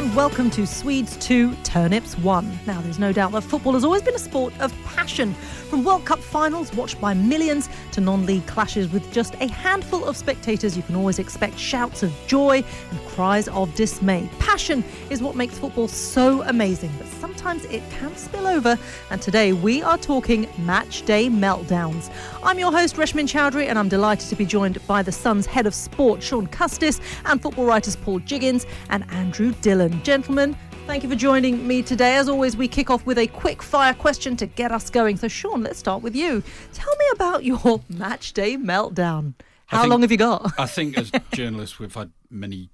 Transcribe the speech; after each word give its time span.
And 0.00 0.16
welcome 0.16 0.48
to 0.48 0.66
Swedes 0.66 1.14
2, 1.18 1.54
Turnips 1.56 2.16
1. 2.16 2.60
Now, 2.66 2.80
there's 2.80 2.98
no 2.98 3.12
doubt 3.12 3.32
that 3.32 3.42
football 3.42 3.74
has 3.74 3.84
always 3.84 4.00
been 4.00 4.14
a 4.14 4.18
sport 4.18 4.58
of 4.58 4.74
passion. 4.82 5.34
From 5.34 5.84
World 5.84 6.06
Cup 6.06 6.20
finals 6.20 6.72
watched 6.72 6.98
by 7.02 7.12
millions 7.12 7.68
to 7.92 8.00
non 8.00 8.24
league 8.24 8.46
clashes 8.46 8.90
with 8.90 9.12
just 9.12 9.34
a 9.34 9.48
handful 9.48 10.06
of 10.06 10.16
spectators, 10.16 10.74
you 10.74 10.82
can 10.82 10.94
always 10.94 11.18
expect 11.18 11.58
shouts 11.58 12.02
of 12.02 12.14
joy 12.26 12.64
and 12.90 13.00
cries 13.08 13.46
of 13.48 13.74
dismay. 13.74 14.28
Passion 14.38 14.82
is 15.10 15.20
what 15.20 15.36
makes 15.36 15.58
football 15.58 15.86
so 15.86 16.42
amazing, 16.44 16.90
but 16.96 17.06
sometimes 17.06 17.66
it 17.66 17.82
can 17.90 18.16
spill 18.16 18.46
over. 18.46 18.78
And 19.10 19.20
today 19.20 19.52
we 19.52 19.82
are 19.82 19.98
talking 19.98 20.48
match 20.58 21.02
day 21.02 21.28
meltdowns. 21.28 22.10
I'm 22.42 22.58
your 22.58 22.72
host, 22.72 22.96
Reshmin 22.96 23.28
Chowdhury, 23.28 23.66
and 23.66 23.78
I'm 23.78 23.88
delighted 23.88 24.28
to 24.30 24.36
be 24.36 24.46
joined 24.46 24.84
by 24.86 25.02
the 25.02 25.12
Sun's 25.12 25.46
head 25.46 25.66
of 25.66 25.74
sport, 25.74 26.22
Sean 26.22 26.46
Custis, 26.46 27.00
and 27.26 27.40
football 27.42 27.66
writers 27.66 27.96
Paul 27.96 28.20
Jiggins 28.20 28.66
and 28.88 29.04
Andrew 29.12 29.52
Dillon. 29.60 29.89
Gentlemen, 29.98 30.56
thank 30.86 31.02
you 31.02 31.08
for 31.08 31.16
joining 31.16 31.66
me 31.66 31.82
today. 31.82 32.16
As 32.16 32.28
always, 32.28 32.56
we 32.56 32.68
kick 32.68 32.90
off 32.90 33.04
with 33.04 33.18
a 33.18 33.26
quick 33.26 33.62
fire 33.62 33.92
question 33.92 34.36
to 34.36 34.46
get 34.46 34.72
us 34.72 34.88
going. 34.88 35.16
So, 35.16 35.28
Sean, 35.28 35.62
let's 35.62 35.78
start 35.78 36.02
with 36.02 36.14
you. 36.16 36.42
Tell 36.72 36.96
me 36.96 37.04
about 37.12 37.44
your 37.44 37.82
match 37.88 38.32
day 38.32 38.56
meltdown. 38.56 39.34
How 39.66 39.82
think- 39.82 39.90
long 39.90 40.02
have 40.02 40.10
you 40.10 40.16
got? 40.16 40.52
I 40.58 40.66
think 40.66 40.96
as 40.96 41.12
journalists, 41.32 41.78
we've 41.78 41.94
had 41.94 42.12
many, 42.30 42.70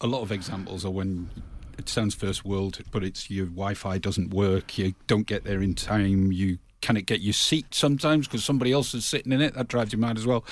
a 0.00 0.06
lot 0.06 0.22
of 0.22 0.32
examples 0.32 0.84
of 0.84 0.92
when 0.94 1.28
it 1.76 1.88
sounds 1.88 2.14
first 2.14 2.44
world, 2.44 2.78
but 2.90 3.04
it's 3.04 3.30
your 3.30 3.46
Wi-Fi 3.46 3.98
doesn't 3.98 4.32
work, 4.32 4.78
you 4.78 4.94
don't 5.06 5.26
get 5.26 5.44
there 5.44 5.60
in 5.62 5.74
time, 5.74 6.32
you 6.32 6.58
cannot 6.80 7.06
get 7.06 7.20
your 7.20 7.32
seat 7.32 7.74
sometimes 7.74 8.26
because 8.26 8.44
somebody 8.44 8.72
else 8.72 8.94
is 8.94 9.04
sitting 9.04 9.32
in 9.32 9.40
it. 9.42 9.54
That 9.54 9.68
drives 9.68 9.92
you 9.92 9.98
mad 9.98 10.16
as 10.16 10.26
well. 10.26 10.44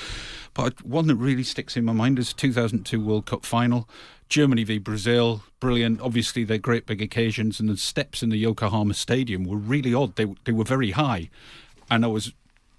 But 0.52 0.84
one 0.84 1.06
that 1.06 1.16
really 1.16 1.42
sticks 1.42 1.76
in 1.76 1.84
my 1.84 1.92
mind 1.92 2.18
is 2.18 2.32
2002 2.34 3.00
World 3.00 3.26
Cup 3.26 3.46
final. 3.46 3.88
Germany 4.28 4.64
v 4.64 4.78
Brazil, 4.78 5.42
brilliant. 5.60 6.00
Obviously, 6.00 6.44
they're 6.44 6.58
great 6.58 6.86
big 6.86 7.00
occasions, 7.00 7.60
and 7.60 7.68
the 7.68 7.76
steps 7.76 8.22
in 8.22 8.28
the 8.28 8.36
Yokohama 8.36 8.94
Stadium 8.94 9.44
were 9.44 9.56
really 9.56 9.94
odd. 9.94 10.16
They 10.16 10.26
they 10.44 10.52
were 10.52 10.64
very 10.64 10.90
high, 10.92 11.30
and 11.90 12.04
I 12.04 12.08
was 12.08 12.32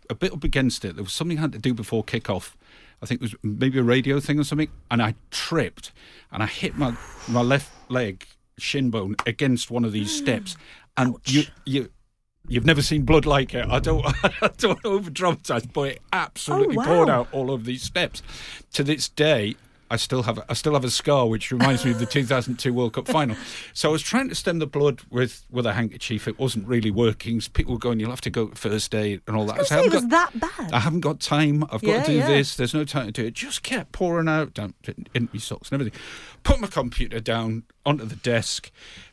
a 0.09 0.15
bit 0.15 0.33
up 0.33 0.43
against 0.43 0.85
it. 0.85 0.95
There 0.95 1.03
was 1.03 1.13
something 1.13 1.37
I 1.37 1.41
had 1.41 1.51
to 1.53 1.59
do 1.59 1.73
before 1.73 2.03
kickoff. 2.03 2.53
I 3.01 3.05
think 3.05 3.21
it 3.21 3.23
was 3.23 3.35
maybe 3.43 3.79
a 3.79 3.83
radio 3.83 4.19
thing 4.19 4.39
or 4.39 4.43
something, 4.43 4.69
and 4.91 5.01
I 5.01 5.15
tripped 5.31 5.91
and 6.31 6.43
I 6.43 6.45
hit 6.45 6.77
my 6.77 6.95
my 7.27 7.41
left 7.41 7.71
leg 7.89 8.25
shin 8.57 8.89
bone 8.89 9.15
against 9.25 9.71
one 9.71 9.85
of 9.85 9.91
these 9.91 10.15
steps, 10.15 10.55
and 10.97 11.15
you 11.25 11.43
you. 11.65 11.89
You've 12.47 12.65
never 12.65 12.81
seen 12.81 13.03
blood 13.03 13.27
like 13.27 13.53
it. 13.53 13.67
I 13.69 13.77
don't, 13.77 14.03
I 14.41 14.49
don't 14.57 14.83
over 14.83 15.11
dramatize, 15.11 15.67
but 15.67 15.89
it 15.89 16.01
absolutely 16.11 16.77
oh, 16.77 16.79
wow. 16.79 16.85
poured 16.85 17.09
out 17.09 17.27
all 17.31 17.51
over 17.51 17.61
these 17.61 17.83
steps. 17.83 18.23
To 18.73 18.83
this 18.83 19.07
day, 19.07 19.55
I 19.91 19.95
still 19.97 20.23
have, 20.23 20.39
I 20.49 20.53
still 20.53 20.73
have 20.73 20.83
a 20.83 20.89
scar, 20.89 21.27
which 21.27 21.51
reminds 21.51 21.83
me 21.83 21.91
of 21.91 21.99
the 21.99 22.05
2002 22.07 22.73
World 22.73 22.93
Cup 22.93 23.07
final. 23.07 23.35
So 23.73 23.89
I 23.89 23.91
was 23.91 24.01
trying 24.01 24.29
to 24.29 24.35
stem 24.35 24.59
the 24.59 24.67
blood 24.67 25.01
with, 25.09 25.45
with 25.49 25.65
a 25.65 25.73
handkerchief. 25.73 26.27
It 26.27 26.37
wasn't 26.39 26.67
really 26.67 26.91
working. 26.91 27.41
So 27.41 27.49
people 27.53 27.73
were 27.73 27.79
going, 27.79 27.99
"You'll 27.99 28.09
have 28.11 28.21
to 28.21 28.29
go 28.29 28.47
first 28.55 28.93
aid 28.93 29.21
and 29.27 29.35
all 29.35 29.45
that." 29.47 29.55
I 29.55 29.59
was 29.59 29.71
"I 29.71 29.75
haven't 29.77 29.93
was 29.93 30.05
got- 30.05 30.33
that 30.33 30.39
bad? 30.57 30.71
I 30.73 30.79
haven't 30.79 30.99
got 31.01 31.19
time. 31.19 31.63
I've 31.65 31.81
got 31.81 31.83
Yeah, 31.83 32.03
to 32.03 32.11
do 32.11 32.17
yeah. 32.19 32.27
this. 32.27 32.55
There's 32.55 32.73
no 32.73 32.83
time 32.85 33.07
to 33.07 33.11
do 33.11 33.25
it. 33.25 33.33
Just 33.33 33.63
kept 33.63 33.91
pouring 33.91 34.27
out 34.27 34.53
down 34.53 34.73
in 35.13 35.29
my 35.33 35.39
socks 35.39 35.71
and 35.71 35.81
everything. 35.81 35.99
Put 36.43 36.59
my 36.59 36.67
computer 36.67 37.19
down 37.19 37.63
onto 37.85 38.05
the 38.05 38.15
desk, 38.15 38.71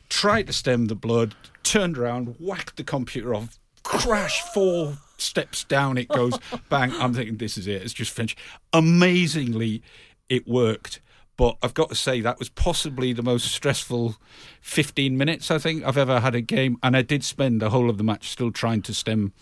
tried 0.09 0.47
to 0.47 0.53
stem 0.53 0.87
the 0.87 0.95
blood, 0.95 1.35
turned 1.63 1.97
around, 1.97 2.35
whacked 2.39 2.77
the 2.77 2.83
computer 2.83 3.33
off, 3.35 3.57
crash 3.83 4.41
four 4.53 4.97
steps 5.17 5.63
down. 5.63 5.97
It 5.97 6.07
goes 6.07 6.37
bang. 6.69 6.93
I'm 6.93 7.13
thinking 7.13 7.37
this 7.37 7.57
is 7.57 7.67
it. 7.67 7.81
It's 7.81 7.93
just 7.93 8.11
finished. 8.11 8.37
Amazingly, 8.73 9.81
it 10.29 10.47
worked. 10.47 11.01
But 11.37 11.57
I've 11.61 11.75
got 11.75 11.89
to 11.89 11.95
say 11.95 12.19
that 12.21 12.39
was 12.39 12.49
possibly 12.49 13.13
the 13.13 13.21
most 13.21 13.51
stressful 13.51 14.15
15 14.61 15.15
minutes 15.15 15.51
I 15.51 15.59
think 15.59 15.83
I've 15.83 15.97
ever 15.97 16.19
had 16.19 16.33
a 16.33 16.41
game, 16.41 16.77
and 16.81 16.97
I 16.97 17.03
did 17.03 17.23
spend 17.23 17.61
the 17.61 17.69
whole 17.69 17.91
of 17.91 17.99
the 17.99 18.03
match 18.03 18.29
still 18.29 18.51
trying 18.51 18.81
to 18.83 18.93
stem 18.93 19.33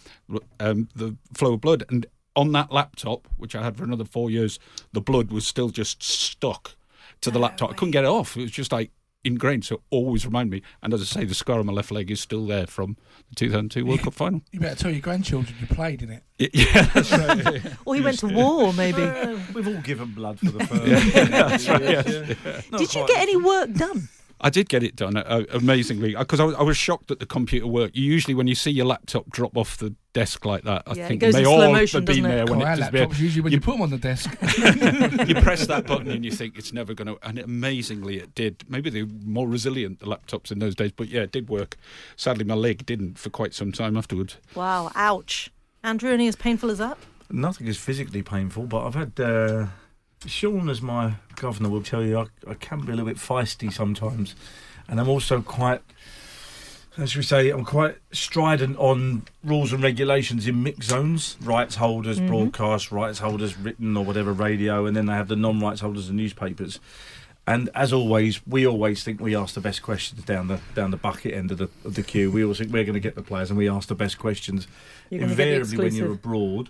um, 0.59 0.89
the 0.93 1.15
flow 1.33 1.53
of 1.53 1.61
blood. 1.61 1.85
And 1.89 2.05
on 2.35 2.51
that 2.51 2.71
laptop, 2.71 3.29
which 3.37 3.55
I 3.55 3.63
had 3.63 3.77
for 3.77 3.85
another 3.85 4.03
four 4.03 4.29
years, 4.29 4.59
the 4.91 4.99
blood 4.99 5.31
was 5.31 5.47
still 5.47 5.69
just 5.69 6.03
stuck 6.03 6.75
to 7.21 7.31
the 7.31 7.39
laptop. 7.39 7.71
I 7.71 7.73
couldn't 7.73 7.91
get 7.91 8.03
it 8.03 8.09
off. 8.09 8.35
It 8.35 8.41
was 8.41 8.51
just 8.51 8.73
like 8.73 8.91
ingrained. 9.25 9.65
So 9.65 9.81
always 9.89 10.25
remind 10.25 10.49
me. 10.49 10.61
And 10.83 10.93
as 10.93 11.01
I 11.01 11.05
say, 11.05 11.25
the 11.25 11.33
scar 11.35 11.59
on 11.59 11.65
my 11.65 11.73
left 11.73 11.91
leg 11.91 12.11
is 12.11 12.21
still 12.21 12.45
there 12.45 12.67
from 12.67 12.95
the 13.29 13.35
2002 13.35 13.85
World 13.85 14.01
Cup 14.01 14.13
final. 14.13 14.41
You 14.51 14.59
better 14.59 14.75
tell 14.75 14.91
your 14.91 15.01
grandchildren 15.01 15.55
you 15.59 15.67
played 15.67 16.01
in 16.01 16.09
it. 16.11 16.23
Y- 16.39 16.49
Yeah, 16.53 16.81
that's 16.93 17.11
right. 17.11 17.63
or 17.85 17.95
he 17.95 18.01
went 18.01 18.19
to 18.19 18.27
war, 18.27 18.71
maybe. 18.73 19.01
Uh, 19.01 19.37
we've 19.53 19.67
all 19.67 19.81
given 19.81 20.11
blood 20.13 20.39
for 20.39 20.51
the 20.51 20.65
first. 20.65 21.13
that's 21.31 21.67
right. 21.69 21.81
yes. 21.81 22.35
Not 22.71 22.79
Did 22.79 22.93
you 22.95 23.07
get 23.07 23.19
any 23.19 23.37
work 23.37 23.73
done? 23.73 24.07
I 24.45 24.49
did 24.51 24.69
get 24.69 24.83
it 24.83 24.95
done 24.95 25.17
uh, 25.17 25.43
amazingly 25.53 26.15
because 26.15 26.39
I, 26.39 26.43
was- 26.43 26.55
I 26.55 26.61
was 26.61 26.77
shocked 26.77 27.07
that 27.07 27.19
the 27.19 27.25
computer 27.25 27.65
worked. 27.65 27.95
You 27.95 28.03
usually, 28.03 28.35
when 28.35 28.45
you 28.45 28.53
see 28.53 28.69
your 28.69 28.85
laptop 28.85 29.27
drop 29.31 29.57
off 29.57 29.77
the 29.77 29.95
desk 30.13 30.45
like 30.45 30.63
that, 30.65 30.83
I 30.85 30.93
Yeah, 30.93 31.05
it 31.05 31.07
think 31.07 31.21
goes 31.21 31.33
may 31.33 31.45
all 31.45 31.71
motion, 31.71 31.97
have 32.01 32.05
been 32.05 32.23
doesn't 32.23 32.31
there 32.31 32.45
when 32.45 32.61
it 32.61 32.75
just 32.77 32.91
laptops 32.91 33.19
usually 33.19 33.41
when 33.41 33.51
you, 33.53 33.57
you- 33.57 33.61
put 33.61 33.71
them 33.71 33.81
on 33.81 33.89
the 33.89 33.97
desk. 33.97 34.29
you 35.27 35.35
press 35.41 35.65
that 35.65 35.85
button 35.87 36.11
and 36.11 36.23
you 36.23 36.29
think 36.31 36.57
it's 36.59 36.71
never 36.71 36.93
going 36.93 37.07
to. 37.07 37.17
And 37.27 37.39
amazingly, 37.39 38.17
it 38.19 38.35
did. 38.35 38.63
Maybe 38.69 38.89
they 38.91 39.01
were 39.03 39.09
more 39.25 39.47
resilient 39.47 39.99
the 39.99 40.05
laptops 40.05 40.51
in 40.51 40.59
those 40.59 40.75
days, 40.75 40.91
but 40.91 41.07
yeah, 41.09 41.21
it 41.21 41.31
did 41.31 41.49
work. 41.49 41.75
Sadly, 42.15 42.43
my 42.45 42.53
leg 42.55 42.85
didn't 42.85 43.17
for 43.17 43.31
quite 43.31 43.53
some 43.55 43.71
time 43.71 43.97
afterwards. 43.97 44.37
Wow, 44.53 44.91
ouch. 44.95 45.49
Andrew, 45.83 46.11
any 46.11 46.27
as 46.27 46.35
painful 46.35 46.69
as 46.69 46.77
that? 46.77 46.97
Nothing 47.31 47.65
is 47.65 47.77
physically 47.77 48.21
painful, 48.21 48.67
but 48.67 48.85
I've 48.85 48.93
had 48.95 49.19
uh, 49.19 49.67
Sean 50.27 50.69
as 50.69 50.81
my 50.81 51.15
governor 51.35 51.69
will 51.69 51.83
tell 51.83 52.03
you 52.03 52.19
I, 52.19 52.25
I 52.49 52.53
can 52.55 52.81
be 52.81 52.91
a 52.91 52.95
little 52.95 53.05
bit 53.05 53.17
feisty 53.17 53.71
sometimes, 53.71 54.35
and 54.87 54.99
I'm 54.99 55.09
also 55.09 55.41
quite, 55.41 55.81
as 56.97 57.15
we 57.15 57.23
say, 57.23 57.49
I'm 57.49 57.65
quite 57.65 57.97
strident 58.11 58.77
on 58.77 59.23
rules 59.43 59.73
and 59.73 59.83
regulations 59.83 60.47
in 60.47 60.63
mixed 60.63 60.89
zones. 60.89 61.37
Rights 61.41 61.75
holders, 61.75 62.17
mm-hmm. 62.17 62.27
broadcast 62.27 62.91
rights 62.91 63.19
holders, 63.19 63.57
written 63.57 63.95
or 63.97 64.05
whatever, 64.05 64.33
radio, 64.33 64.85
and 64.85 64.95
then 64.95 65.05
they 65.05 65.13
have 65.13 65.27
the 65.27 65.35
non-rights 65.35 65.81
holders 65.81 66.07
and 66.09 66.17
newspapers. 66.17 66.79
And 67.47 67.69
as 67.75 67.93
always, 67.93 68.45
we 68.47 68.65
always 68.65 69.03
think 69.03 69.21
we 69.21 69.35
ask 69.35 69.53
the 69.53 69.61
best 69.61 69.83
questions 69.83 70.23
down 70.23 70.47
the 70.47 70.59
down 70.73 70.89
the 70.89 70.97
bucket 70.97 71.33
end 71.33 71.51
of 71.51 71.59
the 71.59 71.69
of 71.83 71.93
the 71.93 72.01
queue. 72.01 72.31
We 72.31 72.41
always 72.41 72.57
think 72.57 72.73
we're 72.73 72.83
going 72.83 72.95
to 72.95 72.99
get 72.99 73.13
the 73.13 73.21
players, 73.21 73.51
and 73.51 73.57
we 73.57 73.69
ask 73.69 73.87
the 73.87 73.95
best 73.95 74.17
questions. 74.17 74.67
You're 75.11 75.19
gonna 75.19 75.35
get 75.35 75.45
the 75.45 75.55
Invariably, 75.55 75.77
when 75.77 75.95
you're 75.95 76.13
abroad, 76.13 76.69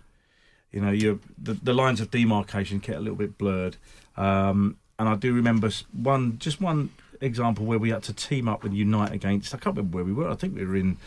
you 0.71 0.81
know, 0.81 0.91
you're, 0.91 1.19
the 1.41 1.53
the 1.53 1.73
lines 1.73 2.01
of 2.01 2.11
demarcation 2.11 2.79
get 2.79 2.97
a 2.97 2.99
little 2.99 3.15
bit 3.15 3.37
blurred. 3.37 3.77
Um, 4.17 4.77
and 4.97 5.09
I 5.09 5.15
do 5.15 5.33
remember 5.33 5.69
one, 5.91 6.39
just 6.39 6.61
one 6.61 6.89
example 7.21 7.65
where 7.65 7.79
we 7.79 7.89
had 7.89 8.03
to 8.03 8.13
team 8.13 8.47
up 8.47 8.63
and 8.63 8.75
unite 8.75 9.11
against. 9.11 9.53
I 9.53 9.57
can't 9.57 9.75
remember 9.75 9.95
where 9.95 10.05
we 10.05 10.13
were. 10.13 10.29
I 10.29 10.35
think 10.35 10.55
we 10.55 10.65
were 10.65 10.75
in 10.75 10.97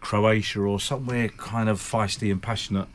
Croatia 0.00 0.60
or 0.60 0.78
somewhere 0.80 1.28
kind 1.28 1.68
of 1.68 1.80
feisty 1.80 2.30
and 2.30 2.42
passionate. 2.42 2.88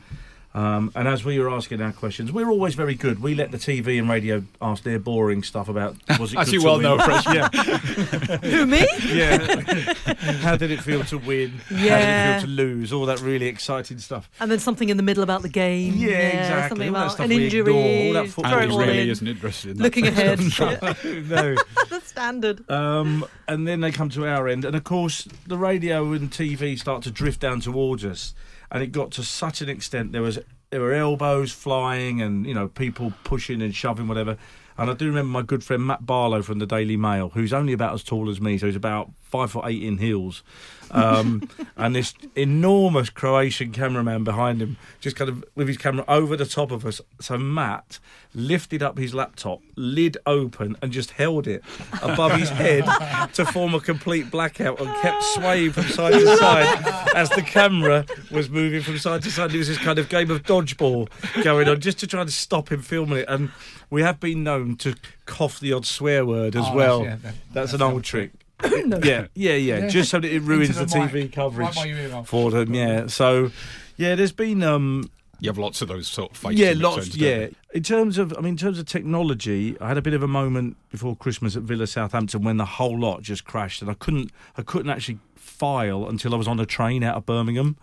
Um, 0.58 0.90
and 0.96 1.06
as 1.06 1.24
we 1.24 1.38
were 1.38 1.48
asking 1.50 1.80
our 1.82 1.92
questions, 1.92 2.32
we're 2.32 2.50
always 2.50 2.74
very 2.74 2.94
good. 2.94 3.22
We 3.22 3.34
let 3.34 3.52
the 3.52 3.58
TV 3.58 3.98
and 3.98 4.08
radio 4.08 4.42
ask 4.60 4.82
their 4.82 4.98
boring 4.98 5.42
stuff 5.44 5.68
about 5.68 5.94
was 6.18 6.32
it 6.32 6.38
As 6.40 6.46
good 6.46 6.54
you 6.54 6.60
to 6.60 6.64
well 6.66 6.74
win? 6.76 6.82
know, 6.82 6.98
Fresh. 7.04 7.26
yeah, 7.26 7.48
Who, 8.42 8.66
me? 8.66 8.86
yeah. 9.06 9.94
How 10.40 10.56
did 10.56 10.70
it 10.70 10.80
feel 10.80 11.04
to 11.04 11.18
win? 11.18 11.52
Yeah. 11.70 11.76
How 11.78 11.78
did 11.78 11.84
it 11.84 11.84
Yeah. 11.84 12.38
feel 12.40 12.46
to 12.48 12.52
lose? 12.52 12.92
All 12.92 13.06
that 13.06 13.20
really 13.20 13.46
exciting 13.46 13.98
stuff. 13.98 14.28
And 14.40 14.50
then 14.50 14.58
something 14.58 14.88
in 14.88 14.96
the 14.96 15.02
middle 15.02 15.22
about 15.22 15.42
the 15.42 15.48
game. 15.48 15.94
Yeah, 15.96 16.08
exactly. 16.16 16.68
Something 16.70 16.88
All 16.88 16.94
that 16.94 17.00
about 17.00 17.12
stuff 17.12 17.24
an 17.24 17.30
we 17.36 17.44
injury. 17.44 17.60
ignore, 17.60 18.06
all 18.06 18.12
that 18.24 18.30
football 18.32 18.52
throw 18.52 18.62
it 18.62 18.86
really 18.86 19.02
in. 19.02 19.08
isn't 19.10 19.28
interested 19.28 19.70
in 19.72 19.76
that. 19.76 19.82
Looking 19.84 20.06
ahead. 20.08 20.38
no. 20.40 21.54
the 21.88 22.00
standard. 22.04 22.68
Um, 22.70 23.24
and 23.46 23.68
then 23.68 23.80
they 23.80 23.92
come 23.92 24.08
to 24.10 24.26
our 24.26 24.48
end, 24.48 24.64
and 24.64 24.74
of 24.74 24.84
course, 24.84 25.28
the 25.46 25.56
radio 25.58 26.12
and 26.12 26.30
TV 26.30 26.78
start 26.78 27.02
to 27.04 27.10
drift 27.10 27.40
down 27.40 27.60
towards 27.60 28.04
us, 28.04 28.34
and 28.70 28.82
it 28.82 28.92
got 28.92 29.10
to 29.12 29.22
such 29.22 29.60
an 29.60 29.68
extent 29.68 30.12
there 30.12 30.22
was 30.22 30.38
there 30.70 30.80
were 30.80 30.92
elbows 30.92 31.52
flying, 31.52 32.20
and 32.20 32.46
you 32.46 32.54
know 32.54 32.68
people 32.68 33.12
pushing 33.24 33.62
and 33.62 33.74
shoving 33.74 34.08
whatever, 34.08 34.36
And 34.78 34.88
I 34.88 34.94
do 34.94 35.06
remember 35.06 35.30
my 35.30 35.42
good 35.42 35.64
friend 35.64 35.84
Matt 35.84 36.06
Barlow 36.06 36.40
from 36.40 36.60
the 36.60 36.66
Daily 36.66 36.96
Mail, 36.96 37.30
who's 37.30 37.52
only 37.52 37.72
about 37.72 37.94
as 37.94 38.04
tall 38.04 38.30
as 38.30 38.40
me, 38.40 38.58
so 38.58 38.66
he's 38.66 38.76
about 38.76 39.10
five 39.28 39.50
foot 39.52 39.64
eight 39.66 39.82
in 39.82 39.98
heels. 39.98 40.42
Um, 40.90 41.48
and 41.76 41.94
this 41.94 42.14
enormous 42.34 43.10
Croatian 43.10 43.72
cameraman 43.72 44.24
behind 44.24 44.62
him, 44.62 44.78
just 45.00 45.16
kind 45.16 45.28
of 45.28 45.44
with 45.54 45.68
his 45.68 45.76
camera 45.76 46.04
over 46.08 46.34
the 46.36 46.46
top 46.46 46.70
of 46.70 46.86
us. 46.86 47.00
So 47.20 47.36
Matt 47.36 47.98
lifted 48.34 48.82
up 48.82 48.96
his 48.96 49.14
laptop, 49.14 49.60
lid 49.76 50.16
open, 50.24 50.76
and 50.80 50.90
just 50.90 51.10
held 51.12 51.46
it 51.46 51.62
above 52.02 52.32
his 52.32 52.48
head 52.48 52.84
to 53.34 53.44
form 53.44 53.74
a 53.74 53.80
complete 53.80 54.30
blackout 54.30 54.80
and 54.80 54.88
kept 55.02 55.22
swaying 55.34 55.72
from 55.72 55.84
side 55.84 56.14
to 56.14 56.36
side 56.38 57.08
as 57.14 57.28
the 57.30 57.42
camera 57.42 58.06
was 58.30 58.48
moving 58.48 58.80
from 58.80 58.98
side 58.98 59.22
to 59.22 59.30
side. 59.30 59.54
It 59.54 59.58
was 59.58 59.68
this 59.68 59.78
kind 59.78 59.98
of 59.98 60.08
game 60.08 60.30
of 60.30 60.42
dodgeball 60.44 61.08
going 61.44 61.68
on 61.68 61.80
just 61.80 61.98
to 62.00 62.06
try 62.06 62.24
to 62.24 62.30
stop 62.30 62.72
him 62.72 62.80
filming 62.80 63.18
it. 63.18 63.26
And 63.28 63.50
we 63.90 64.00
have 64.02 64.20
been 64.20 64.42
known 64.42 64.76
to 64.76 64.94
cough 65.26 65.60
the 65.60 65.72
odd 65.74 65.84
swear 65.84 66.24
word 66.24 66.56
as 66.56 66.64
Oh, 66.66 66.74
well. 66.74 66.98
that's- 67.02 67.20
yeah, 67.22 67.30
that- 67.30 67.38
that's, 67.52 67.72
that's 67.72 67.72
an 67.74 67.82
old 67.82 67.92
old 67.94 68.04
trick. 68.58 69.04
yeah, 69.04 69.26
yeah, 69.34 69.54
yeah, 69.54 69.88
Just 69.88 70.10
so 70.10 70.20
that 70.20 70.30
it 70.32 70.40
ruins 70.42 70.74
the, 70.76 70.82
Into 70.82 70.94
TV 70.98 71.12
mic, 71.12 71.32
coverage 71.32 71.66
Right 71.68 71.74
by 71.76 71.84
your 71.86 71.98
ear 71.98 72.14
off. 72.14 72.28
for 72.28 72.50
them. 72.50 72.74
Yeah. 72.74 73.06
So, 73.06 73.50
yeah, 73.96 74.14
there's 74.14 74.32
been 74.32 74.62
um, 74.62 75.10
You 75.40 75.48
have 75.50 75.58
lots 75.58 75.80
of 75.82 75.88
those 75.88 76.08
sort 76.08 76.30
of 76.32 76.36
fights. 76.36 76.58
yeah, 76.58 76.70
in 76.70 76.80
lots. 76.80 76.98
returns, 77.06 77.16
Yeah, 77.16 77.36
you? 77.40 77.54
in 77.74 77.82
terms 77.82 78.18
of, 78.18 78.32
I 78.36 78.40
mean, 78.40 78.50
in 78.52 78.56
terms 78.56 78.78
of 78.78 78.86
technology, 78.86 79.76
I 79.80 79.88
had 79.88 79.98
a 79.98 80.02
bit 80.02 80.14
of 80.14 80.22
a 80.22 80.28
moment 80.28 80.76
before 80.90 81.14
Christmas 81.16 81.56
at 81.56 81.62
Villa 81.62 81.86
Southampton 81.86 82.42
when 82.42 82.56
the 82.56 82.64
whole 82.64 82.98
lot 82.98 83.22
just 83.22 83.44
crashed, 83.44 83.82
and 83.82 83.90
I 83.90 83.94
couldn't, 83.94 84.30
I 84.56 84.62
couldn't 84.62 84.90
actually 84.90 85.18
file 85.36 86.06
until 86.08 86.34
I 86.34 86.36
was 86.36 86.48
on 86.48 86.58
a 86.60 86.66
train 86.66 87.02
out 87.02 87.16
of 87.16 87.26
Birmingham. 87.26 87.76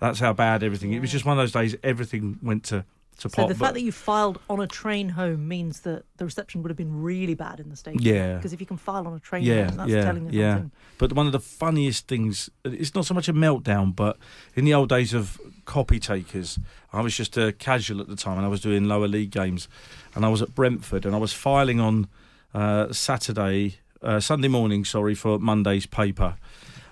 That's 0.00 0.20
how 0.20 0.32
bad 0.32 0.62
everything. 0.62 0.92
It 0.92 1.00
was 1.00 1.10
just 1.10 1.24
one 1.24 1.38
of 1.38 1.42
those 1.42 1.52
days. 1.52 1.74
Everything 1.82 2.38
went 2.42 2.64
to 2.64 2.76
to 2.78 2.84
So 3.18 3.28
pot. 3.28 3.48
the 3.48 3.54
fact 3.56 3.74
that 3.74 3.82
you 3.82 3.90
filed 3.90 4.38
on 4.48 4.60
a 4.60 4.66
train 4.68 5.08
home 5.08 5.48
means 5.48 5.80
that 5.80 6.04
the 6.18 6.24
reception 6.24 6.62
would 6.62 6.70
have 6.70 6.76
been 6.76 7.02
really 7.02 7.34
bad 7.34 7.58
in 7.58 7.68
the 7.68 7.74
stadium. 7.74 8.02
Yeah. 8.02 8.36
Because 8.36 8.52
if 8.52 8.60
you 8.60 8.66
can 8.66 8.76
file 8.76 9.08
on 9.08 9.12
a 9.12 9.18
train 9.18 9.42
yeah, 9.42 9.66
home, 9.66 9.76
that's 9.76 9.90
yeah, 9.90 10.04
telling 10.04 10.32
you 10.32 10.40
yeah. 10.40 10.54
something. 10.54 10.70
But 10.98 11.12
one 11.14 11.26
of 11.26 11.32
the 11.32 11.40
funniest 11.40 12.06
things, 12.06 12.48
it's 12.64 12.94
not 12.94 13.06
so 13.06 13.14
much 13.14 13.28
a 13.28 13.32
meltdown, 13.32 13.94
but 13.94 14.18
in 14.54 14.64
the 14.64 14.72
old 14.72 14.88
days 14.88 15.12
of 15.14 15.40
copy 15.64 15.98
takers, 15.98 16.60
I 16.92 17.00
was 17.00 17.16
just 17.16 17.36
a 17.36 17.52
casual 17.52 18.00
at 18.00 18.06
the 18.06 18.14
time 18.14 18.36
and 18.36 18.46
I 18.46 18.48
was 18.48 18.60
doing 18.60 18.84
lower 18.84 19.08
league 19.08 19.32
games 19.32 19.66
and 20.14 20.24
I 20.24 20.28
was 20.28 20.40
at 20.40 20.54
Brentford 20.54 21.04
and 21.04 21.12
I 21.12 21.18
was 21.18 21.32
filing 21.32 21.80
on 21.80 22.06
uh, 22.54 22.92
Saturday, 22.92 23.78
uh, 24.00 24.20
Sunday 24.20 24.48
morning, 24.48 24.84
sorry, 24.84 25.16
for 25.16 25.40
Monday's 25.40 25.86
paper. 25.86 26.36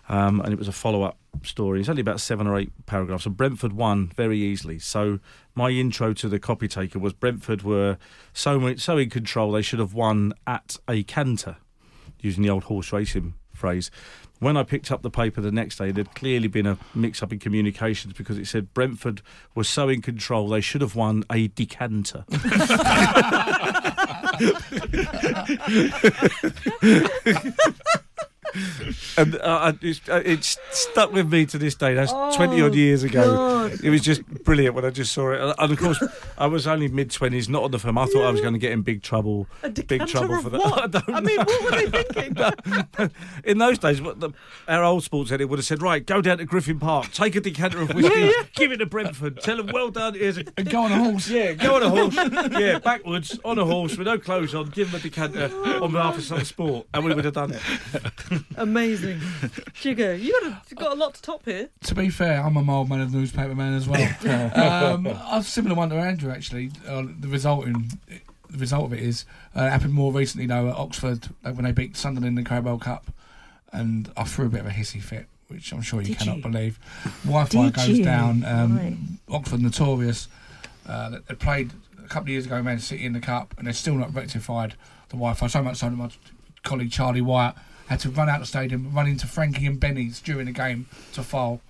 Um, 0.09 0.41
and 0.41 0.53
it 0.53 0.59
was 0.59 0.69
a 0.69 0.73
follow 0.73 1.03
up 1.03 1.19
story. 1.43 1.81
It's 1.81 1.89
only 1.89 2.01
about 2.01 2.21
seven 2.21 2.47
or 2.47 2.59
eight 2.59 2.71
paragraphs. 2.87 3.27
And 3.27 3.37
Brentford 3.37 3.73
won 3.73 4.13
very 4.15 4.39
easily. 4.39 4.79
So 4.79 5.19
my 5.55 5.71
intro 5.71 6.13
to 6.15 6.29
the 6.29 6.39
copy 6.39 6.69
taker 6.69 6.99
was 6.99 7.13
Brentford 7.13 7.63
were 7.63 7.99
so 8.33 8.75
so 8.77 8.99
in 8.99 9.11
control 9.11 9.53
they 9.53 9.63
should 9.63 9.81
have 9.81 9.95
won 9.95 10.33
at 10.47 10.77
a 10.89 11.03
canter, 11.03 11.57
using 12.21 12.43
the 12.43 12.51
old 12.51 12.65
horse 12.65 12.93
racing 12.93 13.35
phrase. 13.53 13.91
When 14.39 14.57
I 14.57 14.65
picked 14.65 14.93
up 14.93 15.01
the 15.01 15.11
paper 15.11 15.41
the 15.41 15.51
next 15.51 15.79
day, 15.79 15.91
there'd 15.91 16.15
clearly 16.15 16.49
been 16.49 16.67
a 16.67 16.77
mix 16.95 17.23
up 17.23 17.33
in 17.33 17.39
communications 17.39 18.13
because 18.13 18.37
it 18.37 18.47
said 18.47 18.75
Brentford 18.75 19.23
was 19.55 19.67
so 19.67 19.89
in 19.89 20.03
control 20.03 20.49
they 20.49 20.61
should 20.61 20.83
have 20.83 20.95
won 20.95 21.25
a 21.31 21.49
decanter. 21.49 22.25
and 29.19 29.37
uh, 29.37 29.73
it's, 29.83 30.01
uh, 30.09 30.23
it's 30.25 30.59
stuck 30.71 31.13
with 31.13 31.31
me 31.33 31.47
to 31.47 31.59
this 31.59 31.75
day. 31.75 31.95
That's 31.95 32.13
twenty 32.37 32.61
odd 32.63 32.75
years 32.75 33.03
ago. 33.03 33.23
Oh, 33.27 33.69
God. 33.69 33.81
It 33.85 33.91
was 33.91 34.01
just 34.03 34.27
brilliant 34.45 34.75
when 34.75 34.85
I 34.85 34.91
just 34.91 35.13
saw 35.13 35.31
it. 35.33 35.55
And 35.59 35.73
of 35.73 35.79
course, 35.79 36.03
I 36.39 36.47
was 36.47 36.67
only 36.67 36.89
mid 36.89 37.11
twenties, 37.11 37.49
not 37.49 37.63
on 37.65 37.71
the 37.71 37.79
film. 37.79 37.99
I 37.99 38.07
thought 38.07 38.25
I 38.25 38.31
was 38.31 38.41
going 38.41 38.55
to 38.55 38.59
get 38.59 38.73
in 38.73 38.83
big 38.83 39.03
trouble. 39.03 39.47
A 39.63 39.71
Big 39.71 40.07
trouble 40.07 40.35
of 40.37 40.43
for 40.43 40.51
that. 40.51 40.59
what? 40.59 40.83
I 40.83 40.87
don't 40.87 41.15
I 41.15 41.21
mean, 41.21 41.37
know. 41.37 41.45
what 41.45 41.65
were 41.65 41.87
they 41.91 42.03
thinking? 42.03 43.11
In 43.45 43.59
those 43.59 43.79
days, 43.79 44.01
what 44.03 44.21
the, 44.21 44.31
our 44.67 44.83
old 44.83 45.05
sports 45.05 45.31
editor 45.31 45.47
would 45.47 45.59
have 45.59 45.67
said, 45.67 45.81
right, 45.83 46.05
go 46.05 46.21
down 46.21 46.39
to 46.39 46.45
Griffin 46.45 46.79
Park, 46.81 47.13
take 47.13 47.37
a 47.37 47.41
decanter 47.41 47.81
of 47.81 47.95
whiskey, 47.95 48.33
give 48.55 48.73
it 48.73 48.79
to 48.79 48.87
Brentford, 48.87 49.41
tell 49.43 49.57
them, 49.59 49.69
well 49.73 49.91
done, 49.91 50.15
here's 50.15 50.39
a... 50.39 50.45
And 50.57 50.69
go 50.69 50.83
on 50.83 50.93
a 50.93 50.99
horse. 50.99 51.29
Yeah, 51.29 51.53
go 51.53 51.77
on 51.77 51.83
a 51.83 51.89
horse. 51.91 52.15
Yeah, 52.59 52.79
backwards, 52.79 53.39
on 53.45 53.59
a 53.59 53.65
horse, 53.65 53.97
with 53.97 54.07
no 54.07 54.19
clothes 54.19 54.55
on, 54.55 54.71
give 54.71 54.91
them 54.91 55.01
a 55.01 55.03
decanter 55.03 55.51
on 55.83 55.93
behalf 55.93 56.19
of 56.19 56.25
some 56.25 56.45
sport, 56.45 56.87
and 56.93 57.05
we 57.05 57.15
would 57.15 57.25
have 57.25 57.35
done 57.35 57.53
it. 57.53 58.43
Amazing. 58.57 59.21
Jigger, 59.75 60.15
you 60.15 60.33
got 60.41 60.63
a, 60.71 60.75
got 60.75 60.93
a 60.93 60.95
lot 60.95 61.15
to 61.15 61.23
top 61.23 61.45
here. 61.45 61.69
To 61.85 61.95
be 61.95 62.09
fair, 62.11 62.41
I'm 62.43 62.57
a 62.57 62.63
mild 62.63 62.89
man 62.89 63.01
of 63.01 63.13
newspaper 63.13 63.55
man 63.55 63.75
as 63.75 63.89
well. 63.89 64.01
um, 64.95 65.07
I've 65.07 65.43
a 65.43 65.45
similar 65.45 65.75
one 65.75 65.91
to 65.91 65.97
Andrew 65.97 66.31
actually. 66.31 66.71
Uh, 66.87 67.05
the 67.21 67.29
resulting, 67.29 67.91
the 68.51 68.59
result 68.59 68.85
of 68.87 68.93
it 68.93 69.01
is 69.01 69.25
uh, 69.57 69.63
it 69.65 69.71
happened 69.71 69.93
more 69.95 70.13
recently 70.13 70.47
though 70.47 70.69
at 70.69 70.77
Oxford 70.77 71.29
uh, 71.45 71.53
when 71.53 71.65
they 71.65 71.73
beat 71.73 71.97
Sunderland 71.97 72.39
in 72.39 72.45
the 72.45 72.49
Carabao 72.49 72.79
Cup, 72.79 73.11
and 73.73 74.11
I 74.17 74.25
threw 74.25 74.47
a 74.47 74.49
bit 74.49 74.61
of 74.61 74.67
a 74.67 74.71
hissy 74.71 75.03
fit, 75.03 75.27
which 75.49 75.73
I'm 75.73 75.83
sure 75.83 76.01
you 76.01 76.09
Did 76.09 76.19
cannot 76.19 76.37
you? 76.39 76.43
believe. 76.43 76.79
Wi-Fi 77.25 77.65
Did 77.65 77.75
goes 77.75 77.89
you? 77.89 78.05
down. 78.05 78.45
Um, 78.45 78.77
Right. 78.79 78.97
Oxford 79.29 79.61
notorious. 79.61 80.29
Uh, 80.87 81.11
they- 81.11 81.19
they 81.29 81.35
played 81.35 81.73
a 82.05 82.09
couple 82.09 82.23
of 82.27 82.29
years 82.29 82.47
ago 82.47 82.63
Man 82.63 82.79
City 82.79 83.05
in 83.05 83.13
the 83.13 83.21
cup, 83.21 83.55
and 83.59 83.67
they're 83.67 83.75
still 83.75 83.97
not 83.97 84.15
rectified 84.15 84.75
the 85.09 85.17
Wi-Fi. 85.17 85.49
So 85.49 85.63
much 85.63 85.77
so 85.79 85.91
that 85.91 85.97
my 85.97 86.09
colleague 86.63 86.91
Charlie 86.93 87.21
Wyatt 87.21 87.57
had 87.89 88.01
to 88.01 88.11
run 88.11 88.29
out 88.29 88.37
of 88.37 88.43
the 88.43 88.47
stadium, 88.47 88.93
run 88.93 89.07
into 89.07 89.27
Frankie 89.27 89.67
and 89.67 89.79
Benny's 89.79 90.21
during 90.21 90.47
the 90.47 90.53
game 90.53 90.87
to 91.13 91.23
file. 91.23 91.61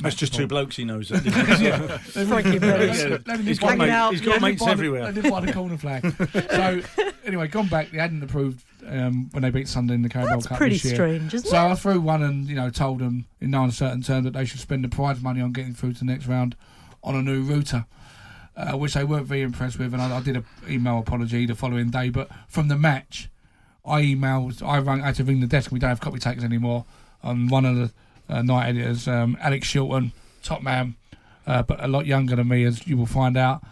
That's 0.00 0.16
just 0.16 0.34
two 0.34 0.46
blokes 0.46 0.76
he 0.76 0.84
knows. 0.84 1.10
That. 1.10 1.24
yeah. 1.60 1.98
Frankie 2.26 2.58
Benny's. 2.58 3.04
Yeah. 3.04 3.18
Let 3.26 3.40
me 3.44 3.54
got, 3.54 3.62
Hanging 3.70 3.78
mates, 3.78 3.92
out. 3.92 4.10
he's 4.12 4.20
got 4.22 4.34
Yeah, 4.34 4.38
mates 4.40 4.66
everywhere. 4.66 5.12
They 5.12 5.20
live 5.20 5.30
by 5.30 5.40
the 5.42 5.52
corner 5.52 5.76
flag. 5.76 6.14
so 6.50 6.80
anyway, 7.24 7.46
gone 7.48 7.68
back. 7.68 7.90
They 7.90 7.98
hadn't 7.98 8.22
approved 8.22 8.64
um, 8.86 9.28
when 9.32 9.42
they 9.42 9.50
beat 9.50 9.68
Sunday 9.68 9.94
in 9.94 10.02
the 10.02 10.08
Carabao 10.08 10.36
That's 10.36 10.46
Cup 10.46 10.56
pretty 10.58 10.76
this 10.76 10.86
year. 10.86 10.94
strange, 10.94 11.34
isn't 11.34 11.46
So 11.48 11.56
it? 11.56 11.60
So 11.60 11.72
I 11.72 11.74
threw 11.74 12.00
one 12.00 12.22
and 12.22 12.48
you 12.48 12.56
know 12.56 12.70
told 12.70 12.98
them 13.00 13.26
in 13.40 13.50
no 13.50 13.64
uncertain 13.64 14.02
terms 14.02 14.24
that 14.24 14.32
they 14.32 14.44
should 14.46 14.60
spend 14.60 14.82
the 14.82 14.88
prize 14.88 15.20
money 15.20 15.40
on 15.40 15.52
getting 15.52 15.74
through 15.74 15.92
to 15.92 15.98
the 16.00 16.04
next 16.06 16.26
round 16.26 16.56
on 17.04 17.14
a 17.14 17.22
new 17.22 17.42
router, 17.42 17.84
uh, 18.56 18.72
which 18.72 18.94
they 18.94 19.04
weren't 19.04 19.26
very 19.26 19.42
impressed 19.42 19.78
with. 19.78 19.92
And 19.92 20.02
I, 20.02 20.16
I 20.16 20.20
did 20.20 20.36
an 20.36 20.44
email 20.68 20.98
apology 20.98 21.46
the 21.46 21.54
following 21.54 21.90
day. 21.90 22.08
But 22.08 22.28
from 22.48 22.68
the 22.68 22.78
match, 22.78 23.28
I 23.84 24.02
emailed. 24.02 24.62
I 24.66 24.78
rang. 24.78 25.02
I 25.02 25.06
had 25.06 25.16
to 25.16 25.24
ring 25.24 25.40
the 25.40 25.46
desk. 25.46 25.72
We 25.72 25.78
don't 25.78 25.88
have 25.88 26.00
copy 26.00 26.18
takers 26.18 26.44
anymore. 26.44 26.84
And 27.22 27.50
one 27.50 27.64
of 27.64 27.76
the 27.76 27.92
uh, 28.28 28.42
night 28.42 28.68
editors, 28.68 29.08
um, 29.08 29.36
Alex 29.40 29.68
Shilton, 29.72 30.12
top 30.42 30.62
man, 30.62 30.96
uh, 31.46 31.62
but 31.62 31.82
a 31.82 31.88
lot 31.88 32.06
younger 32.06 32.36
than 32.36 32.48
me, 32.48 32.64
as 32.64 32.86
you 32.86 32.96
will 32.96 33.06
find 33.06 33.36
out. 33.36 33.62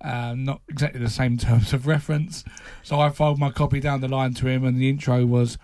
Uh, 0.00 0.32
not 0.36 0.60
exactly 0.68 1.00
the 1.00 1.10
same 1.10 1.36
terms 1.38 1.72
of 1.72 1.86
reference. 1.86 2.44
So 2.82 3.00
I 3.00 3.10
filed 3.10 3.38
my 3.38 3.50
copy 3.50 3.80
down 3.80 4.00
the 4.00 4.08
line 4.08 4.34
to 4.34 4.46
him, 4.46 4.64
and 4.64 4.78
the 4.78 4.88
intro 4.88 5.26
was 5.26 5.58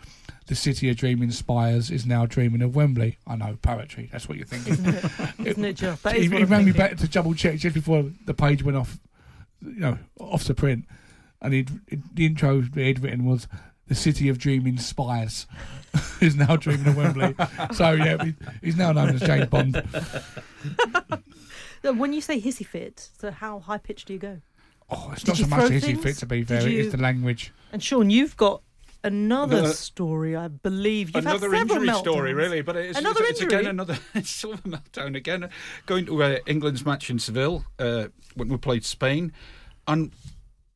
the 0.47 0.55
city 0.55 0.91
of 0.91 0.97
dreaming 0.97 1.31
spires 1.31 1.91
is 1.91 2.05
now 2.05 2.27
dreaming 2.27 2.61
of 2.61 2.77
Wembley. 2.77 3.19
I 3.27 3.37
know, 3.37 3.57
poetry. 3.63 4.11
That's 4.13 4.29
what 4.29 4.37
you're 4.37 4.47
thinking. 4.47 4.75
Isn't 5.45 5.65
it? 5.65 5.71
It 5.71 5.77
just? 5.77 6.03
That 6.03 6.17
he 6.17 6.27
is 6.27 6.31
what 6.31 6.49
rang 6.49 6.67
me 6.67 6.73
back 6.73 6.97
to 6.99 7.09
double 7.09 7.35
check 7.35 7.59
just 7.59 7.75
before 7.75 8.05
the 8.27 8.35
page 8.35 8.63
went 8.63 8.77
off, 8.77 8.99
you 9.63 9.81
know, 9.81 9.99
off 10.21 10.45
the 10.45 10.55
print. 10.55 10.85
And 11.41 11.55
he'd, 11.55 11.71
the 12.15 12.27
intro 12.27 12.61
he'd 12.61 13.01
written 13.01 13.25
was 13.25 13.49
the 13.89 13.95
city 13.95 14.29
of 14.29 14.39
dreaming 14.39 14.79
spires 14.79 15.47
is 16.21 16.37
now 16.45 16.57
dreaming 16.57 16.89
of 16.89 16.97
Wembley. 16.97 17.35
so 17.75 17.93
yeah, 17.93 18.23
he's 18.63 18.77
now 18.77 18.93
known 18.93 19.11
as 19.11 19.21
James 19.23 19.47
Bond. 19.47 19.83
When 21.83 22.15
you 22.15 22.23
say 22.23 22.41
hissy 22.41 22.65
fit, 22.67 23.11
so 23.21 23.31
how 23.31 23.59
high 23.61 23.77
pitched 23.77 24.07
do 24.09 24.15
you 24.15 24.19
go? 24.19 24.41
Oh, 24.89 25.11
it's 25.13 25.23
Did 25.23 25.29
not 25.33 25.37
so 25.37 25.47
much 25.49 25.71
hissy 25.71 25.81
things? 25.83 26.03
fit 26.03 26.17
to 26.17 26.27
be 26.27 26.39
Did 26.39 26.49
fair. 26.49 26.69
You- 26.69 26.81
is 26.81 26.93
the 26.93 26.99
language. 26.99 27.53
And 27.73 27.83
Sean, 27.83 28.09
you've 28.09 28.39
got 28.39 28.63
another, 29.03 29.59
Another- 29.59 29.75
story, 29.75 30.35
I 30.35 30.49
believe. 30.49 31.09
You've 31.09 31.27
another 31.27 31.51
had 31.55 31.69
several 31.69 31.83
injury 31.83 31.99
story, 31.99 32.33
really. 32.33 32.63
But 32.63 32.77
it's, 32.77 32.99
Another 32.99 33.21
it's, 33.25 33.33
it's 33.33 33.43
injury? 33.43 33.59
again 33.61 33.71
another 33.71 33.99
it's 34.15 34.31
sort 34.31 34.59
of 34.61 34.65
a 34.65 34.69
meltdown 34.79 35.15
again. 35.15 35.51
Going 35.85 36.07
to 36.07 36.23
uh, 36.23 36.37
England's 36.47 36.87
match 36.87 37.11
in 37.11 37.19
Seville 37.19 37.67
uh, 37.79 38.07
when 38.35 38.49
we 38.49 38.57
played 38.57 38.87
Spain, 38.87 39.33
and 39.87 40.11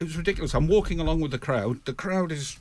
it 0.01 0.05
was 0.05 0.17
ridiculous. 0.19 0.53
I'm 0.55 0.69
walking 0.69 1.01
along 1.01 1.21
with 1.23 1.31
the 1.31 1.39
crowd. 1.39 1.87
The 1.87 1.95
crowd 1.95 2.33
is 2.33 2.59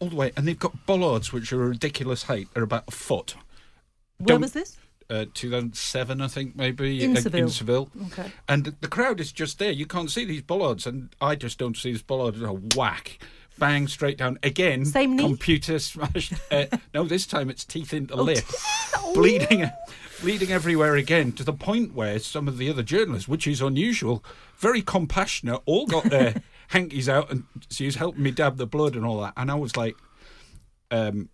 all 0.00 0.08
the 0.08 0.16
way, 0.16 0.32
and 0.36 0.48
they've 0.48 0.58
got 0.58 0.86
bollards 0.86 1.32
which 1.32 1.52
are 1.52 1.62
a 1.62 1.68
ridiculous 1.68 2.24
height. 2.24 2.48
They're 2.54 2.62
about 2.64 2.84
a 2.88 2.90
foot. 2.90 3.36
Where 4.18 4.26
Don't- 4.34 4.40
was 4.42 4.52
this? 4.52 4.76
Uh, 5.08 5.24
2007, 5.34 6.20
I 6.20 6.28
think, 6.28 6.54
maybe 6.54 7.02
In 7.02 7.16
uh, 7.16 7.20
Seville. 7.20 7.40
In 7.42 7.48
Seville. 7.48 7.90
Okay. 8.06 8.30
And 8.48 8.66
the 8.80 8.86
crowd 8.86 9.18
is 9.18 9.32
just 9.32 9.58
there. 9.58 9.72
You 9.72 9.84
can't 9.84 10.08
see 10.08 10.24
these 10.24 10.42
bollards, 10.42 10.86
and 10.86 11.08
I 11.20 11.34
just 11.34 11.58
don't 11.58 11.76
see 11.76 11.90
this 11.90 12.00
bollard. 12.02 12.40
A 12.40 12.52
whack, 12.76 13.18
bang, 13.58 13.88
straight 13.88 14.18
down 14.18 14.38
again. 14.44 14.84
Same 14.84 15.16
knee? 15.16 15.24
Computer 15.24 15.80
smashed. 15.80 16.34
Uh, 16.48 16.66
no, 16.94 17.02
this 17.02 17.26
time 17.26 17.50
it's 17.50 17.64
teeth 17.64 17.92
into 17.92 18.14
Oh, 18.14 18.22
lip, 18.22 18.44
bleeding, 19.14 19.68
bleeding 20.20 20.52
everywhere 20.52 20.94
again. 20.94 21.32
To 21.32 21.42
the 21.42 21.52
point 21.54 21.92
where 21.92 22.20
some 22.20 22.46
of 22.46 22.56
the 22.56 22.70
other 22.70 22.84
journalists, 22.84 23.26
which 23.26 23.48
is 23.48 23.60
unusual, 23.60 24.24
very 24.58 24.80
compassionate, 24.80 25.60
all 25.66 25.86
got 25.86 26.04
their 26.04 26.36
hankies 26.70 27.08
out, 27.08 27.30
and 27.30 27.44
she 27.70 27.86
was 27.86 27.96
helping 27.96 28.22
me 28.24 28.32
dab 28.32 28.56
the 28.58 28.66
blood 28.66 28.96
and 28.96 29.06
all 29.06 29.20
that. 29.22 29.34
And 29.36 29.50
I 29.50 29.56
was 29.56 29.76
like, 29.76 29.96
um, 30.90 31.30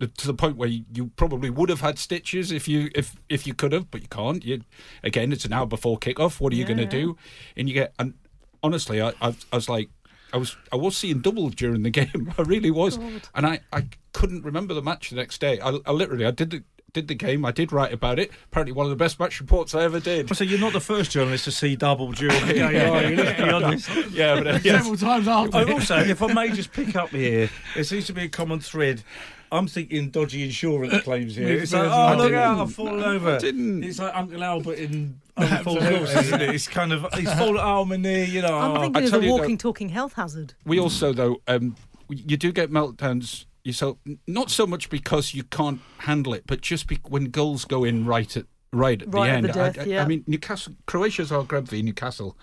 to 0.00 0.26
the 0.26 0.34
point 0.34 0.56
where 0.56 0.68
you, 0.68 0.84
you 0.94 1.08
probably 1.16 1.50
would 1.50 1.68
have 1.68 1.80
had 1.80 1.98
stitches 1.98 2.52
if 2.52 2.68
you 2.68 2.90
if 2.94 3.16
if 3.28 3.46
you 3.46 3.54
could 3.54 3.72
have, 3.72 3.90
but 3.90 4.02
you 4.02 4.08
can't. 4.08 4.44
You 4.44 4.62
again, 5.02 5.32
it's 5.32 5.44
an 5.44 5.52
hour 5.52 5.66
before 5.66 5.98
kickoff. 5.98 6.40
What 6.40 6.52
are 6.52 6.56
you 6.56 6.64
Yeah, 6.64 6.66
going 6.66 6.78
to 6.78 6.86
do? 6.86 7.16
And 7.56 7.68
you 7.68 7.74
get 7.74 7.94
and 7.98 8.14
honestly, 8.62 9.00
I, 9.02 9.10
I 9.20 9.34
I 9.52 9.56
was 9.56 9.68
like, 9.68 9.90
I 10.32 10.36
was 10.38 10.56
I 10.72 10.76
was 10.76 10.96
seeing 10.96 11.20
double 11.20 11.50
during 11.50 11.82
the 11.82 11.90
game. 12.00 12.32
I 12.38 12.42
really 12.42 12.70
was, 12.70 12.98
God. 12.98 13.28
and 13.34 13.46
I, 13.46 13.60
I 13.72 13.86
couldn't 14.12 14.44
remember 14.44 14.74
the 14.74 14.82
match 14.82 15.10
the 15.10 15.16
next 15.16 15.40
day. 15.40 15.60
I, 15.60 15.78
I 15.84 15.92
literally 15.92 16.26
I 16.26 16.30
did 16.30 16.50
the 16.50 16.64
did 16.92 17.08
the 17.08 17.14
game. 17.14 17.44
I 17.44 17.52
did 17.52 17.72
write 17.72 17.92
about 17.92 18.18
it. 18.18 18.30
Apparently, 18.46 18.72
one 18.72 18.86
of 18.86 18.90
the 18.90 18.96
best 18.96 19.18
match 19.18 19.40
reports 19.40 19.74
I 19.74 19.82
ever 19.84 20.00
did. 20.00 20.34
So 20.34 20.44
you're 20.44 20.58
not 20.60 20.72
the 20.72 20.80
first 20.80 21.10
journalist 21.10 21.44
to 21.44 21.52
see 21.52 21.76
double 21.76 22.12
during 22.12 22.46
the 22.46 22.52
game, 22.54 22.92
are 22.92 23.02
you? 23.04 23.16
Let's 23.16 23.88
be. 23.88 24.02
Yeah, 24.12 24.36
but 24.36 24.46
uh, 24.46 24.58
yes. 24.62 24.84
Several 24.84 24.96
times 24.96 25.28
after. 25.28 25.58
Oh, 25.58 25.72
also, 25.72 25.98
if 25.98 26.22
I 26.22 26.32
may 26.32 26.50
just 26.50 26.72
pick 26.72 26.94
up 26.96 27.10
here, 27.10 27.48
there 27.74 27.84
seems 27.84 28.06
to 28.06 28.12
be 28.12 28.22
a 28.22 28.28
common 28.28 28.60
thread. 28.60 29.02
I'm 29.50 29.66
thinking 29.66 30.08
dodgy 30.08 30.44
insurance 30.44 31.02
claims 31.02 31.36
here. 31.36 31.48
It's 31.58 31.74
like, 31.74 31.86
I 31.86 32.14
oh, 32.14 32.16
look 32.16 32.32
out, 32.32 32.58
I've 32.58 32.72
fallen 32.72 33.02
over. 33.04 33.38
didn't. 33.38 33.84
It's 33.84 33.98
like 33.98 34.16
Uncle 34.16 34.42
Albert 34.42 34.78
in 34.78 35.20
Uncle 35.36 35.78
Horse, 35.78 36.14
isn't 36.16 36.40
it? 36.40 36.54
It's 36.54 36.68
kind 36.68 36.90
of, 36.90 37.06
he's 37.12 37.30
fallen, 37.34 37.58
oh, 37.60 37.84
my 37.84 37.96
knee, 37.98 38.24
you 38.24 38.40
know. 38.40 38.58
I'm 38.58 38.80
thinking 38.80 38.96
I 39.02 39.04
of 39.04 39.10
tell 39.10 39.20
the 39.20 39.26
you, 39.26 39.32
though- 39.32 39.38
walking, 39.38 39.58
talking 39.58 39.88
health 39.90 40.14
hazard. 40.14 40.54
We 40.64 40.78
also 40.80 41.12
though 41.12 41.42
um, 41.48 41.76
you 42.08 42.38
do 42.38 42.50
get 42.50 42.70
meltdowns 42.70 43.44
yourself, 43.64 43.98
not 44.26 44.50
so 44.50 44.66
much 44.66 44.90
because 44.90 45.34
you 45.34 45.42
can't 45.44 45.80
handle 45.98 46.34
it, 46.34 46.44
but 46.46 46.60
just 46.60 46.86
be, 46.86 46.98
when 47.08 47.26
goals 47.26 47.64
go 47.64 47.84
in 47.84 48.04
right 48.06 48.36
at 48.36 48.46
right 48.72 49.02
at 49.02 49.12
Right 49.12 49.26
the 49.26 49.30
at 49.30 49.36
end. 49.36 49.44
the 49.44 49.52
death, 49.52 49.78
I, 49.78 49.82
I- 49.82 49.84
yeah. 49.84 50.02
I 50.02 50.06
mean, 50.06 50.24
Newcastle, 50.26 50.74
Croatia's 50.86 51.30
Zagreb 51.30 51.68
v 51.68 51.82
Newcastle, 51.82 52.36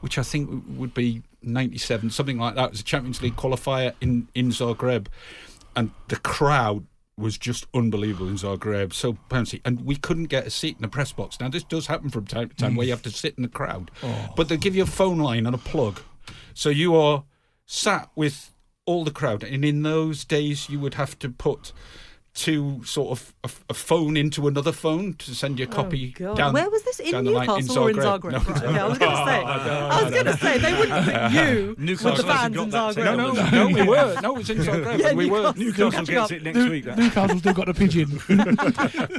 which 0.00 0.18
I 0.18 0.22
think 0.22 0.64
would 0.76 0.94
be 0.94 1.22
'97, 1.42 2.10
something 2.10 2.38
like 2.38 2.56
that. 2.56 2.66
It 2.66 2.70
was 2.72 2.80
a 2.80 2.84
Champions 2.84 3.22
League 3.22 3.36
qualifier 3.36 3.94
in 4.00 4.28
in 4.34 4.50
Zagreb, 4.50 5.06
and 5.76 5.90
the 6.08 6.16
crowd 6.16 6.86
was 7.18 7.38
just 7.38 7.66
unbelievable 7.72 8.28
in 8.28 8.34
Zagreb, 8.34 8.92
so 8.92 9.16
bouncy, 9.30 9.62
and 9.64 9.86
we 9.86 9.96
couldn't 9.96 10.24
get 10.26 10.46
a 10.46 10.50
seat 10.50 10.76
in 10.76 10.82
the 10.82 10.88
press 10.88 11.12
box. 11.12 11.40
Now 11.40 11.48
this 11.48 11.62
does 11.62 11.86
happen 11.86 12.10
from 12.10 12.26
time 12.26 12.48
to 12.50 12.54
time, 12.56 12.74
where 12.76 12.84
you 12.84 12.92
have 12.92 13.02
to 13.02 13.10
sit 13.10 13.34
in 13.36 13.42
the 13.42 13.48
crowd, 13.48 13.90
oh. 14.02 14.34
but 14.36 14.48
they 14.50 14.56
give 14.58 14.74
you 14.76 14.82
a 14.82 14.86
phone 14.86 15.18
line 15.18 15.46
and 15.46 15.54
a 15.54 15.58
plug, 15.58 16.00
so 16.52 16.68
you 16.68 16.94
are 16.96 17.24
sat 17.64 18.10
with 18.16 18.52
all 18.86 19.04
the 19.04 19.10
crowd, 19.10 19.42
and 19.42 19.64
in 19.64 19.82
those 19.82 20.24
days 20.24 20.68
you 20.70 20.80
would 20.80 20.94
have 20.94 21.18
to 21.18 21.28
put 21.28 21.72
two 22.36 22.84
sort 22.84 23.10
of 23.12 23.34
a, 23.44 23.50
a 23.70 23.74
phone 23.74 24.16
into 24.16 24.46
another 24.46 24.70
phone 24.70 25.14
to 25.14 25.34
send 25.34 25.58
your 25.58 25.68
oh, 25.68 25.72
copy 25.72 26.14
oh, 26.16 26.18
God. 26.18 26.36
down. 26.36 26.52
Where 26.52 26.68
was 26.68 26.82
this 26.84 27.00
in 27.00 27.12
down 27.12 27.24
line 27.24 27.46
Newcastle 27.46 27.78
or 27.84 27.90
in 27.90 27.96
Zagreb. 27.96 28.32
Zagreb? 28.40 28.74
No, 28.74 28.88
right, 28.90 29.02
okay, 29.02 29.06
I 29.06 29.08
was 29.08 29.10
going 29.10 29.10
to 29.10 29.24
say. 29.24 29.80
I 29.90 30.02
was 30.02 30.12
going 30.12 30.26
to 30.26 30.36
say 30.36 30.58
they 30.58 30.78
wouldn't 30.78 31.04
put 31.04 31.32
you 31.32 31.74
with 31.78 32.16
the 32.16 32.22
fans 32.22 32.56
in 32.56 32.70
Zagreb. 32.70 33.04
No, 33.04 33.32
no, 33.32 33.50
no, 33.50 33.66
we 33.66 33.88
were. 33.88 34.16
No, 34.22 34.34
it 34.34 34.38
was 34.38 34.50
in 34.50 34.58
Zagreb. 34.58 34.98
Yeah, 34.98 35.14
we 35.14 35.30
were. 35.30 35.52
Newcastle. 35.56 35.90
Newcastle 35.90 36.04
gets 36.04 36.30
it 36.30 36.42
next 36.42 36.68
week. 36.68 36.84
That. 36.84 36.98
Newcastle 36.98 37.38
still 37.38 37.54
got 37.54 37.66
the 37.66 37.74
pigeon. 37.74 38.20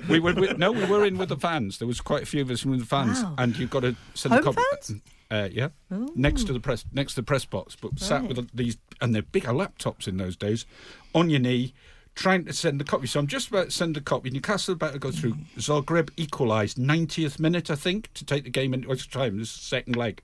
we 0.08 0.20
were 0.20 0.34
we, 0.34 0.54
no, 0.54 0.72
we 0.72 0.86
were 0.86 1.06
in 1.06 1.18
with 1.18 1.30
the 1.30 1.38
fans. 1.38 1.80
There 1.80 1.88
was 1.88 2.02
quite 2.02 2.24
a 2.24 2.26
few 2.26 2.42
of 2.42 2.52
us 2.52 2.66
with 2.66 2.80
the 2.80 2.86
fans, 2.86 3.24
Wow. 3.24 3.36
and 3.40 3.58
you've 3.58 3.70
got 3.70 3.82
to 3.82 3.96
send 4.14 4.34
Home 4.34 4.42
a 4.42 4.44
copy. 4.44 4.62
fans? 4.72 5.02
Uh, 5.30 5.50
yeah, 5.52 5.70
Oh. 5.92 6.10
next 6.16 6.46
to 6.46 6.54
the 6.54 6.60
press, 6.60 6.86
next 6.94 7.16
to 7.16 7.22
the 7.22 7.26
press 7.26 7.44
box, 7.46 7.76
but 7.76 8.00
sat 8.00 8.24
with 8.28 8.50
these, 8.56 8.78
and 9.02 9.14
they're 9.14 9.22
bigger 9.22 9.50
laptops 9.50 10.08
in 10.08 10.16
those 10.18 10.38
days, 10.38 10.66
on 11.14 11.30
your 11.30 11.40
knee, 11.42 11.74
trying 12.16 12.46
to 12.46 12.54
send 12.54 12.80
the 12.80 12.86
copy. 12.86 13.08
So 13.08 13.20
I'm 13.20 13.28
just 13.28 13.50
about 13.50 13.66
to 13.66 13.72
send 13.72 13.98
a 13.98 14.02
copy. 14.02 14.30
Newcastle 14.30 14.74
about 14.76 14.94
to 14.94 15.00
go 15.00 15.12
through. 15.12 15.34
Zagreb 15.58 16.10
equalised 16.18 16.78
90th 16.78 17.40
minute, 17.40 17.70
I 17.70 17.76
think, 17.76 18.12
to 18.14 18.24
take 18.26 18.46
the 18.46 18.50
game 18.50 18.74
into 18.74 18.92
extra 18.92 19.22
time. 19.22 19.38
This 19.38 19.50
second 19.52 19.96
leg, 19.98 20.22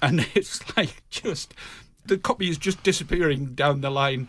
and 0.00 0.26
it's 0.34 0.60
like 0.76 1.02
just 1.10 1.52
the 2.06 2.16
copy 2.18 2.48
is 2.48 2.56
just 2.58 2.82
disappearing 2.82 3.54
down 3.54 3.82
the 3.82 3.90
line. 3.90 4.28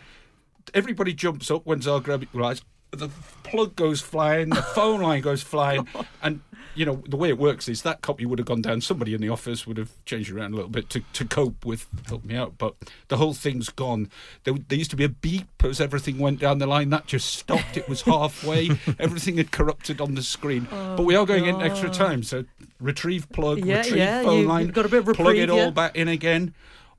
Everybody 0.74 1.14
jumps 1.14 1.50
up 1.50 1.64
when 1.66 1.80
Zagreb 1.80 2.22
equalised. 2.24 2.62
The 2.94 3.10
plug 3.42 3.76
goes 3.76 4.00
flying, 4.00 4.50
the 4.50 4.62
phone 4.62 5.00
line 5.02 5.20
goes 5.22 5.42
flying, 5.52 5.86
and 6.22 6.40
you 6.74 6.84
know 6.84 7.02
the 7.08 7.16
way 7.16 7.28
it 7.28 7.38
works 7.38 7.68
is 7.68 7.82
that 7.82 8.00
copy 8.02 8.26
would 8.26 8.38
have 8.40 8.46
gone 8.46 8.62
down. 8.62 8.80
Somebody 8.80 9.14
in 9.14 9.20
the 9.20 9.28
office 9.28 9.66
would 9.66 9.76
have 9.76 9.90
changed 10.06 10.30
around 10.32 10.52
a 10.54 10.56
little 10.56 10.70
bit 10.70 10.90
to, 10.90 11.00
to 11.12 11.24
cope 11.24 11.64
with 11.64 11.86
help 12.08 12.24
me 12.24 12.34
out, 12.34 12.58
but 12.58 12.74
the 13.08 13.16
whole 13.16 13.32
thing's 13.34 13.68
gone. 13.68 14.08
There, 14.44 14.54
there 14.68 14.78
used 14.78 14.90
to 14.90 14.96
be 14.96 15.04
a 15.04 15.08
beep 15.08 15.46
as 15.62 15.80
everything 15.80 16.18
went 16.18 16.40
down 16.40 16.58
the 16.58 16.66
line. 16.66 16.90
That 16.90 17.06
just 17.06 17.32
stopped. 17.34 17.76
It 17.76 17.88
was 17.88 18.02
halfway. 18.12 18.70
everything 18.98 19.36
had 19.36 19.52
corrupted 19.52 20.00
on 20.00 20.14
the 20.14 20.22
screen. 20.22 20.66
but 20.70 21.04
we 21.04 21.14
are 21.14 21.26
going 21.26 21.44
in 21.46 21.60
extra 21.62 21.90
time, 21.90 22.22
so 22.24 22.44
retrieve 22.80 23.30
plug, 23.30 23.64
Yeah, 23.64 23.78
retrieve 23.78 23.96
yeah, 23.96 24.22
phone 24.22 24.40
you- 24.42 24.48
line, 24.48 24.68
got 24.68 24.86
a 24.86 24.88
bit 24.88 25.06
of 25.08 25.14
plug 25.16 25.36
it 25.36 25.42
reprieve, 25.48 25.50
all 25.64 25.70
back 25.70 25.94
in 25.96 26.08
again. 26.08 26.54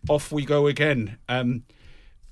Off 0.08 0.32
we 0.32 0.46
go 0.46 0.68
again. 0.68 1.18
Um, 1.28 1.64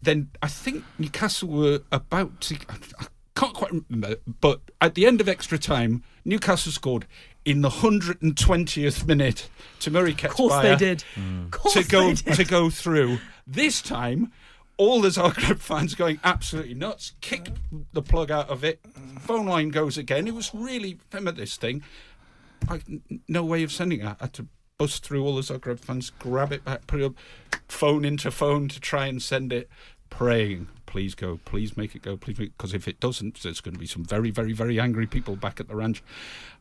then 0.01 0.29
I 0.41 0.48
think 0.48 0.84
Newcastle 1.00 1.50
were 1.50 1.79
about 1.91 2.39
to. 2.41 2.55
I 3.00 3.08
can't 3.44 3.56
quite 3.56 3.72
remember, 3.72 4.18
but 4.42 4.62
at 4.80 4.96
the 4.96 5.06
end 5.06 5.22
of 5.22 5.28
extra 5.28 5.58
time, 5.58 6.04
Newcastle 6.26 6.72
scored 6.72 7.06
in 7.46 7.62
the 7.62 7.70
120th 7.70 9.06
minute 9.06 9.50
to 9.82 9.92
Murray 9.92 10.12
Of 10.14 10.30
course 10.30 10.62
they 10.62 10.76
did. 10.76 11.04
Mm. 11.16 11.46
Of 11.46 11.52
course 11.52 11.74
to 11.74 11.84
go 11.84 12.08
they 12.08 12.14
did. 12.14 12.36
to 12.36 12.46
go 12.46 12.70
through. 12.70 13.20
This 13.46 13.82
time, 13.82 14.32
all 14.78 15.02
the 15.02 15.10
Zagreb 15.10 15.60
fans 15.60 15.96
going 15.96 16.20
absolutely 16.24 16.74
nuts. 16.74 17.14
Kick 17.22 17.50
the 17.92 18.02
plug 18.02 18.32
out 18.32 18.50
of 18.50 18.64
it. 18.64 18.80
Phone 19.20 19.46
line 19.46 19.70
goes 19.70 19.98
again. 19.98 20.28
It 20.28 20.34
was 20.34 20.54
really 20.54 21.00
remember 21.12 21.32
this 21.32 21.58
thing. 21.58 21.84
I, 22.70 22.76
n- 22.90 23.22
no 23.28 23.44
way 23.44 23.64
of 23.64 23.72
sending 23.72 24.02
it. 24.02 24.06
I 24.06 24.16
had 24.22 24.34
to 24.34 24.48
bust 24.78 25.04
through 25.06 25.26
all 25.26 25.36
the 25.36 25.42
Zagreb 25.42 25.80
fans, 25.80 26.10
grab 26.12 26.52
it 26.52 26.64
back, 26.64 26.88
put 26.88 27.02
it 27.02 27.06
up, 27.06 27.14
phone 27.68 28.06
into 28.06 28.32
phone 28.32 28.70
to 28.70 28.80
try 28.80 29.08
and 29.08 29.22
send 29.22 29.52
it. 29.52 29.70
Praying, 30.17 30.67
please 30.86 31.15
go, 31.15 31.39
please 31.43 31.75
make 31.75 31.96
it 31.96 32.03
go, 32.03 32.15
please, 32.17 32.38
because 32.38 32.74
if 32.74 32.88
it 32.88 33.00
doesn't, 33.00 33.41
there's 33.41 33.62
going 33.62 33.74
to 33.74 33.79
be 33.79 33.88
some 33.88 34.05
very, 34.05 34.29
very, 34.29 34.53
very 34.53 34.79
angry 34.79 35.08
people 35.08 35.36
back 35.36 35.60
at 35.60 35.67
the 35.67 35.75
ranch. 35.75 36.03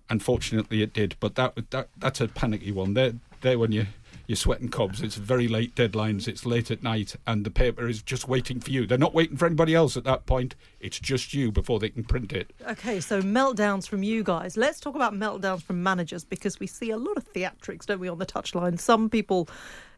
Unfortunately, 0.09 0.82
it 0.82 0.92
did, 0.92 1.16
but 1.21 1.35
that 1.35 1.54
that 1.71 1.88
that's 1.97 2.21
a 2.21 2.28
panicky 2.28 2.73
one. 2.73 2.94
There, 2.94 3.12
there 3.42 3.59
when 3.59 3.73
you 3.73 3.87
you're 4.26 4.37
sweating 4.37 4.68
cobs. 4.68 5.02
It's 5.02 5.16
very 5.16 5.49
late 5.49 5.75
deadlines. 5.75 6.28
It's 6.28 6.47
late 6.47 6.71
at 6.71 6.82
night, 6.82 7.16
and 7.26 7.44
the 7.44 7.50
paper 7.50 7.88
is 7.88 8.02
just 8.02 8.28
waiting 8.28 8.61
for 8.61 8.71
you. 8.71 8.87
They're 8.87 8.99
not 8.99 9.14
waiting 9.14 9.37
for 9.37 9.47
anybody 9.47 9.75
else 9.75 9.97
at 9.97 10.04
that 10.04 10.26
point. 10.26 10.54
It's 10.80 10.99
just 10.99 11.35
you 11.35 11.52
before 11.52 11.78
they 11.78 11.90
can 11.90 12.04
print 12.04 12.32
it. 12.32 12.52
Okay, 12.66 13.00
so 13.00 13.21
meltdowns 13.21 13.88
from 13.88 14.02
you 14.02 14.23
guys. 14.23 14.56
Let's 14.56 14.80
talk 14.80 14.94
about 14.94 15.12
meltdowns 15.12 15.62
from 15.62 15.82
managers 15.82 16.25
because 16.25 16.59
we 16.61 16.66
see 16.66 16.90
a 16.90 16.97
lot 16.97 17.16
of 17.16 17.30
theatrics, 17.32 17.87
don't 17.87 18.00
we, 18.00 18.09
on 18.09 18.18
the 18.18 18.26
touchline? 18.26 18.78
Some 18.80 19.11
people 19.11 19.49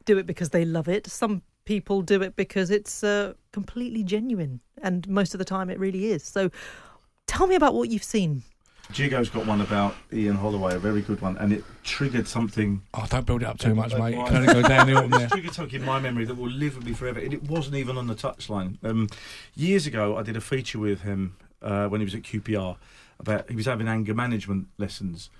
do 0.04 0.18
it 0.18 0.26
because 0.26 0.50
they 0.50 0.64
love 0.64 0.88
it. 0.88 1.06
Some 1.06 1.42
people 1.64 2.02
do 2.02 2.22
it 2.22 2.36
because 2.36 2.70
it's 2.70 3.02
uh, 3.04 3.34
completely 3.52 4.02
genuine, 4.04 4.60
and 4.82 5.08
most 5.08 5.34
of 5.34 5.38
the 5.38 5.44
time 5.44 5.70
it 5.70 5.78
really 5.78 6.06
is. 6.06 6.22
So, 6.22 6.50
tell 7.26 7.46
me 7.46 7.54
about 7.54 7.74
what 7.74 7.88
you've 7.90 8.04
seen. 8.04 8.42
Jigo's 8.92 9.30
got 9.30 9.46
one 9.46 9.62
about 9.62 9.94
Ian 10.12 10.36
Holloway, 10.36 10.74
a 10.74 10.78
very 10.78 11.00
good 11.00 11.22
one, 11.22 11.38
and 11.38 11.54
it 11.54 11.64
triggered 11.84 12.28
something. 12.28 12.82
Oh, 12.92 13.06
don't 13.08 13.24
build 13.24 13.40
it 13.42 13.46
up 13.48 13.58
too 13.58 13.74
much, 13.74 13.94
mate. 13.94 14.12
It 14.14 14.26
can 14.26 14.36
only 14.36 14.52
go 14.52 14.60
downhill 14.62 14.96
from 15.02 15.12
It's 15.14 15.18
there. 15.20 15.28
triggered 15.30 15.54
something 15.54 15.80
in 15.80 15.86
my 15.86 15.98
memory 15.98 16.26
that 16.26 16.34
will 16.36 16.50
live 16.50 16.76
with 16.76 16.84
me 16.84 16.92
forever. 16.92 17.18
And 17.18 17.32
it 17.32 17.44
wasn't 17.44 17.76
even 17.76 17.96
on 17.96 18.08
the 18.08 18.14
touchline. 18.14 18.76
Um, 18.84 19.08
years 19.54 19.86
ago, 19.86 20.18
I 20.18 20.22
did 20.22 20.36
a 20.36 20.40
feature 20.42 20.78
with 20.78 21.00
him 21.00 21.36
uh, 21.62 21.86
when 21.88 22.02
he 22.02 22.04
was 22.04 22.14
at 22.14 22.22
QPR 22.24 22.76
about 23.18 23.48
he 23.48 23.56
was 23.56 23.64
having 23.64 23.88
anger 23.88 24.12
management 24.12 24.66
lessons, 24.76 25.30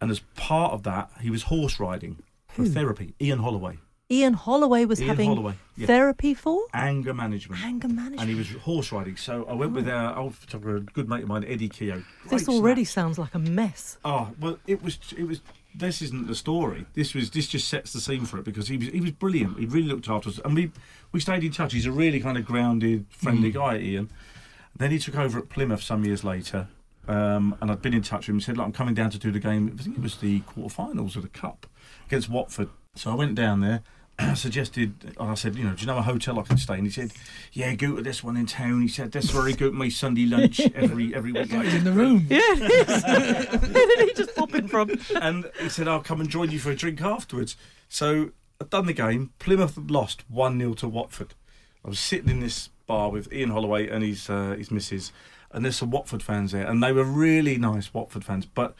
and 0.00 0.10
as 0.10 0.20
part 0.36 0.72
of 0.72 0.82
that, 0.84 1.10
he 1.20 1.28
was 1.28 1.42
horse 1.44 1.78
riding 1.78 2.22
for 2.48 2.62
Who? 2.62 2.70
therapy. 2.70 3.12
Ian 3.20 3.40
Holloway, 3.40 3.76
Ian 4.10 4.32
Holloway 4.32 4.86
was 4.86 5.00
Ian 5.00 5.08
having 5.08 5.28
Holloway, 5.28 5.54
yeah. 5.76 5.86
therapy 5.86 6.32
for 6.32 6.64
anger 6.72 7.12
management. 7.12 7.62
anger 7.62 7.88
management. 7.88 8.20
and 8.22 8.30
he 8.30 8.34
was 8.34 8.50
horse 8.62 8.90
riding. 8.90 9.16
So 9.16 9.44
I 9.46 9.52
went 9.52 9.72
with 9.72 9.88
our 9.88 10.16
old 10.16 10.34
photographer, 10.34 10.76
a 10.76 10.80
good 10.80 11.08
mate 11.08 11.24
of 11.24 11.28
mine, 11.28 11.44
Eddie 11.46 11.68
Keogh. 11.68 12.02
this 12.30 12.48
already 12.48 12.84
snaps. 12.84 12.94
sounds 12.94 13.18
like 13.18 13.34
a 13.34 13.38
mess. 13.38 13.98
Oh 14.04 14.30
well, 14.40 14.58
it 14.66 14.82
was. 14.82 14.98
It 15.16 15.24
was. 15.24 15.42
This 15.74 16.00
isn't 16.00 16.26
the 16.26 16.34
story. 16.34 16.86
This 16.94 17.14
was. 17.14 17.30
This 17.30 17.46
just 17.48 17.68
sets 17.68 17.92
the 17.92 18.00
scene 18.00 18.24
for 18.24 18.38
it 18.38 18.44
because 18.44 18.68
he 18.68 18.78
was. 18.78 18.88
He 18.88 19.00
was 19.02 19.10
brilliant. 19.10 19.58
He 19.58 19.66
really 19.66 19.88
looked 19.88 20.08
after 20.08 20.30
us, 20.30 20.40
and 20.42 20.54
we 20.54 20.72
we 21.12 21.20
stayed 21.20 21.44
in 21.44 21.52
touch. 21.52 21.74
He's 21.74 21.86
a 21.86 21.92
really 21.92 22.18
kind 22.20 22.38
of 22.38 22.46
grounded, 22.46 23.04
friendly 23.10 23.50
guy, 23.50 23.76
Ian. 23.76 24.10
Then 24.74 24.90
he 24.90 24.98
took 24.98 25.16
over 25.16 25.38
at 25.38 25.50
Plymouth 25.50 25.82
some 25.82 26.04
years 26.06 26.24
later, 26.24 26.68
um, 27.06 27.56
and 27.60 27.70
I'd 27.70 27.82
been 27.82 27.92
in 27.94 28.02
touch 28.02 28.20
with 28.20 28.28
him. 28.30 28.38
He 28.38 28.44
said, 28.44 28.56
"Look, 28.56 28.64
I'm 28.64 28.72
coming 28.72 28.94
down 28.94 29.10
to 29.10 29.18
do 29.18 29.30
the 29.30 29.38
game. 29.38 29.76
I 29.78 29.82
think 29.82 29.98
it 29.98 30.02
was 30.02 30.16
the 30.16 30.40
quarterfinals 30.40 31.14
of 31.14 31.22
the 31.22 31.28
cup 31.28 31.66
against 32.06 32.30
Watford." 32.30 32.70
So 32.94 33.12
I 33.12 33.14
went 33.14 33.34
down 33.34 33.60
there. 33.60 33.82
I 34.18 34.34
suggested, 34.34 35.14
and 35.18 35.30
I 35.30 35.34
said, 35.34 35.56
you 35.56 35.64
know, 35.64 35.74
do 35.74 35.80
you 35.80 35.86
know 35.86 35.98
a 35.98 36.02
hotel 36.02 36.38
I 36.38 36.42
can 36.42 36.58
stay 36.58 36.78
in? 36.78 36.84
He 36.84 36.90
said, 36.90 37.12
yeah, 37.52 37.74
go 37.74 37.96
to 37.96 38.02
this 38.02 38.24
one 38.24 38.36
in 38.36 38.46
town. 38.46 38.82
He 38.82 38.88
said, 38.88 39.12
that's 39.12 39.32
where 39.32 39.44
I 39.44 39.52
go 39.52 39.70
to 39.70 39.72
my 39.74 39.88
Sunday 39.88 40.26
lunch 40.26 40.60
every 40.74 41.14
every 41.14 41.32
week. 41.32 41.50
He's 41.50 41.74
in 41.74 41.84
the 41.84 41.92
room. 41.92 42.26
Yeah, 42.28 42.40
it 42.42 42.88
is. 42.88 43.02
Where 43.72 43.86
did 43.86 44.08
he 44.08 44.14
just 44.14 44.34
pop 44.34 44.54
in 44.54 44.68
from? 44.68 44.90
and 45.20 45.50
he 45.60 45.68
said, 45.68 45.88
I'll 45.88 46.02
come 46.02 46.20
and 46.20 46.28
join 46.28 46.50
you 46.50 46.58
for 46.58 46.70
a 46.70 46.76
drink 46.76 47.00
afterwards. 47.00 47.56
So 47.88 48.30
I'd 48.60 48.70
done 48.70 48.86
the 48.86 48.92
game. 48.92 49.32
Plymouth 49.38 49.76
had 49.76 49.90
lost 49.90 50.24
1 50.28 50.58
0 50.58 50.74
to 50.74 50.88
Watford. 50.88 51.34
I 51.84 51.88
was 51.88 52.00
sitting 52.00 52.28
in 52.28 52.40
this 52.40 52.70
bar 52.86 53.10
with 53.10 53.32
Ian 53.32 53.50
Holloway 53.50 53.88
and 53.88 54.02
his, 54.02 54.28
uh, 54.28 54.56
his 54.58 54.70
missus, 54.70 55.12
and 55.52 55.64
there's 55.64 55.76
some 55.76 55.90
Watford 55.90 56.22
fans 56.22 56.52
there, 56.52 56.66
and 56.66 56.82
they 56.82 56.92
were 56.92 57.04
really 57.04 57.56
nice 57.56 57.94
Watford 57.94 58.24
fans, 58.24 58.46
but 58.46 58.74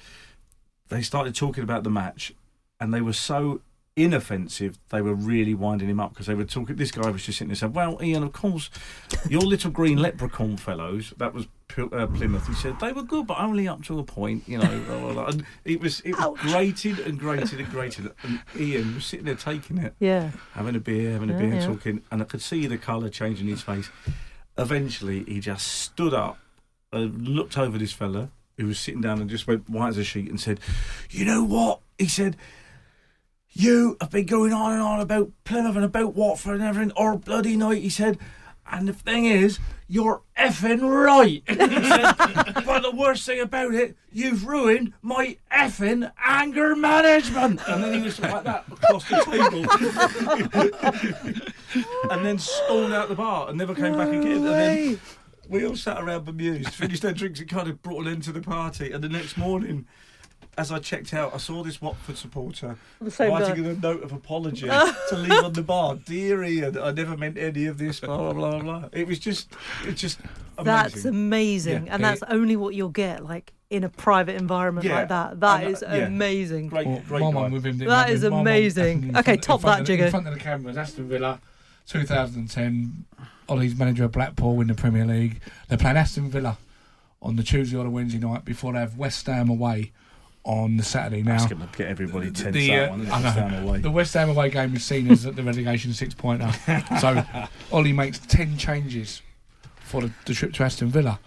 they 0.89 1.03
started 1.03 1.35
talking 1.35 1.63
about 1.63 1.85
the 1.85 1.91
match, 1.91 2.35
and 2.81 2.93
they 2.93 3.01
were 3.01 3.13
so 3.13 3.61
inoffensive, 4.05 4.79
they 4.91 5.01
were 5.03 5.15
really 5.15 5.55
winding 5.55 5.89
him 5.89 6.01
up 6.01 6.11
because 6.13 6.27
they 6.27 6.35
were 6.35 6.45
talking. 6.45 6.77
This 6.77 6.91
guy 6.91 7.11
was 7.11 7.25
just 7.25 7.39
sitting 7.39 7.49
there 7.49 7.57
saying, 7.57 7.73
"Well, 7.73 7.99
Ian, 8.03 8.23
of 8.23 8.33
course, 8.33 8.71
your 9.29 9.43
little 9.43 9.71
green 9.71 9.99
leprechaun 9.99 10.57
fellows, 10.57 11.13
that 11.19 11.35
was 11.35 11.47
P- 11.69 11.83
uh, 11.93 12.07
Plymouth." 12.07 12.47
He 12.47 12.55
said 12.55 12.79
they 12.81 12.93
were 12.93 13.03
good, 13.03 13.27
but 13.27 13.39
only 13.41 13.67
up 13.69 13.83
to 13.85 13.99
a 13.99 14.05
point, 14.05 14.45
you 14.47 14.59
know. 14.59 14.81
blah, 14.87 14.99
blah, 15.01 15.13
blah." 15.13 15.27
and 15.27 15.45
it 15.65 15.81
was 15.81 16.01
it 16.01 16.17
was 16.19 16.39
grated 16.41 16.99
and 17.01 17.19
grated 17.19 17.61
and 17.61 17.71
grated, 17.71 18.11
and 18.23 18.41
Ian 18.59 18.95
was 18.95 19.05
sitting 19.07 19.27
there 19.27 19.35
taking 19.35 19.79
it, 19.79 19.95
Yeah. 20.01 20.31
having 20.55 20.75
a 20.77 20.81
beer, 20.81 21.13
having 21.13 21.31
a 21.31 21.35
Yeah, 21.35 21.39
beer, 21.39 21.55
yeah. 21.55 21.67
talking, 21.67 22.03
and 22.11 22.23
I 22.23 22.25
could 22.25 22.43
see 22.43 22.67
the 22.67 22.79
colour 22.79 23.09
changing 23.09 23.47
his 23.49 23.63
face. 23.63 23.91
Eventually, 24.57 25.25
he 25.25 25.41
just 25.41 25.67
stood 25.69 26.13
up, 26.15 26.39
uh, 26.93 26.99
looked 26.99 27.57
over 27.57 27.79
this 27.79 27.93
fella 27.93 28.31
who 28.57 28.67
was 28.67 28.79
sitting 28.79 29.01
down, 29.01 29.21
and 29.21 29.31
just 29.31 29.47
went 29.47 29.69
white 29.71 29.89
as 29.91 29.99
a 29.99 30.05
sheet 30.05 30.29
and 30.29 30.41
said, 30.41 30.59
"You 31.11 31.25
know 31.25 31.45
what?" 31.45 31.81
He 31.99 32.09
said. 32.09 32.37
You 33.59 33.97
have 34.01 34.11
been 34.11 34.27
going 34.27 34.53
on 34.53 34.73
and 34.75 34.81
on 34.81 35.01
about 35.01 35.33
Plymouth 35.43 35.75
and 35.75 35.85
about 35.85 36.15
Watford 36.15 36.61
and 36.61 36.63
everything 36.63 36.93
all 36.93 37.17
bloody 37.17 37.57
night, 37.57 37.83
he 37.83 37.89
said. 37.89 38.17
And 38.71 38.87
the 38.87 38.93
thing 38.93 39.25
is, 39.25 39.59
you're 39.89 40.23
effing 40.39 40.89
right. 40.89 41.43
He 41.49 41.57
said, 41.57 42.65
but 42.65 42.83
the 42.83 42.93
worst 42.95 43.27
thing 43.27 43.41
about 43.41 43.75
it, 43.75 43.97
you've 44.13 44.47
ruined 44.47 44.93
my 45.03 45.39
effing 45.53 46.09
anger 46.25 46.77
management. 46.77 47.61
And 47.67 47.83
then 47.83 47.95
he 47.95 48.03
was 48.03 48.21
like 48.21 48.45
that 48.45 48.65
across 48.71 49.09
the 49.09 49.25
table. 49.25 49.67
and 52.13 52.25
then 52.25 52.39
stormed 52.39 52.95
out 52.95 53.09
the 53.09 53.17
bar 53.17 53.49
and 53.49 53.59
never 53.59 53.75
came 53.75 53.97
back 53.97 54.07
again. 54.11 54.47
And 54.47 54.47
then 54.47 55.01
we 55.49 55.67
all 55.67 55.75
sat 55.75 56.01
around 56.01 56.27
bemused, 56.27 56.69
finished 56.75 57.05
our 57.05 57.11
drinks 57.11 57.41
and 57.41 57.49
kind 57.49 57.67
of 57.67 57.83
brought 57.83 58.07
an 58.07 58.13
end 58.13 58.23
to 58.23 58.31
the 58.31 58.41
party. 58.41 58.93
And 58.93 59.03
the 59.03 59.09
next 59.09 59.37
morning, 59.37 59.89
as 60.59 60.71
I 60.73 60.79
checked 60.81 61.15
out, 61.15 61.33
I 61.35 61.39
saw 61.39 61.63
this 61.63 61.81
Watford 61.81 62.19
supporter 62.19 62.77
writing 63.01 63.63
guy. 63.65 63.71
a 63.71 63.75
note 63.75 64.03
of 64.03 64.13
apology 64.13 64.67
to 65.09 65.17
leave 65.17 65.45
on 65.45 65.53
the 65.55 65.63
bar. 65.63 65.95
Dear 66.05 66.43
Ian, 66.45 66.77
I 66.79 66.91
never 66.91 67.17
meant 67.17 67.39
any 67.39 67.67
of 67.67 67.79
this. 67.79 68.01
Blah 68.01 68.33
blah 68.33 68.51
blah 68.51 68.61
blah. 68.61 68.89
It 68.93 69.07
was 69.07 69.19
just, 69.19 69.53
it's 69.85 70.01
just 70.01 70.19
amazing. 70.59 70.65
That's 70.65 71.05
amazing, 71.05 71.87
Yeah. 71.87 71.95
and 71.95 72.05
that's 72.05 72.23
only 72.25 72.57
what 72.57 72.75
you'll 72.75 72.89
get 72.91 73.25
like 73.25 73.53
in 73.71 73.85
a 73.85 73.89
private 73.89 74.35
environment 74.37 74.87
Yeah. 74.87 74.97
like 74.97 75.09
that. 75.09 75.41
That 75.41 75.63
And, 75.65 75.73
is 75.75 75.83
uh, 75.83 75.89
yeah. 75.93 76.07
amazing. 76.07 76.69
great, 76.69 76.87
Well, 76.87 77.03
great 77.07 77.21
my 77.23 77.31
guy. 77.33 77.37
one 77.43 77.53
with 77.53 77.65
him. 77.67 77.79
didn't 77.79 77.89
That 77.91 78.09
have 78.09 78.17
is 78.17 78.25
him. 78.25 78.33
Amazing. 78.33 79.03
in 79.05 79.17
Okay, 79.17 79.23
front- 79.33 79.43
top 79.43 79.61
that, 79.63 79.81
of- 79.81 79.87
Jigger. 79.87 80.05
In 80.07 80.11
front 80.11 80.27
of 80.27 80.35
the 80.35 80.41
cameras, 80.41 80.77
Aston 80.77 81.09
Villa, 81.09 81.41
2010. 81.87 83.05
Ollie's 83.51 83.77
manager 83.79 84.05
of 84.05 84.13
Blackpool 84.13 84.61
in 84.61 84.67
the 84.67 84.75
Premier 84.75 85.07
League. 85.07 85.41
They're 85.69 85.79
playing 85.79 85.97
Aston 85.97 86.31
Villa 86.31 86.59
on 87.23 87.37
the 87.37 87.43
Tuesday 87.43 87.77
or 87.79 87.85
the 87.85 87.91
Wednesday 87.91 88.19
night 88.19 88.45
before 88.45 88.73
they 88.75 88.79
have 88.79 88.99
West 88.99 89.27
Ham 89.27 89.49
away 89.49 89.93
on 90.49 90.79
the 90.79 90.83
Saturday. 90.83 91.23
Now, 91.23 91.37
That's 91.37 91.53
going 91.53 91.61
to 91.61 91.79
get 91.79 91.89
everybody 91.89 92.31
tense 92.31 92.55
the, 92.55 92.75
uh, 92.75 92.91
one. 92.91 93.11
I 93.11 93.51
know. 93.51 93.69
Away. 93.69 93.81
The 93.81 93.91
West 93.91 94.15
Ham 94.15 94.31
away 94.31 94.49
game 94.49 94.75
is 94.75 94.83
seen 94.83 95.11
as 95.11 95.23
the 95.23 95.43
relegation 95.43 95.93
six 95.93 96.15
pointer. 96.15 96.51
so 97.01 97.23
Ollie 97.71 97.93
makes 97.93 98.19
10 98.19 98.57
changes 98.57 99.21
for 99.79 100.01
the, 100.01 100.11
the 100.25 100.33
trip 100.33 100.55
to 100.55 100.65
Aston 100.65 100.89
Villa. 100.89 101.21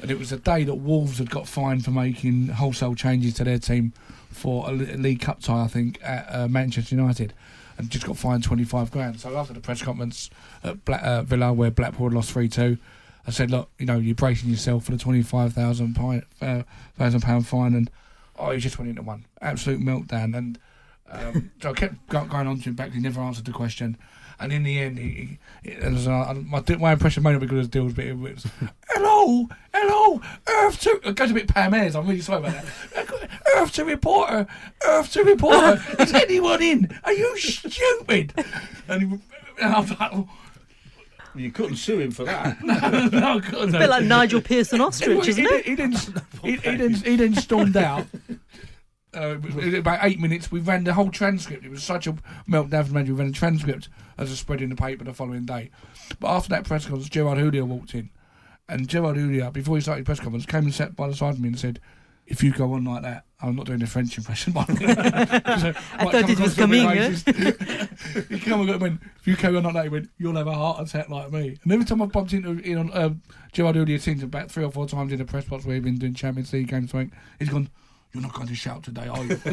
And 0.00 0.10
it 0.12 0.18
was 0.18 0.30
the 0.30 0.36
day 0.36 0.62
that 0.64 0.76
Wolves 0.76 1.18
had 1.18 1.28
got 1.28 1.48
fined 1.48 1.84
for 1.84 1.90
making 1.90 2.48
wholesale 2.48 2.94
changes 2.94 3.34
to 3.34 3.44
their 3.44 3.58
team 3.58 3.92
for 4.30 4.68
a, 4.70 4.72
League 4.72 5.20
Cup 5.20 5.40
tie, 5.40 5.64
I 5.64 5.66
think, 5.66 5.98
at 6.02 6.26
uh, 6.32 6.48
Manchester 6.48 6.94
United. 6.94 7.34
And 7.78 7.90
just 7.90 8.06
got 8.06 8.16
fined 8.16 8.44
25 8.44 8.92
grand. 8.92 9.18
So 9.20 9.36
after 9.36 9.54
the 9.54 9.60
press 9.60 9.82
conference 9.82 10.30
at 10.62 10.84
Black, 10.84 11.02
uh, 11.02 11.22
Villa, 11.22 11.52
where 11.52 11.72
Blackpool 11.72 12.08
had 12.10 12.14
lost 12.14 12.30
3 12.30 12.48
2, 12.48 12.78
I 13.26 13.30
said, 13.30 13.50
Look, 13.50 13.70
you 13.78 13.86
know, 13.86 13.98
you're 13.98 14.14
bracing 14.14 14.50
yourself 14.50 14.84
for 14.84 14.92
the 14.92 14.98
£25,000 14.98 16.22
uh, 16.40 17.40
fine. 17.40 17.74
And 17.74 17.90
oh, 18.38 18.50
he 18.50 18.58
just 18.58 18.78
went 18.78 18.90
into 18.90 19.02
one. 19.02 19.26
Absolute 19.40 19.80
meltdown. 19.80 20.36
And 20.36 20.58
um, 21.10 21.50
so 21.62 21.70
I 21.70 21.72
kept 21.72 22.08
going 22.08 22.30
on 22.30 22.58
to 22.58 22.62
him 22.62 22.74
back. 22.74 22.92
He 22.92 23.00
never 23.00 23.20
answered 23.20 23.44
the 23.44 23.52
question. 23.52 23.96
And 24.40 24.52
in 24.52 24.64
the 24.64 24.78
end, 24.80 24.98
he, 24.98 25.38
he, 25.62 25.70
it 25.70 25.92
was, 25.92 26.08
uh, 26.08 26.34
my, 26.34 26.64
my 26.78 26.92
impression 26.92 27.22
may 27.22 27.30
not 27.30 27.40
be 27.40 27.46
good 27.46 27.60
as 27.60 27.68
Dill's, 27.68 27.92
but 27.92 28.06
it 28.06 28.18
was, 28.18 28.44
hello, 28.88 29.46
hello, 29.72 30.20
Earth 30.48 30.80
to... 30.80 31.00
It 31.04 31.14
goes 31.14 31.30
a 31.30 31.34
bit 31.34 31.46
Pam 31.46 31.74
Ayres, 31.74 31.94
I'm 31.94 32.08
really 32.08 32.22
sorry 32.22 32.40
about 32.40 32.64
that. 32.64 33.30
Earth 33.56 33.72
to 33.74 33.84
reporter, 33.84 34.48
Earth 34.84 35.12
to 35.12 35.22
reporter. 35.22 35.80
Is 36.00 36.12
anyone 36.12 36.60
in? 36.60 36.98
Are 37.04 37.12
you 37.12 37.38
stupid? 37.38 38.34
And, 38.88 39.02
he, 39.02 39.18
and 39.62 39.74
I 39.74 39.78
was 39.78 39.90
like, 40.00 40.12
You 41.34 41.50
couldn't 41.50 41.76
sue 41.76 41.98
him 41.98 42.10
for 42.10 42.24
that. 42.24 42.62
no, 42.64 42.74
no, 43.08 43.40
God, 43.40 43.52
no. 43.52 43.78
A 43.78 43.80
bit 43.80 43.90
like 43.90 44.04
Nigel 44.04 44.40
Pearson 44.40 44.80
ostrich, 44.80 45.24
he, 45.24 45.30
isn't 45.30 45.44
he, 45.44 45.50
it? 45.50 45.64
he 45.64 45.74
then, 45.74 45.92
he, 46.42 46.50
he 46.52 46.76
then, 46.76 46.94
he 46.94 47.16
then 47.16 47.34
stormed 47.34 47.76
out. 47.76 48.06
Uh, 49.14 49.36
it 49.44 49.54
was 49.54 49.74
about 49.74 49.98
eight 50.04 50.18
minutes, 50.18 50.50
we 50.50 50.58
ran 50.58 50.84
the 50.84 50.94
whole 50.94 51.10
transcript. 51.10 51.66
It 51.66 51.70
was 51.70 51.82
such 51.82 52.06
a 52.06 52.14
meltdown 52.48 52.86
from 52.86 52.96
Andrew. 52.96 53.14
We 53.14 53.20
ran 53.20 53.28
a 53.28 53.32
transcript 53.34 53.90
as 54.16 54.30
a 54.30 54.36
spread 54.36 54.62
in 54.62 54.70
the 54.70 54.74
paper 54.74 55.04
the 55.04 55.12
following 55.12 55.44
day. 55.44 55.70
But 56.18 56.28
after 56.30 56.48
that 56.48 56.64
press 56.64 56.86
conference, 56.86 57.10
Gerard 57.10 57.36
Houllier 57.36 57.66
walked 57.66 57.94
in, 57.94 58.08
and 58.70 58.88
Gerard 58.88 59.18
Houllier, 59.18 59.52
before 59.52 59.76
he 59.76 59.82
started 59.82 60.06
the 60.06 60.06
press 60.06 60.18
conference, 60.18 60.46
came 60.46 60.64
and 60.64 60.72
sat 60.72 60.96
by 60.96 61.08
the 61.08 61.14
side 61.14 61.34
of 61.34 61.40
me 61.40 61.48
and 61.48 61.58
said, 61.58 61.78
"If 62.26 62.42
you 62.42 62.52
go 62.52 62.72
on 62.74 62.84
like 62.84 63.02
that, 63.02 63.24
I'm 63.40 63.56
not 63.56 63.66
doing 63.66 63.82
a 63.82 63.86
French 63.86 64.16
impression, 64.16 64.52
by 64.52 64.64
the 64.64 64.74
way." 64.74 65.72
I 65.98 66.10
thought 66.10 66.30
it 66.30 66.40
was 66.40 66.54
coming, 66.54 66.82
yeah? 66.82 67.08
he 68.28 68.38
came 68.38 68.68
and 68.68 68.80
went, 68.80 69.00
if 69.20 69.26
you 69.26 69.36
carry 69.36 69.56
on 69.56 69.64
like 69.64 69.74
that, 69.74 69.82
he 69.84 69.88
went, 69.88 70.10
you'll 70.18 70.36
have 70.36 70.46
a 70.46 70.54
heart 70.54 70.86
attack 70.86 71.08
like 71.08 71.30
me. 71.32 71.58
And 71.62 71.72
every 71.72 71.84
time 71.84 72.02
I've 72.02 72.12
bumped 72.12 72.32
into 72.32 72.58
in 72.58 72.78
on 72.78 72.92
uh, 72.92 73.14
Gerard 73.52 73.74
teams 74.02 74.22
about 74.22 74.50
three 74.50 74.64
or 74.64 74.70
four 74.70 74.86
times 74.86 75.12
in 75.12 75.18
the 75.18 75.24
press 75.24 75.44
box 75.44 75.64
where 75.64 75.74
he's 75.74 75.84
been 75.84 75.98
doing 75.98 76.14
Champions 76.14 76.52
League 76.52 76.68
games, 76.68 76.90
something, 76.90 77.12
he's 77.38 77.48
gone, 77.48 77.68
you're 78.12 78.22
not 78.22 78.34
going 78.34 78.48
to 78.48 78.54
shout 78.54 78.82
today, 78.82 79.08
are 79.08 79.24
you? 79.24 79.38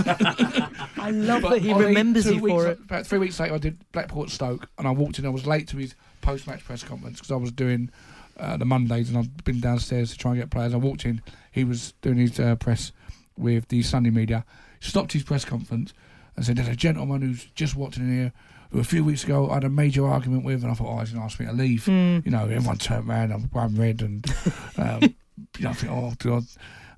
I 0.98 1.12
love 1.12 1.42
But 1.44 1.50
that 1.52 1.62
he 1.62 1.74
remembers 1.74 2.26
you 2.26 2.40
for 2.40 2.68
it. 2.68 2.80
About 2.80 3.08
three 3.08 3.20
weeks 3.20 3.40
later, 3.40 3.56
I 3.56 3.58
did 3.58 3.80
Blackpool 3.92 4.24
at 4.24 4.30
Stoke, 4.30 4.70
and 4.78 4.88
I 4.88 4.92
walked 4.92 5.18
in. 5.18 5.26
I 5.26 5.30
was 5.30 5.48
late 5.48 5.68
to 5.70 5.78
his 5.78 5.96
post-match 6.22 6.66
press 6.66 6.84
conference 6.84 7.20
because 7.20 7.32
I 7.32 7.38
was 7.38 7.52
doing 7.52 7.90
uh, 8.38 8.58
the 8.58 8.66
Mondays, 8.66 9.10
and 9.10 9.18
I'd 9.18 9.44
been 9.46 9.62
downstairs 9.62 10.12
to 10.12 10.18
try 10.18 10.32
and 10.32 10.42
get 10.42 10.50
players. 10.50 10.74
I 10.74 10.78
walked 10.78 11.06
in. 11.06 11.22
He 11.52 11.64
was 11.64 11.94
doing 12.02 12.18
his 12.18 12.40
uh, 12.40 12.56
press 12.56 12.92
with 13.38 13.68
the 13.70 13.82
Sunday 13.84 14.10
media. 14.10 14.46
Stopped 14.80 15.14
his 15.14 15.24
press 15.24 15.46
conference 15.46 15.94
and 16.36 16.46
said, 16.46 16.58
"There's 16.58 16.68
a 16.68 16.76
gentleman 16.76 17.22
who's 17.22 17.46
just 17.56 17.76
walked 17.76 17.98
in 17.98 18.12
here." 18.12 18.34
Who 18.72 18.80
a 18.80 18.84
few 18.84 19.04
weeks 19.04 19.24
ago 19.24 19.50
I 19.50 19.56
had 19.56 19.64
a 19.64 19.70
major 19.70 20.08
argument 20.08 20.46
with, 20.46 20.62
and 20.62 20.72
I 20.72 20.76
thought, 20.76 20.96
oh, 20.96 21.00
he's 21.00 21.10
going 21.10 21.22
to 21.22 21.26
ask 21.26 21.40
me 21.40 21.48
to 21.48 21.54
leave. 21.54 21.86
Hmm. 21.86 22.20
You 22.24 22.32
know, 22.32 22.44
everyone 22.44 22.78
turned 22.78 23.10
around, 23.10 23.32
I'm, 23.32 23.50
I'm 23.56 23.76
red, 23.76 24.02
and 24.02 24.24
um, 24.78 25.16
you 25.58 25.64
know, 25.64 25.72
I 25.72 25.74
think, 25.74 25.92
oh, 25.92 26.14
God. 26.20 26.44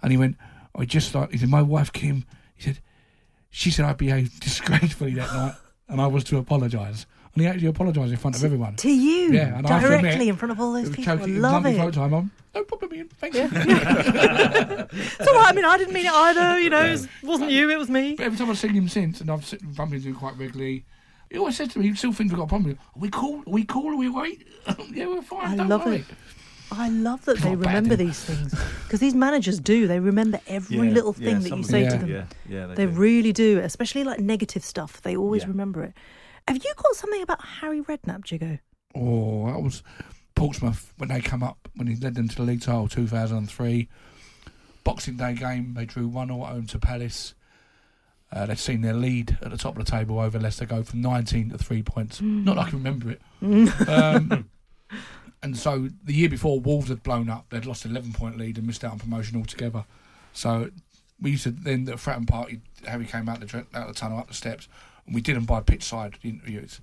And 0.02 0.12
he 0.12 0.18
went, 0.18 0.36
I 0.76 0.84
just 0.84 1.12
thought, 1.12 1.32
he 1.32 1.38
said, 1.38 1.50
my 1.50 1.62
wife 1.62 1.94
Kim, 1.94 2.26
he 2.56 2.64
said, 2.64 2.80
she 3.50 3.72
said 3.72 3.86
I 3.86 3.94
behaved 3.94 4.40
disgracefully 4.42 5.14
that 5.14 5.34
night, 5.34 5.56
and 5.88 6.02
I 6.02 6.08
was 6.08 6.24
to 6.26 6.38
apologise. 6.38 7.06
And 7.34 7.42
he 7.44 7.48
actually 7.48 7.68
apologised 7.68 8.12
in 8.12 8.18
front 8.18 8.36
of 8.36 8.44
everyone. 8.44 8.76
To 8.76 8.90
you, 8.92 9.32
Yeah, 9.32 9.58
and 9.58 9.66
I 9.68 9.72
have 9.74 9.82
to 9.84 9.88
directly 9.88 10.10
admit, 10.12 10.28
in 10.28 10.36
front 10.36 10.52
of 10.52 10.60
all 10.60 10.74
those 10.74 10.88
was 10.88 10.96
people. 10.98 11.14
I 11.14 11.16
totally- 11.18 11.40
love 11.40 11.54
lovely 11.54 11.72
it. 11.72 11.78
photo 11.78 11.92
time 11.92 12.14
on. 12.14 12.32
No 12.54 12.64
problem, 12.66 12.94
Ian. 12.94 13.08
Thanks. 13.20 13.38
It's 14.20 15.28
all 15.28 15.36
right. 15.36 15.48
I 15.50 15.54
mean, 15.54 15.66
I 15.66 15.78
didn't 15.78 15.94
mean 15.94 16.06
it 16.06 16.12
either. 16.12 16.60
You 16.60 16.70
know, 16.70 16.82
it 16.84 17.08
wasn't 17.24 17.52
you. 17.52 17.70
It 17.70 17.78
was 17.78 17.90
me. 17.90 18.16
But 18.16 18.26
every 18.26 18.38
time 18.38 18.50
I've 18.50 18.58
seen 18.58 18.72
him 18.74 18.90
since, 18.90 19.22
and 19.22 19.30
I've 19.32 19.46
seen- 19.46 19.60
bumped 19.78 19.94
into 19.96 20.10
him 20.10 20.16
quite 20.16 20.38
regularly, 20.38 20.84
he 21.30 21.38
always 21.38 21.56
said 21.56 21.72
to 21.72 21.80
me, 21.80 21.88
he 21.90 21.96
still 21.96 22.12
thinks 22.12 22.32
we've 22.34 22.38
got 22.40 22.46
a 22.46 22.48
problem. 22.50 22.74
Are 22.96 23.00
we 23.00 23.10
cool? 23.10 23.40
Are 23.48 23.52
we 23.52 23.64
cool? 23.64 23.92
Are 23.94 23.96
we 23.96 24.10
wait? 24.10 24.46
yeah, 24.92 25.06
we're 25.08 25.22
fine. 25.22 25.54
I 25.54 25.56
don't 25.56 25.70
love 25.70 25.86
worry. 25.86 25.98
it. 25.98 26.06
I 26.74 26.88
love 26.90 27.24
that 27.26 27.38
they 27.40 27.50
Not 27.50 27.60
bad, 27.64 27.68
remember 27.68 27.96
these 27.98 28.20
things 28.24 28.54
because 28.84 29.02
these 29.02 29.14
managers 29.16 29.60
do. 29.60 29.88
They 29.88 30.00
remember 30.00 30.40
every 30.48 30.78
Yeah, 30.88 30.94
little 30.94 31.14
yeah, 31.18 31.26
thing 31.26 31.40
that 31.42 31.58
you 31.58 31.64
say 31.64 31.84
them 31.84 31.92
to 32.00 32.06
them. 32.06 32.10
Yeah, 32.10 32.24
yeah, 32.50 32.66
they, 32.68 32.76
They 32.76 32.86
do. 32.86 32.92
really 32.98 33.34
do, 33.34 33.60
especially 33.60 34.04
like 34.06 34.20
negative 34.20 34.64
stuff. 34.64 35.02
They 35.02 35.16
always 35.18 35.42
Yeah. 35.44 35.50
remember 35.50 35.84
it. 35.84 35.94
Have 36.48 36.58
you 36.58 36.74
got 36.76 36.96
something 36.96 37.22
about 37.22 37.44
Harry 37.44 37.82
Redknapp, 37.82 38.24
Jigo? 38.26 38.60
Oh, 38.96 39.48
that 39.48 39.62
was 39.62 39.84
Portsmouth 40.36 40.94
when 40.98 41.10
they 41.10 41.22
come 41.22 41.44
up, 41.44 41.70
when 41.76 41.88
he 41.88 41.96
led 41.96 42.16
them 42.16 42.28
to 42.28 42.36
the 42.36 42.44
league 42.44 42.62
title 42.62 42.88
2003. 42.88 43.88
Boxing 44.84 45.18
Day 45.18 45.34
game, 45.34 45.74
they 45.76 45.86
drew 45.86 46.08
1 46.08 46.28
0 46.28 46.44
at 46.44 46.50
home 46.50 46.66
to 46.68 46.80
Palace. 46.80 47.36
Uh, 48.32 48.46
they've 48.46 48.60
seen 48.60 48.82
their 48.82 48.94
lead 48.94 49.38
at 49.42 49.52
the 49.52 49.58
top 49.58 49.78
of 49.78 49.86
the 49.86 49.92
table 49.92 50.18
over 50.20 50.40
Leicester 50.40 50.66
go 50.66 50.84
from 50.84 51.02
19 51.02 51.50
to 51.50 51.58
3 51.58 51.84
points. 51.84 52.22
Not 52.22 52.56
that 52.56 52.62
I 52.62 52.70
can 52.70 52.80
remember 52.80 53.12
it. 53.12 53.22
Um, 53.88 54.50
and 55.44 55.58
so 55.58 55.90
the 56.04 56.14
year 56.14 56.30
before, 56.30 56.60
Wolves 56.60 56.88
had 56.88 57.04
blown 57.04 57.30
up. 57.30 57.48
They'd 57.50 57.66
lost 57.66 57.86
an 57.86 57.92
11 57.92 58.14
point 58.14 58.38
lead 58.38 58.58
and 58.58 58.66
missed 58.66 58.84
out 58.84 58.94
on 58.94 59.00
promotion 59.00 59.38
altogether. 59.38 59.86
So 60.34 60.72
we 61.22 61.32
used 61.32 61.44
to, 61.44 61.52
then 61.52 61.88
at 61.90 61.98
Fratton 61.98 62.28
Park, 62.28 62.54
Harry 62.86 63.06
came 63.06 63.30
out 63.30 63.42
the, 63.42 63.66
out 63.74 63.88
the 63.88 63.94
tunnel, 63.94 64.18
up 64.18 64.28
the 64.28 64.34
steps, 64.34 64.68
we 65.12 65.22
did 65.22 65.36
them 65.36 65.46
by 65.46 65.62
pitch 65.62 65.84
side 65.84 66.18
interviews. 66.24 66.82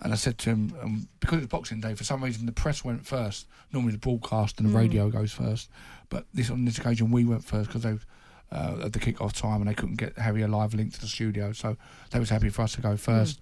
And 0.00 0.12
I 0.12 0.16
said 0.16 0.38
to 0.38 0.50
him, 0.50 0.74
um, 0.82 1.08
because 1.20 1.38
it's 1.38 1.46
Boxing 1.46 1.80
Day, 1.80 1.94
for 1.94 2.04
some 2.04 2.22
reason 2.22 2.46
the 2.46 2.52
press 2.52 2.84
went 2.84 3.06
first. 3.06 3.46
Normally 3.72 3.92
the 3.92 3.98
broadcast 3.98 4.60
and 4.60 4.68
the 4.68 4.76
radio 4.76 5.08
goes 5.08 5.32
first, 5.32 5.70
but 6.10 6.26
this 6.34 6.50
on 6.50 6.64
this 6.64 6.78
occasion 6.78 7.10
we 7.10 7.24
went 7.24 7.44
first 7.44 7.68
because 7.68 7.82
they 7.82 7.96
uh, 8.52 8.76
at 8.84 8.92
the 8.92 8.98
kick-off 8.98 9.32
time 9.32 9.60
and 9.60 9.68
they 9.68 9.74
couldn't 9.74 9.96
get 9.96 10.16
Harry 10.18 10.42
a 10.42 10.48
live 10.48 10.74
link 10.74 10.92
to 10.94 11.00
the 11.00 11.06
studio, 11.06 11.52
so 11.52 11.76
they 12.10 12.20
was 12.20 12.30
happy 12.30 12.50
for 12.50 12.62
us 12.62 12.74
to 12.74 12.82
go 12.82 12.96
first. 12.96 13.40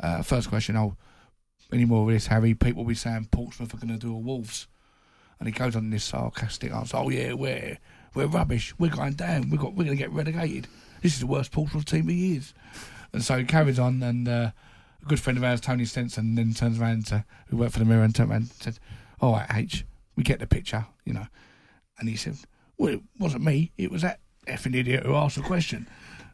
Uh, 0.00 0.22
first 0.22 0.48
question, 0.48 0.76
oh, 0.76 0.96
any 1.72 1.84
more 1.84 2.08
of 2.08 2.14
this, 2.14 2.28
Harry? 2.28 2.54
People 2.54 2.84
will 2.84 2.88
be 2.88 2.94
saying 2.94 3.28
Portsmouth 3.30 3.74
are 3.74 3.78
going 3.78 3.92
to 3.92 3.98
do 3.98 4.14
a 4.14 4.18
Wolves, 4.18 4.68
and 5.38 5.48
he 5.48 5.52
goes 5.52 5.76
on 5.76 5.90
this 5.90 6.04
sarcastic 6.04 6.72
answer. 6.72 6.96
Oh 6.96 7.10
yeah, 7.10 7.32
we're 7.32 7.78
we're 8.14 8.26
rubbish. 8.26 8.74
We're 8.78 8.90
going 8.90 9.14
down. 9.14 9.50
We 9.50 9.58
got 9.58 9.74
we're 9.74 9.84
going 9.84 9.96
to 9.96 10.02
get 10.02 10.12
relegated. 10.12 10.66
This 11.02 11.14
is 11.14 11.20
the 11.20 11.26
worst 11.26 11.52
Portsmouth 11.52 11.84
team 11.84 12.08
of 12.08 12.14
years. 12.14 12.54
And 13.12 13.22
so 13.22 13.38
he 13.38 13.44
carried 13.44 13.78
on, 13.78 14.02
and 14.02 14.28
uh, 14.28 14.50
a 15.02 15.06
good 15.06 15.20
friend 15.20 15.38
of 15.38 15.44
ours, 15.44 15.60
Tony 15.60 15.84
Stenson, 15.84 16.34
then 16.34 16.54
turns 16.54 16.80
around 16.80 17.06
to 17.06 17.24
who 17.48 17.56
worked 17.56 17.72
for 17.72 17.78
the 17.78 17.84
Mirror 17.84 18.04
and 18.04 18.14
turned 18.14 18.30
around 18.30 18.42
and 18.42 18.50
said, 18.50 18.78
"All 19.20 19.32
right, 19.32 19.46
H, 19.52 19.84
we 20.16 20.22
get 20.22 20.40
the 20.40 20.46
picture, 20.46 20.86
you 21.04 21.12
know." 21.12 21.26
And 21.98 22.08
he 22.08 22.16
said, 22.16 22.36
"Well, 22.76 22.94
it 22.94 23.02
wasn't 23.18 23.44
me. 23.44 23.72
It 23.78 23.90
was 23.90 24.02
that 24.02 24.20
effing 24.46 24.76
idiot 24.76 25.04
who 25.04 25.14
asked 25.14 25.36
the 25.36 25.42
question." 25.42 25.88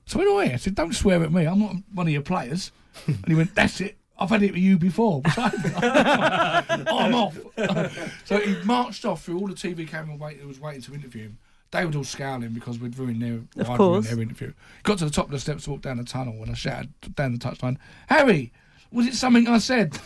So 0.06 0.18
I 0.18 0.24
went 0.24 0.30
away. 0.30 0.52
I 0.52 0.56
said, 0.56 0.74
"Don't 0.74 0.94
swear 0.94 1.22
at 1.22 1.32
me. 1.32 1.46
I'm 1.46 1.60
not 1.60 1.76
one 1.92 2.06
of 2.06 2.12
your 2.12 2.22
players." 2.22 2.72
and 3.06 3.24
he 3.26 3.34
went, 3.34 3.54
"That's 3.54 3.80
it. 3.80 3.96
I've 4.18 4.30
had 4.30 4.42
it 4.42 4.52
with 4.52 4.62
you 4.62 4.78
before. 4.78 5.22
I'm 5.36 7.14
off." 7.14 7.38
so 8.24 8.38
he 8.38 8.56
marched 8.64 9.04
off 9.04 9.24
through 9.24 9.38
all 9.38 9.48
the 9.48 9.54
TV 9.54 9.86
camera 9.88 10.16
wait 10.16 10.38
who 10.38 10.48
was 10.48 10.60
waiting 10.60 10.82
to 10.82 10.94
interview 10.94 11.22
him. 11.24 11.38
They 11.74 11.84
were 11.84 11.94
all 11.96 12.04
scowling 12.04 12.50
because 12.50 12.78
we'd 12.78 12.96
ruined 12.98 13.20
their, 13.20 13.34
Of 13.34 13.48
I'd 13.58 13.66
ruined 13.66 13.76
course. 13.78 14.08
their 14.08 14.20
interview. 14.22 14.52
Got 14.84 14.98
to 14.98 15.04
the 15.06 15.10
top 15.10 15.26
of 15.26 15.32
the 15.32 15.40
steps, 15.40 15.66
walked 15.68 15.82
down 15.82 15.96
the 15.98 16.04
tunnel, 16.04 16.34
and 16.40 16.50
I 16.50 16.54
shouted 16.54 16.90
down 17.16 17.32
the 17.32 17.38
touchline, 17.38 17.76
"Harry, 18.08 18.52
was 18.92 19.06
it 19.06 19.14
something 19.14 19.46
I 19.48 19.58
said?" 19.58 19.96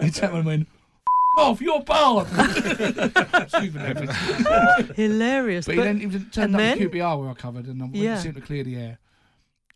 he 0.00 0.10
turned 0.10 0.34
and 0.36 0.44
went, 0.46 0.66
"F- 0.66 1.44
"Off, 1.44 1.60
you're 1.60 1.82
barred." 1.82 2.26
Hilarious. 4.96 5.66
But, 5.66 5.76
But, 5.76 5.86
he 5.86 5.92
then 5.92 6.00
he 6.00 6.06
turned 6.06 6.36
and 6.36 6.54
up 6.54 6.58
then? 6.60 6.82
at 6.82 6.90
QPR 6.90 7.20
where 7.20 7.30
I 7.30 7.34
covered, 7.34 7.66
and 7.66 7.80
I 7.82 7.84
went 7.84 7.96
Yeah. 7.96 8.14
to 8.16 8.20
see 8.22 8.28
him 8.28 8.34
to 8.36 8.40
clear 8.40 8.64
the 8.64 8.76
air. 8.76 8.98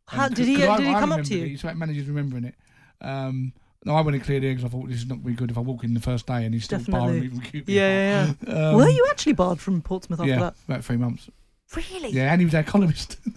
how, 0.08 0.26
And- 0.26 0.34
did 0.34 0.46
he? 0.48 0.56
'cause 0.56 0.68
I- 0.68 0.76
did 0.78 0.86
he 0.86 0.92
I 0.94 1.00
come 1.00 1.12
up 1.12 1.22
to 1.22 1.34
you? 1.34 1.44
it. 1.44 1.48
He 1.48 1.56
said 1.56 1.76
managers 1.76 2.06
remembering 2.06 2.44
it. 2.44 2.54
Um, 3.00 3.52
no, 3.84 3.94
I 3.94 4.00
went 4.00 4.14
and 4.14 4.24
cleared 4.24 4.42
the 4.42 4.48
air 4.48 4.54
because 4.54 4.64
I 4.64 4.68
thought 4.72 4.88
this 4.88 4.98
is 4.98 5.06
not 5.06 5.16
going 5.16 5.22
to 5.24 5.28
be 5.30 5.34
good 5.34 5.50
if 5.50 5.58
I 5.58 5.60
walk 5.60 5.84
in 5.84 5.94
the 5.94 6.00
first 6.00 6.26
day 6.26 6.44
and 6.44 6.54
he's 6.54 6.64
still 6.64 6.80
barring 6.80 7.20
me 7.20 7.28
Definitely. 7.28 7.50
from 7.50 7.60
QPR. 7.60 7.64
Yeah, 7.68 7.88
yeah, 7.88 8.32
yeah. 8.46 8.68
Um, 8.70 8.76
Were 8.76 8.88
you 8.88 9.06
actually 9.10 9.32
barred 9.32 9.60
from 9.60 9.82
Portsmouth 9.82 10.20
after 10.20 10.30
Yeah, 10.30 10.38
that? 10.40 10.54
about 10.68 10.84
three 10.84 10.96
months. 10.96 11.28
Really? 11.74 12.10
Yeah, 12.10 12.32
and 12.32 12.40
he 12.40 12.44
was 12.44 12.54
our 12.54 12.62
columnist. 12.62 13.18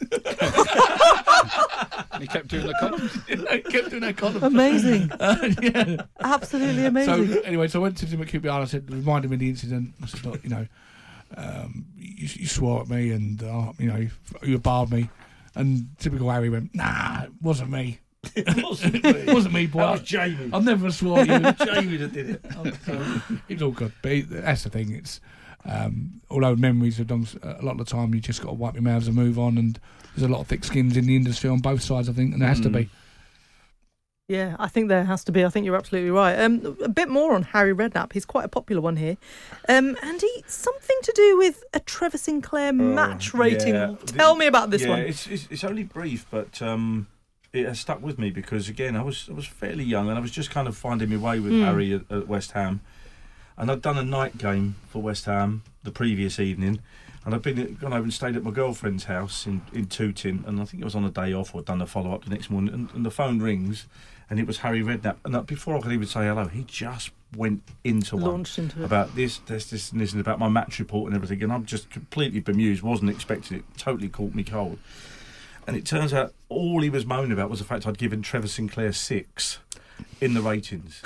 And 2.11 2.21
he 2.21 2.27
kept 2.29 2.47
doing 2.47 2.65
the 2.65 2.73
columns. 2.79 3.11
he 3.27 3.61
kept 3.61 3.89
doing 3.89 4.03
our 4.03 4.13
column. 4.13 4.41
Amazing. 4.43 5.11
Uh, 5.19 5.49
yeah. 5.61 5.97
Absolutely 6.21 6.85
amazing. 6.85 7.33
So 7.33 7.41
anyway, 7.41 7.67
so 7.67 7.79
I 7.79 7.83
went 7.83 7.97
to 7.97 8.05
him 8.05 8.21
at 8.21 8.27
QPR. 8.27 8.43
and 8.43 8.51
I 8.51 8.65
said, 8.65 8.89
reminded 8.91 9.27
him 9.29 9.33
of 9.33 9.39
the 9.39 9.49
incident. 9.49 9.93
I 10.01 10.05
said, 10.07 10.25
look, 10.25 10.43
you 10.43 10.49
know, 10.49 10.67
um, 11.35 11.85
you, 11.97 12.27
you 12.31 12.47
swore 12.47 12.81
at 12.81 12.89
me, 12.89 13.11
and 13.11 13.41
uh, 13.43 13.73
you 13.77 13.87
know, 13.87 14.07
you 14.43 14.57
barred 14.59 14.91
me. 14.91 15.09
And 15.55 15.87
typical 15.99 16.29
Harry 16.29 16.49
went, 16.49 16.73
nah, 16.75 17.23
it 17.23 17.31
wasn't 17.41 17.71
me. 17.71 17.99
It 18.35 18.63
wasn't 18.63 18.95
It 19.05 19.25
me. 19.27 19.33
wasn't 19.33 19.53
me, 19.53 19.65
boy. 19.67 19.79
That 19.79 19.91
was 19.91 20.01
Jamie. 20.01 20.49
I've 20.53 20.63
never 20.63 20.91
swore 20.91 21.19
at 21.19 21.27
you. 21.27 21.65
Jamie 21.65 21.97
that 21.97 22.13
did 22.13 22.29
it. 22.31 22.45
So 22.85 23.21
it's 23.49 23.61
all 23.61 23.71
good. 23.71 23.93
But 24.01 24.11
it, 24.11 24.29
that's 24.29 24.63
the 24.63 24.69
thing. 24.69 24.93
It's 24.93 25.19
um, 25.65 26.21
although 26.29 26.55
memories 26.55 26.97
have 26.97 27.07
done 27.07 27.27
a 27.41 27.63
lot 27.63 27.73
of 27.73 27.77
the 27.79 27.85
time, 27.85 28.13
you 28.13 28.21
just 28.21 28.41
got 28.41 28.49
to 28.49 28.55
wipe 28.55 28.73
your 28.75 28.83
mouths 28.83 29.07
and 29.07 29.15
move 29.15 29.39
on. 29.39 29.57
And 29.57 29.79
there's 30.15 30.29
a 30.29 30.31
lot 30.31 30.41
of 30.41 30.47
thick 30.47 30.63
skins 30.63 30.95
in 30.97 31.05
the 31.07 31.15
industry 31.15 31.49
on 31.49 31.59
both 31.59 31.81
sides, 31.81 32.07
I 32.09 32.13
think, 32.13 32.33
and 32.33 32.41
there 32.41 32.49
has 32.49 32.61
to 32.61 32.69
be. 32.69 32.89
Yeah, 34.27 34.55
I 34.57 34.67
think 34.69 34.89
there 34.89 35.03
has 35.03 35.23
to 35.25 35.31
be. 35.31 35.45
I 35.45 35.49
think 35.49 35.67
you're 35.67 35.75
absolutely 35.75 36.09
right. 36.09 36.39
Um, 36.39 36.77
a 36.83 36.89
bit 36.89 37.09
more 37.09 37.35
on 37.35 37.43
Harry 37.43 37.75
Redknapp. 37.75 38.11
He's 38.13 38.25
quite 38.25 38.43
a 38.45 38.47
popular 38.47 38.81
one 38.81 38.95
here. 38.95 39.17
Um, 39.69 39.95
Andy, 40.01 40.43
something 40.47 40.97
to 41.03 41.13
do 41.15 41.37
with 41.37 41.63
a 41.75 41.79
Trevor 41.79 42.17
Sinclair 42.17 42.73
match 42.73 43.35
rating. 43.35 43.75
yeah. 43.75 43.95
Tell 44.07 44.35
me 44.35 44.47
about 44.47 44.71
this 44.71 44.81
yeah, 44.81 44.89
one. 44.89 44.99
It's, 45.01 45.27
it's 45.27 45.47
it's 45.51 45.63
only 45.63 45.83
brief, 45.83 46.25
but 46.31 46.59
um, 46.59 47.05
it 47.55 47.65
has 47.67 47.79
stuck 47.79 48.01
with 48.01 48.17
me 48.19 48.29
because 48.31 48.69
again, 48.69 48.95
I 48.95 49.01
was 49.03 49.27
I 49.29 49.33
was 49.33 49.45
fairly 49.45 49.83
young 49.83 50.09
and 50.09 50.17
I 50.17 50.21
was 50.21 50.31
just 50.31 50.49
kind 50.51 50.67
of 50.67 50.75
finding 50.77 51.09
my 51.09 51.17
way 51.17 51.39
with 51.39 51.51
Hmm. 51.53 51.61
Harry 51.63 51.93
at, 51.93 52.11
at 52.11 52.27
West 52.27 52.51
Ham, 52.51 52.81
and 53.57 53.71
I'd 53.71 53.81
done 53.81 53.97
a 53.97 54.03
night 54.03 54.37
game 54.37 54.75
for 54.89 55.01
West 55.01 55.25
Ham 55.25 55.63
the 55.83 55.91
previous 55.91 56.39
evening, 56.39 56.79
and 57.25 57.33
I'd 57.35 57.41
been 57.41 57.75
gone 57.75 57.93
over 57.93 58.03
and 58.03 58.13
stayed 58.13 58.35
at 58.35 58.43
my 58.43 58.51
girlfriend's 58.51 59.05
house 59.05 59.45
in 59.45 59.61
in 59.73 59.85
Tooting, 59.87 60.43
and 60.47 60.61
I 60.61 60.65
think 60.65 60.81
it 60.81 60.85
was 60.85 60.95
on 60.95 61.05
a 61.05 61.11
day 61.11 61.33
off 61.33 61.53
or 61.55 61.61
done 61.61 61.81
a 61.81 61.87
follow 61.87 62.13
up 62.13 62.23
the 62.25 62.29
next 62.31 62.49
morning, 62.49 62.73
and, 62.73 62.89
and 62.93 63.05
the 63.05 63.11
phone 63.11 63.39
rings, 63.39 63.85
and 64.29 64.39
it 64.39 64.47
was 64.47 64.57
Harry 64.59 64.81
Redknapp, 64.81 65.17
and 65.25 65.35
uh, 65.35 65.41
before 65.41 65.75
I 65.77 65.81
could 65.81 65.91
even 65.91 66.07
say 66.07 66.25
hello, 66.25 66.47
he 66.47 66.63
just 66.63 67.11
went 67.37 67.61
into 67.83 68.15
one 68.15 68.25
Launched 68.31 68.57
into 68.59 68.81
it. 68.81 68.85
about 68.85 69.13
this, 69.15 69.39
this, 69.39 69.69
this, 69.69 69.91
and 69.91 69.99
this, 69.99 70.13
and 70.13 70.21
about 70.21 70.39
my 70.39 70.47
match 70.47 70.79
report 70.79 71.07
and 71.07 71.15
everything. 71.15 71.43
And 71.43 71.51
I'm 71.51 71.65
just 71.65 71.89
completely 71.89 72.39
bemused, 72.39 72.81
wasn't 72.81 73.09
expecting 73.11 73.57
it, 73.57 73.63
totally 73.77 74.07
caught 74.07 74.33
me 74.33 74.43
cold. 74.43 74.79
And 75.67 75.75
it 75.75 75.85
turns 75.85 76.13
out 76.13 76.33
all 76.49 76.81
he 76.81 76.89
was 76.89 77.05
moaning 77.05 77.31
about 77.31 77.49
was 77.49 77.59
the 77.59 77.65
fact 77.65 77.87
I'd 77.87 77.97
given 77.97 78.21
Trevor 78.21 78.47
Sinclair 78.47 78.91
six 78.91 79.59
in 80.21 80.33
the 80.33 80.41
ratings. 80.41 81.01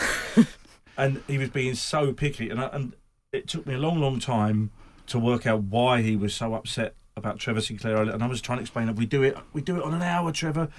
and 0.97 1.23
he 1.27 1.37
was 1.37 1.49
being 1.49 1.75
so 1.75 2.11
picky. 2.13 2.49
And, 2.49 2.59
I, 2.59 2.67
and 2.67 2.93
it 3.31 3.47
took 3.47 3.65
me 3.65 3.75
a 3.75 3.77
long, 3.77 3.99
long 3.99 4.19
time 4.19 4.71
to 5.07 5.17
work 5.17 5.47
out 5.47 5.63
why 5.63 6.01
he 6.01 6.15
was 6.15 6.33
so 6.33 6.53
upset 6.53 6.93
about 7.15 7.39
Trevor 7.39 7.61
Sinclair. 7.61 8.01
And 8.01 8.23
I 8.23 8.27
was 8.27 8.41
trying 8.41 8.57
to 8.57 8.61
explain 8.61 8.87
that 8.87 8.95
we 8.95 9.05
do 9.05 9.23
it, 9.23 9.37
we 9.53 9.61
do 9.61 9.77
it 9.77 9.83
on 9.83 9.93
an 9.93 10.01
hour, 10.01 10.31
Trevor. 10.31 10.69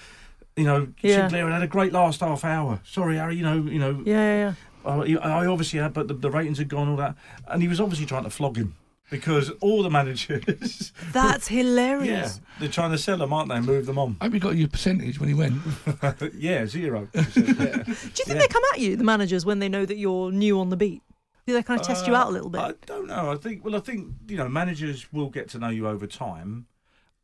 You 0.57 0.65
know, 0.65 0.89
Yeah. 1.01 1.23
Sinclair 1.23 1.49
had 1.49 1.63
a 1.63 1.67
great 1.67 1.93
last 1.93 2.21
half 2.21 2.45
hour. 2.45 2.81
Sorry, 2.85 3.17
Harry. 3.17 3.37
You 3.37 3.45
know, 3.45 3.55
you 3.63 3.79
know, 3.79 4.03
yeah, 4.05 4.45
yeah, 4.45 4.55
yeah. 4.85 5.19
I 5.19 5.47
obviously 5.47 5.79
had, 5.79 5.93
but 5.93 6.09
the, 6.09 6.15
the 6.15 6.31
ratings 6.31 6.59
had 6.59 6.69
gone 6.69 6.89
all 6.89 6.97
that, 6.97 7.15
and 7.47 7.63
he 7.63 7.69
was 7.69 7.81
obviously 7.81 8.07
trying 8.07 8.25
to 8.25 8.31
flog 8.31 8.57
him 8.57 8.75
because 9.11 9.51
all 9.61 9.83
the 9.83 9.91
managers, 9.91 10.93
That's 11.13 11.49
hilarious. 11.49 12.07
yeah, 12.07 12.13
hilarious. 12.15 12.41
they're 12.61 12.69
trying 12.69 12.93
to 12.93 12.99
sell 12.99 13.19
them, 13.19 13.33
aren't 13.33 13.49
they? 13.49 13.61
Move 13.61 13.87
them 13.87 13.99
on. 13.99 14.17
I 14.21 14.25
hope 14.25 14.35
you 14.35 14.41
got 14.41 14.57
your 14.57 14.69
percentage 14.69 15.19
when 15.19 15.29
he 15.29 15.35
went. 15.35 15.61
yeah, 16.35 16.67
zero. 16.67 17.09
He 17.35 17.41
yeah. 17.43 17.83
Do 17.83 17.91
you 17.91 17.95
think 17.95 18.29
Yeah. 18.29 18.35
they 18.35 18.49
come 18.49 18.63
at 18.73 18.81
you, 18.81 18.97
the 18.97 19.05
managers, 19.05 19.45
when 19.45 19.59
they 19.59 19.69
know 19.69 19.85
that 19.85 19.97
you're 19.97 20.31
new 20.33 20.61
on 20.61 20.71
the 20.71 20.77
beat? 20.77 21.03
Do 21.47 21.55
they 21.55 21.63
kind 21.63 21.81
of 21.81 21.87
test 21.87 22.07
you 22.07 22.15
Uh, 22.15 22.19
out 22.19 22.29
a 22.29 22.31
little 22.31 22.51
bit? 22.51 22.61
I 22.61 22.75
don't 22.87 23.09
know. 23.09 23.33
I 23.33 23.37
think. 23.37 23.65
Well, 23.65 23.75
I 23.75 23.81
think 23.81 24.09
you 24.29 24.37
know, 24.37 24.49
managers 24.49 25.13
will 25.13 25.31
get 25.31 25.49
to 25.51 25.59
know 25.59 25.69
you 25.71 25.89
over 25.89 26.07
time, 26.07 26.67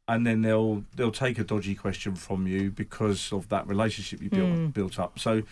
and 0.09 0.27
then 0.27 0.43
they'll 0.43 0.85
they'll 0.97 1.13
take 1.13 1.39
a 1.39 1.45
dodgy 1.45 1.75
question 1.77 2.17
from 2.17 2.47
you 2.47 2.71
because 2.71 3.33
of 3.33 3.49
that 3.51 3.67
relationship 3.69 4.21
you 4.23 4.31
built 4.31 4.51
Mm. 4.51 4.73
built 4.73 4.99
up. 4.99 5.19
So, 5.21 5.43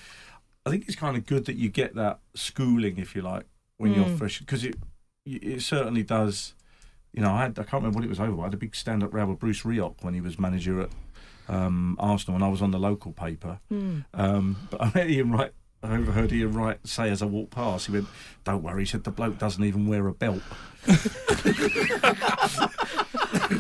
I 0.67 0.71
think 0.71 0.87
it's 0.89 0.97
kind 0.97 1.17
of 1.17 1.27
good 1.27 1.45
that 1.45 1.57
you 1.57 1.69
get 1.69 1.95
that 1.95 2.19
schooling, 2.35 2.97
if 2.99 3.15
you 3.15 3.23
like, 3.23 3.45
when 3.77 3.93
you're 3.95 4.07
Mm. 4.07 4.19
fresh, 4.19 4.41
because 4.41 4.65
it 4.65 4.75
it 5.27 5.63
certainly 5.63 6.03
does. 6.03 6.55
You 7.13 7.23
know, 7.23 7.33
I 7.33 7.43
had 7.43 7.59
I 7.59 7.63
can't 7.63 7.75
remember 7.75 7.97
what 7.97 8.05
it 8.05 8.09
was 8.11 8.21
over. 8.21 8.33
but 8.33 8.43
I 8.43 8.45
had 8.47 8.55
a 8.55 8.59
big 8.59 8.75
stand 8.75 9.03
up 9.03 9.15
row 9.15 9.27
with 9.27 9.39
Bruce 9.39 9.63
Rioch 9.63 9.95
when 10.03 10.15
he 10.15 10.21
was 10.21 10.39
manager 10.39 10.81
at 10.81 10.91
um, 11.49 11.97
Arsenal, 11.99 12.37
and 12.37 12.45
I 12.45 12.49
was 12.49 12.63
on 12.63 12.71
the 12.71 12.79
local 12.79 13.13
paper. 13.13 13.61
Hmm. 13.69 14.01
Um, 14.13 14.69
but 14.71 14.83
I 14.83 14.87
heard 14.89 15.11
Ian 15.11 15.33
Wright. 15.33 15.53
I 15.83 15.97
overheard 15.97 16.33
Ian 16.33 16.55
Wright 16.55 16.79
say 16.85 17.11
as 17.11 17.21
I 17.23 17.27
walked 17.27 17.51
past, 17.51 17.87
he 17.87 17.93
went, 17.93 18.09
"Don't 18.45 18.63
worry," 18.63 18.83
he 18.83 18.87
said, 18.87 19.05
"the 19.05 19.11
bloke 19.11 19.39
doesn't 19.39 19.63
even 19.63 19.87
wear 19.87 20.07
a 20.07 20.15
belt." 20.15 20.43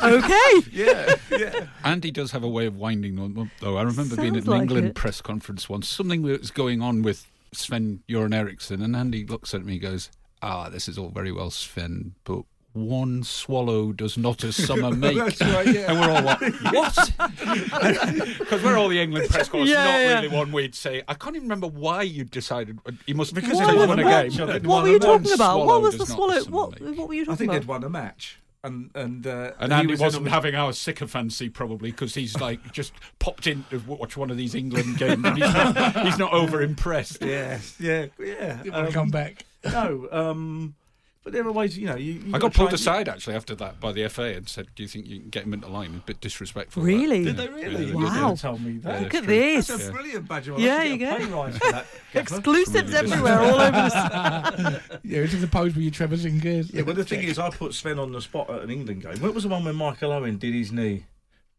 okay. 0.03 0.61
Yeah, 0.71 1.15
yeah. 1.31 1.67
Andy 1.85 2.11
does 2.11 2.33
have 2.33 2.43
a 2.43 2.49
way 2.49 2.67
of 2.67 2.77
winding 2.77 3.17
them 3.17 3.39
up, 3.39 3.49
though. 3.61 3.77
I 3.77 3.83
remember 3.83 4.17
being 4.17 4.37
at 4.37 4.45
an 4.45 4.51
like 4.51 4.63
England 4.63 4.87
it. 4.89 4.95
press 4.95 5.21
conference 5.21 5.69
once. 5.69 5.89
Something 5.89 6.23
that 6.23 6.41
was 6.41 6.51
going 6.51 6.81
on 6.83 7.03
with 7.03 7.27
Sven 7.53 8.03
Göran 8.09 8.35
Eriksson, 8.35 8.83
and 8.83 8.97
Andy 8.97 9.27
looks 9.27 9.55
at 9.55 9.65
me 9.65 9.75
and 9.75 9.83
goes, 9.83 10.11
Ah, 10.45 10.69
this 10.69 10.89
is 10.89 10.99
all 10.99 11.09
very 11.09 11.33
well, 11.33 11.51
Sven, 11.51 12.15
but 12.25 12.43
one 12.75 13.23
swallow 13.23 13.93
does 13.93 14.19
not 14.19 14.43
a 14.45 14.53
summer 14.53 14.91
make. 15.05 15.17
That's 15.17 15.41
right, 15.41 15.67
yeah. 15.67 15.91
And 15.93 16.01
we're 16.01 16.11
all 16.11 16.23
like, 16.23 16.41
what? 16.73 17.11
Because 18.39 18.63
we're 18.63 18.77
all 18.77 18.89
the 18.89 19.01
England 19.01 19.31
press 19.31 19.49
corps, 19.49 19.65
Yeah, 19.65 19.85
not 19.85 19.91
yeah. 20.01 20.15
really 20.17 20.29
one 20.29 20.53
we'd 20.53 20.75
say. 20.75 21.03
I 21.09 21.15
can't 21.15 21.37
even 21.37 21.49
remember 21.49 21.69
why 21.69 22.03
you 22.03 22.25
decided. 22.25 22.79
You 23.07 23.15
must 23.15 23.33
Because 23.35 23.51
because 23.59 23.67
they'd 23.69 23.77
was- 23.79 23.89
won 23.89 24.01
a 24.01 24.05
what- 24.05 24.29
game. 24.31 24.47
what- 24.49 24.67
What 24.67 24.83
were 24.83 24.89
you 24.91 24.99
talking 24.99 25.33
about? 25.33 25.65
What 25.67 25.83
was 25.83 25.97
the 25.97 26.07
swallow? 26.07 26.43
What, 26.45 26.81
make. 26.81 26.99
what 26.99 27.09
were 27.09 27.15
you 27.15 27.23
I 27.23 27.25
talking 27.27 27.37
think 27.39 27.51
about? 27.53 27.61
they'd 27.61 27.69
won 27.69 27.85
a 27.85 27.89
match, 27.91 28.41
and 28.65 28.91
and 28.95 29.27
uh, 29.27 29.53
And 29.61 29.73
he 29.73 29.79
Andy 29.79 29.93
was 29.93 30.01
wasn't 30.01 30.23
on 30.23 30.25
the- 30.25 30.31
having 30.31 30.55
our 30.55 30.73
sycophancy 30.73 31.49
probably 31.49 31.91
because 31.91 32.15
he's 32.15 32.39
like 32.41 32.73
just 32.73 32.93
popped 33.19 33.47
in 33.47 33.65
to 33.71 33.79
watch 33.87 34.17
one 34.17 34.31
of 34.31 34.37
these 34.37 34.55
England 34.55 34.99
games 34.99 35.25
and 35.25 35.37
he's 35.39 35.55
not, 35.55 36.07
he's 36.07 36.19
not 36.19 36.33
over 36.33 36.61
impressed. 36.61 37.23
Yeah, 37.23 37.61
yeah, 37.79 38.07
yeah. 38.19 38.63
Didn't 38.63 38.75
um, 38.75 38.93
come 38.93 39.11
back. 39.11 39.45
No, 39.67 40.09
um, 40.13 40.75
but 41.23 41.33
there 41.33 41.47
are 41.47 41.53
ways, 41.53 41.79
you 41.79 41.87
know. 41.87 41.97
You, 41.97 42.13
you 42.13 42.21
I 42.29 42.33
gotta 42.33 42.41
got 42.43 42.53
try 42.53 42.59
pulled 42.59 42.69
and- 42.71 42.75
aside 42.81 43.09
actually 43.09 43.35
after 43.35 43.55
that 43.55 43.81
by 43.81 43.93
the 43.93 44.07
FA 44.11 44.25
and 44.37 44.47
said, 44.47 44.67
"Do 44.77 44.83
you 44.83 44.89
think 44.91 45.07
you 45.07 45.21
can 45.21 45.31
get 45.31 45.45
him 45.45 45.55
into 45.55 45.69
line?" 45.69 45.95
A 45.95 46.07
bit 46.07 46.21
disrespectful. 46.21 46.83
that. 46.83 46.87
Really? 46.87 47.25
Did 47.25 47.37
they 47.39 47.49
really? 47.49 47.85
Yeah, 47.87 47.91
You 47.93 47.99
Wow. 48.05 48.29
never 48.29 48.37
told 48.37 48.61
me 48.61 48.77
that. 48.79 49.03
Look 49.05 49.15
at 49.15 49.27
this. 49.27 49.69
That's 49.69 49.83
a 49.83 49.87
Yeah. 49.87 49.91
brilliant 49.93 50.29
badge. 50.29 50.49
I 50.51 50.57
Yeah, 50.59 50.83
you 50.83 50.99
get 50.99 51.17
a 51.17 51.19
go. 51.21 51.27
pay 51.27 51.33
rise 51.33 51.57
for 51.59 51.73
that. 51.73 51.87
Gaffer. 52.13 52.19
Exclusives 52.37 52.93
Really 52.93 52.97
everywhere, 53.13 53.39
all 53.41 53.61
over 53.61 53.71
the. 53.71 54.81
Yeah, 55.03 55.21
it's 55.21 55.35
the 55.35 55.45
opposed 55.45 55.77
with 55.77 55.83
your 55.85 55.93
Trevor 55.93 56.17
Sinclairs. 56.19 56.71
Yeah, 56.75 56.83
but 56.83 56.97
the 56.97 57.05
thing 57.05 57.23
is, 57.23 57.39
I 57.39 57.49
put 57.49 57.73
Sven 57.73 57.99
on 57.99 58.13
the 58.13 58.21
spot 58.21 58.51
at 58.51 58.61
an 58.63 58.71
England 58.71 59.03
game. 59.03 59.17
What 59.21 59.33
was 59.35 59.45
the 59.45 59.49
one 59.49 59.65
when 59.65 59.77
Michael 59.77 60.13
Owen 60.13 60.37
did 60.37 60.53
his 60.53 60.73
knee? 60.73 61.05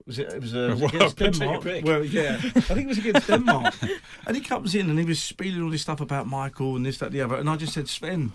Was 0.07 0.19
it? 0.19 0.33
It 0.33 0.41
was, 0.41 0.53
uh, 0.53 0.67
was 0.69 0.81
Well, 0.81 0.89
it 0.89 1.13
against 1.13 1.39
Denmark. 1.39 1.63
Well, 1.83 2.05
yeah, 2.05 2.35
I 2.39 2.59
think 2.59 2.81
it 2.81 2.87
was 2.87 2.97
against 2.99 3.27
Denmark. 3.27 3.73
and 4.27 4.35
he 4.35 4.41
comes 4.41 4.75
in 4.75 4.89
and 4.89 4.99
he 4.99 5.05
was 5.05 5.21
spieling 5.21 5.63
all 5.63 5.71
this 5.71 5.81
stuff 5.81 5.99
about 5.99 6.27
Michael 6.27 6.75
and 6.75 6.85
this, 6.85 6.99
that, 6.99 7.11
the 7.11 7.21
other. 7.21 7.35
And 7.35 7.49
I 7.49 7.55
just 7.55 7.73
said, 7.73 7.89
Sven, 7.89 8.31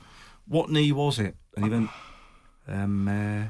what 0.48 0.68
knee 0.68 0.90
was 0.90 1.20
it? 1.20 1.37
And 1.56 1.64
he 1.64 1.70
went, 1.70 1.90
um, 2.66 3.09
uh, 3.09 3.44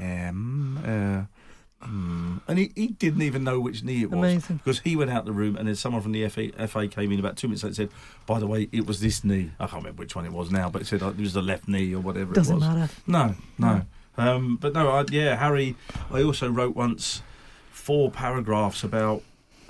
um, 0.00 0.78
uh, 0.78 1.86
hmm. 1.86 2.38
and 2.48 2.58
he, 2.58 2.72
he 2.74 2.86
didn't 2.88 3.22
even 3.22 3.44
know 3.44 3.60
which 3.60 3.82
knee 3.82 4.02
it 4.02 4.10
was 4.10 4.18
Amazing. 4.18 4.56
because 4.56 4.80
he 4.80 4.96
went 4.96 5.10
out 5.10 5.26
the 5.26 5.32
room 5.32 5.56
and 5.56 5.68
then 5.68 5.74
someone 5.74 6.00
from 6.00 6.12
the 6.12 6.26
FA, 6.28 6.48
FA 6.66 6.88
came 6.88 7.12
in 7.12 7.18
about 7.18 7.36
two 7.36 7.46
minutes 7.46 7.62
later 7.62 7.82
and 7.82 7.90
said, 7.90 7.98
by 8.26 8.38
the 8.38 8.46
way, 8.46 8.70
it 8.72 8.86
was 8.86 9.00
this 9.00 9.22
knee. 9.22 9.50
I 9.60 9.66
can't 9.66 9.82
remember 9.82 10.00
which 10.00 10.16
one 10.16 10.24
it 10.24 10.32
was 10.32 10.50
now, 10.50 10.70
but 10.70 10.80
it 10.80 10.86
said 10.86 11.02
uh, 11.02 11.08
it 11.08 11.18
was 11.18 11.34
the 11.34 11.42
left 11.42 11.68
knee 11.68 11.94
or 11.94 12.00
whatever 12.00 12.32
Doesn't 12.32 12.56
it 12.56 12.60
was. 12.60 12.68
matter. 12.68 12.92
No, 13.06 13.34
no. 13.58 13.82
Um, 14.16 14.56
but 14.56 14.72
no, 14.74 14.88
I, 14.90 15.04
yeah, 15.10 15.36
Harry. 15.36 15.76
I 16.10 16.22
also 16.22 16.50
wrote 16.50 16.76
once 16.76 17.22
four 17.70 18.10
paragraphs 18.10 18.84
about 18.84 19.22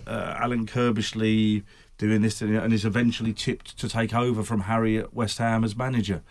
uh, 0.07 0.35
Alan 0.38 0.66
Curbishley 0.66 1.62
doing 1.98 2.22
this 2.22 2.42
and 2.42 2.57
and 2.57 2.72
is 2.72 2.85
eventually 2.85 3.33
tipped 3.33 3.78
to 3.78 3.88
take 3.88 4.12
over 4.14 4.42
from 4.42 4.62
Harry 4.62 4.98
at 4.98 5.14
West 5.14 5.38
Ham 5.38 5.62
as 5.64 5.76
manager. 5.76 6.22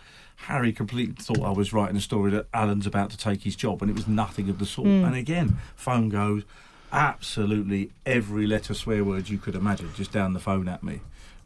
Harry 0.47 0.73
completely 0.73 1.13
thought 1.23 1.41
I 1.45 1.51
was 1.51 1.71
writing 1.71 1.95
a 1.95 2.01
story 2.01 2.31
that 2.31 2.47
Alan's 2.53 2.87
about 2.87 3.11
to 3.11 3.17
take 3.17 3.43
his 3.43 3.55
job, 3.55 3.81
and 3.81 3.91
it 3.91 3.93
was 3.93 4.07
nothing 4.07 4.49
of 4.49 4.57
the 4.57 4.65
sort. 4.65 4.87
And 4.87 5.15
again, 5.15 5.57
phone 5.75 6.09
goes, 6.09 6.43
absolutely 6.91 7.91
every 8.05 8.45
letter 8.47 8.73
swear 8.73 9.03
word 9.03 9.29
you 9.29 9.37
could 9.37 9.55
imagine 9.55 9.89
just 9.95 10.11
down 10.11 10.33
the 10.33 10.39
phone 10.39 10.67
at 10.67 10.83
me. 10.83 11.01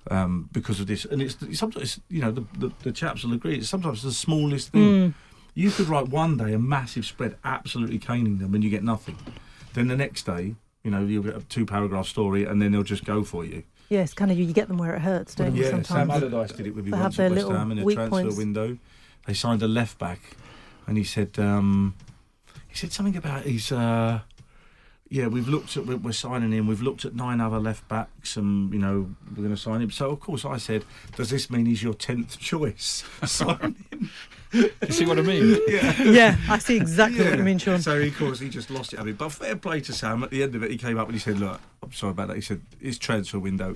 Um, 0.09 0.49
because 0.51 0.79
of 0.79 0.85
this, 0.85 1.03
and 1.05 1.19
it's 1.21 1.35
sometimes 1.57 1.99
you 2.09 2.21
know 2.21 2.29
the, 2.31 2.45
the 2.59 2.71
the 2.83 2.91
chaps 2.91 3.23
will 3.23 3.33
agree. 3.33 3.55
It's 3.57 3.67
sometimes 3.69 4.03
the 4.03 4.11
smallest 4.11 4.71
thing. 4.71 5.15
You 5.55 5.71
could 5.71 5.87
write 5.87 6.09
one 6.09 6.37
day 6.37 6.53
a 6.53 6.59
massive 6.59 7.05
spread, 7.05 7.37
absolutely 7.43 7.97
caning 7.97 8.37
them, 8.39 8.53
and 8.53 8.63
you 8.63 8.69
get 8.69 8.83
nothing. 8.83 9.17
Then 9.73 9.87
the 9.87 9.95
next 9.95 10.25
day, 10.25 10.55
you 10.83 10.91
know, 10.91 11.01
you'll 11.05 11.23
get 11.23 11.35
a 11.37 11.41
two 11.41 11.65
paragraph 11.65 12.07
story, 12.07 12.43
and 12.43 12.61
then 12.61 12.73
they'll 12.73 12.83
just 12.83 13.05
go 13.05 13.23
for 13.23 13.45
you. 13.45 13.63
Yes, 13.89 14.13
kind 14.13 14.31
of 14.31 14.37
you 14.37 14.51
get 14.51 14.67
them 14.67 14.77
where 14.77 14.93
it 14.95 15.01
hurts, 15.01 15.33
don't 15.33 15.55
you? 15.55 15.63
Yeah, 15.63 15.69
Sam 15.69 15.83
Sometimes. 15.83 16.23
Allardyce 16.23 16.51
did 16.57 16.67
it 16.67 16.75
with 16.75 16.85
me 16.85 16.91
They 16.91 16.97
once 16.97 17.19
at 17.19 17.31
West 17.31 17.47
Ham 17.47 17.71
in 17.71 17.79
a 17.79 17.83
transfer 17.83 18.09
points. 18.09 18.37
window. 18.37 18.77
They 19.25 19.33
signed 19.33 19.61
a 19.63 19.67
left 19.67 19.97
back, 19.97 20.19
and 20.87 20.97
he 20.97 21.03
said 21.03 21.39
um, 21.39 21.95
he 22.67 22.75
said 22.75 22.91
something 22.91 23.15
about 23.15 23.43
his. 23.43 23.71
Uh, 23.71 24.21
yeah, 25.07 25.27
we've 25.27 25.47
looked 25.47 25.77
at 25.77 25.85
we're, 25.85 25.97
we're 25.97 26.11
signing 26.11 26.51
him. 26.51 26.67
We've 26.67 26.81
looked 26.81 27.05
at 27.05 27.15
nine 27.15 27.39
other 27.39 27.59
left 27.59 27.87
backs, 27.87 28.35
and 28.37 28.73
you 28.73 28.79
know 28.79 29.15
we're 29.29 29.43
going 29.43 29.55
to 29.55 29.57
sign 29.57 29.81
him. 29.81 29.91
So 29.91 30.09
of 30.09 30.19
course 30.19 30.43
I 30.45 30.57
said, 30.57 30.83
does 31.15 31.29
this 31.29 31.49
mean 31.49 31.65
he's 31.67 31.81
your 31.83 31.93
tenth 31.93 32.39
choice? 32.51 33.03
sign 33.23 33.75
him. 33.91 34.09
You 34.55 34.91
see 34.91 35.05
what 35.05 35.19
I 35.19 35.21
mean? 35.21 35.59
Yeah. 35.67 36.03
yeah, 36.03 36.37
I 36.49 36.57
see 36.59 36.77
exactly 36.77 37.23
what 37.23 37.37
you 37.37 37.43
mean, 37.43 37.57
Sean. 37.57 37.81
So 37.81 37.99
of 37.99 38.17
course 38.17 38.39
he 38.39 38.49
just 38.49 38.69
lost 38.69 38.93
it. 38.93 38.99
I 38.99 39.03
mean, 39.03 39.15
but 39.15 39.29
fair 39.29 39.55
play 39.55 39.81
to 39.81 39.93
Sam. 39.93 40.23
At 40.23 40.29
the 40.29 40.43
end 40.43 40.55
of 40.55 40.63
it, 40.63 40.71
he 40.71 40.77
came 40.77 40.97
up 40.97 41.07
and 41.07 41.15
he 41.15 41.19
said, 41.19 41.39
"Look, 41.39 41.59
I'm 41.83 41.91
sorry 41.91 42.11
about 42.11 42.29
that." 42.29 42.35
He 42.35 42.41
said 42.41 42.61
his 42.79 42.97
transfer 42.97 43.39
window, 43.39 43.75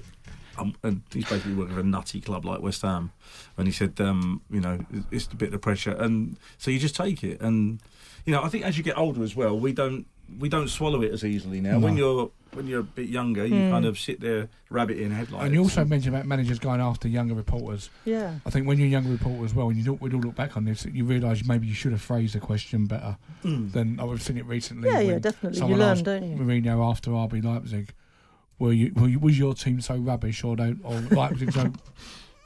um, 0.58 0.76
and 0.84 1.02
he's 1.12 1.26
basically 1.26 1.56
working 1.56 1.76
for 1.76 1.82
a 1.82 1.84
nutty 1.84 2.22
club 2.22 2.46
like 2.46 2.62
West 2.62 2.82
Ham, 2.82 3.12
and 3.58 3.68
he 3.68 3.74
said, 3.74 4.00
um, 4.00 4.42
you 4.50 4.60
know, 4.60 4.80
it's 5.12 5.28
a 5.28 5.36
bit 5.36 5.54
of 5.54 5.62
pressure, 5.62 5.92
and 5.92 6.38
so 6.58 6.72
you 6.72 6.80
just 6.80 6.96
take 6.96 7.24
it, 7.24 7.42
and 7.42 7.80
you 8.26 8.34
know, 8.34 8.44
I 8.44 8.50
think 8.50 8.65
as 8.65 8.78
you 8.78 8.84
get 8.84 8.98
older 8.98 9.24
as 9.24 9.36
well, 9.36 9.60
we 9.60 9.74
don't 9.74 10.06
we 10.38 10.50
don't 10.50 10.70
swallow 10.70 11.02
it 11.02 11.12
as 11.12 11.24
easily 11.24 11.62
now. 11.62 11.80
When 11.80 11.98
you're 11.98 12.32
when 12.54 12.68
you're 12.68 12.80
a 12.80 12.84
bit 12.84 13.10
younger, 13.10 13.46
you 13.46 13.56
Hmm. 13.66 13.72
kind 13.72 13.86
of 13.86 14.00
sit 14.00 14.20
there 14.22 14.50
rabbit 14.70 14.98
in 14.98 15.12
headlights. 15.12 15.46
And 15.46 15.54
you 15.54 15.62
also 15.62 15.86
mentioned 15.86 16.16
about 16.16 16.26
managers 16.28 16.58
going 16.60 16.82
after 16.82 17.08
younger 17.08 17.34
reporters. 17.36 17.90
Yeah. 18.06 18.40
I 18.46 18.50
think 18.50 18.68
when 18.68 18.78
you're 18.78 18.88
a 18.88 18.92
younger 18.92 19.10
reporter 19.12 19.46
as 19.46 19.54
well, 19.54 19.68
when 19.68 19.78
you 19.78 19.84
look, 19.84 20.02
we 20.02 20.12
all 20.12 20.20
look 20.20 20.36
back 20.36 20.58
on 20.58 20.66
this, 20.66 20.86
you 20.86 21.06
realise 21.06 21.46
maybe 21.46 21.68
you 21.68 21.74
should 21.74 21.92
have 21.92 22.02
phrased 22.02 22.34
the 22.36 22.40
question 22.40 22.86
better 22.88 23.18
Mm. 23.44 23.72
than 23.72 24.00
I've 24.00 24.22
seen 24.22 24.38
it 24.38 24.46
recently. 24.46 24.90
Yeah, 24.90 25.00
yeah, 25.00 25.20
definitely. 25.20 25.58
You 25.58 25.60
someone 25.60 25.80
learn, 25.80 25.90
asked 25.92 26.06
don't 26.06 26.24
you? 26.24 26.36
Mourinho 26.38 26.90
after 26.90 27.12
RB 27.12 27.42
Leipzig, 27.44 27.94
were 28.58 28.74
you, 28.74 28.92
were 28.96 29.08
you 29.08 29.20
was 29.20 29.40
your 29.40 29.54
team 29.54 29.80
so 29.82 29.96
rubbish 29.96 30.44
or 30.44 30.56
don't 30.56 30.80
or 30.84 31.00
Leipzig 31.16 31.52
so 31.54 31.72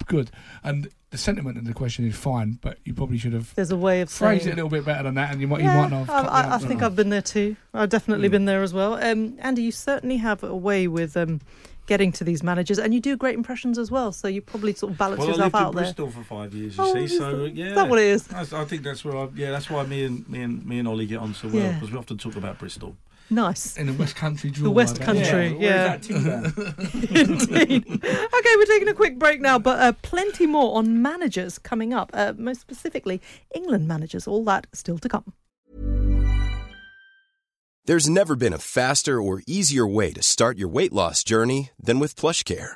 good? 0.08 0.32
And 0.64 0.90
the 1.12 1.18
sentiment 1.18 1.58
of 1.58 1.66
the 1.66 1.74
question 1.74 2.08
is 2.08 2.16
fine, 2.16 2.58
but 2.62 2.78
you 2.86 2.94
probably 2.94 3.18
should 3.18 3.34
have 3.34 3.54
There's 3.56 3.72
a 3.72 3.78
way 3.78 4.02
of 4.02 4.10
phrased 4.10 4.48
it 4.48 4.54
a 4.54 4.56
little 4.56 4.70
bit 4.70 4.84
better 4.86 5.04
than 5.04 5.16
that, 5.16 5.32
and 5.32 5.40
you 5.42 5.48
might 5.48 5.62
yeah, 5.62 5.76
you 5.76 5.82
might 5.82 5.90
not 5.92 6.08
have. 6.08 6.26
I, 6.28 6.30
I, 6.30 6.56
I 6.56 6.58
think. 6.58 6.82
I've 6.82 6.96
been 6.96 7.10
there 7.10 7.22
too. 7.22 7.56
I've 7.74 7.90
definitely 7.90 8.28
Mm. 8.30 8.32
been 8.32 8.46
there 8.46 8.64
as 8.64 8.74
well. 8.74 8.96
Um, 8.96 9.36
Andy, 9.40 9.62
you 9.64 9.72
certainly 9.72 10.18
have 10.18 10.44
a 10.44 10.56
way 10.56 10.88
with 10.88 11.16
um, 11.16 11.40
getting 11.86 12.12
to 12.14 12.24
these 12.24 12.42
managers, 12.42 12.80
and 12.80 12.94
you 12.94 13.00
do 13.00 13.16
great 13.16 13.36
impressions 13.36 13.78
as 13.78 13.92
well. 13.92 14.12
So 14.12 14.28
you 14.28 14.42
probably 14.42 14.74
sort 14.74 14.94
of 14.94 14.98
balance 14.98 15.20
Well, 15.20 15.28
I 15.28 15.32
yourself 15.32 15.54
lived 15.54 15.56
in 15.62 15.68
out 15.68 15.74
there. 15.76 15.84
Bristol 15.84 16.10
for 16.10 16.24
five 16.24 16.54
years. 16.54 16.78
You 16.78 16.84
Oh, 16.84 16.94
see, 16.94 17.08
so 17.08 17.44
yeah, 17.46 17.66
Is 17.68 17.76
that 17.76 17.90
what 17.90 18.00
it 18.00 18.06
is? 18.06 18.26
That's, 18.28 18.54
I 18.54 18.66
think 18.66 18.82
that's 18.84 19.06
where 19.06 19.16
I, 19.18 19.28
yeah, 19.36 19.52
that's 19.52 19.70
why 19.70 19.86
me 19.86 20.06
and 20.06 20.28
me 20.28 20.42
and 20.42 20.66
me 20.66 20.80
and 20.80 20.88
Ollie 20.88 21.06
get 21.06 21.20
on 21.20 21.34
so 21.36 21.48
well 21.48 21.62
Yeah. 21.62 21.74
because 21.74 21.92
we 21.92 21.98
often 22.00 22.18
talk 22.18 22.36
about 22.38 22.58
Bristol. 22.58 22.96
Nice. 23.34 23.78
in 23.78 23.88
the 23.88 23.94
West 23.94 24.16
Country 24.16 24.50
draw. 24.50 24.64
The 24.64 24.72
West 24.72 25.02
Country. 25.02 25.56
yeah. 25.60 25.98
yeah. 26.08 26.52
Indeed. 27.22 27.88
Okay, 27.88 28.54
we're 28.58 28.66
taking 28.66 28.88
a 28.88 28.94
quick 28.94 29.18
break 29.18 29.42
now, 29.42 29.58
but 29.60 29.80
uh, 29.80 29.94
plenty 30.02 30.46
more 30.46 30.78
on 30.78 31.02
managers 31.02 31.58
coming 31.58 31.94
up. 31.94 32.12
Uh, 32.14 32.34
most 32.38 32.62
specifically, 32.62 33.22
England 33.56 33.88
managers. 33.88 34.28
All 34.28 34.44
that 34.46 34.68
still 34.74 34.98
to 35.00 35.10
come. 35.10 35.34
There's 37.86 38.10
never 38.10 38.38
been 38.38 38.54
a 38.54 38.60
faster 38.60 39.22
or 39.22 39.42
easier 39.46 39.86
way 39.86 40.14
to 40.14 40.24
start 40.24 40.58
your 40.58 40.70
weight 40.70 40.94
loss 40.94 41.22
journey 41.22 41.72
than 41.78 42.00
with 42.00 42.16
PlushCare. 42.16 42.76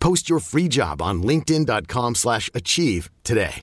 Post 0.00 0.28
your 0.28 0.40
free 0.40 0.68
job 0.68 1.00
on 1.02 1.22
linkedin.com/achieve 1.22 2.16
slash 2.16 2.50
achieve 2.54 3.10
today. 3.24 3.60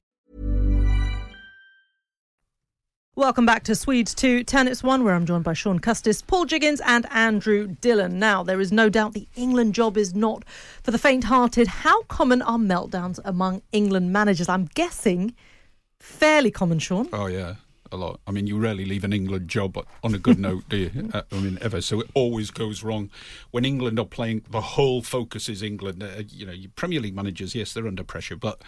Welcome 3.18 3.46
back 3.46 3.64
to 3.64 3.76
Swedes 3.76 4.14
2, 4.14 4.44
Turnips 4.44 4.84
1, 4.84 5.06
where 5.06 5.16
I'm 5.16 5.26
joined 5.26 5.46
by 5.46 5.54
Sean 5.54 5.80
Custis, 5.80 6.22
Paul 6.22 6.44
Jiggins, 6.44 6.82
and 6.82 7.06
Andrew 7.12 7.68
Dillon. 7.80 8.20
Now, 8.20 8.44
there 8.44 8.60
is 8.60 8.74
no 8.74 8.90
doubt 8.90 9.14
the 9.14 9.30
England 9.38 9.74
job 9.74 9.96
is 9.96 10.14
not 10.14 10.44
for 10.84 10.92
the 10.92 10.98
faint 10.98 11.24
hearted. 11.24 11.68
How 11.68 12.04
common 12.04 12.42
are 12.42 12.58
meltdowns 12.58 13.22
among 13.24 13.62
England 13.72 14.12
managers? 14.12 14.50
I'm 14.50 14.66
guessing 14.76 15.34
fairly 15.98 16.52
common, 16.52 16.80
Sean. 16.80 17.08
Oh 17.14 17.28
yeah, 17.28 17.56
a 17.96 17.98
lot. 17.98 18.20
I 18.28 18.32
mean, 18.32 18.48
you 18.48 18.58
rarely 18.58 18.86
leave 18.86 19.04
an 19.04 19.14
England 19.14 19.48
job 19.48 19.78
on 20.04 20.14
a 20.14 20.18
good 20.18 20.40
note, 20.40 20.70
do 20.70 20.78
you? 20.78 20.92
Uh, 21.16 21.22
I 21.32 21.36
mean, 21.40 21.58
ever. 21.62 21.82
So 21.82 22.02
it 22.02 22.10
always 22.14 22.52
goes 22.52 22.84
wrong 22.84 23.10
when 23.52 23.64
England 23.64 24.00
are 24.00 24.06
playing. 24.06 24.44
The 24.50 24.62
whole 24.62 25.02
focus 25.02 25.48
is 25.48 25.62
England. 25.62 26.04
Uh, 26.04 26.24
you 26.30 26.46
know, 26.46 26.54
Premier 26.76 27.00
League 27.00 27.16
managers, 27.16 27.56
yes, 27.56 27.74
they're 27.74 27.88
under 27.88 28.04
pressure, 28.04 28.36
but 28.36 28.62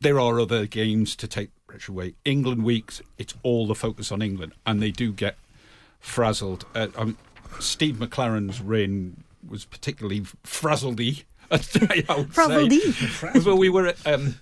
there 0.00 0.18
are 0.18 0.40
other 0.40 0.66
games 0.66 1.14
to 1.16 1.26
take 1.26 1.50
pressure 1.66 1.92
away. 1.92 2.14
England 2.24 2.64
weeks, 2.64 3.02
it's 3.18 3.34
all 3.42 3.66
the 3.66 3.74
focus 3.74 4.10
on 4.12 4.22
England, 4.22 4.52
and 4.64 4.80
they 4.80 4.90
do 4.90 5.12
get 5.12 5.36
frazzled. 6.00 6.64
Uh, 6.74 6.88
um, 6.96 7.18
Steve 7.60 7.96
McClaren's 7.96 8.60
reign 8.60 9.24
was 9.46 9.64
particularly 9.64 10.20
frazzledy. 10.44 11.24
I 11.50 11.56
would 11.56 11.64
say. 11.64 11.86
Frazzledy. 11.88 13.44
well, 13.44 13.58
we 13.58 13.68
were 13.68 13.88
at. 13.88 14.06
Um, 14.06 14.36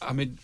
I 0.00 0.12
mean, 0.12 0.38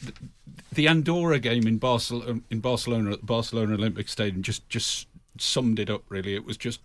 the, 0.72 0.88
Andorra 0.88 1.38
game 1.38 1.66
in 1.66 1.78
Barcelona, 1.78 2.30
um, 2.30 2.44
in 2.50 2.60
Barcelona 2.60 3.12
at 3.12 3.20
the 3.20 3.26
Barcelona 3.26 3.74
Olympic 3.74 4.08
Stadium, 4.08 4.42
just 4.42 4.68
just 4.68 5.06
summed 5.38 5.78
it 5.78 5.90
up. 5.90 6.02
Really, 6.08 6.34
it 6.34 6.44
was 6.44 6.56
just 6.56 6.80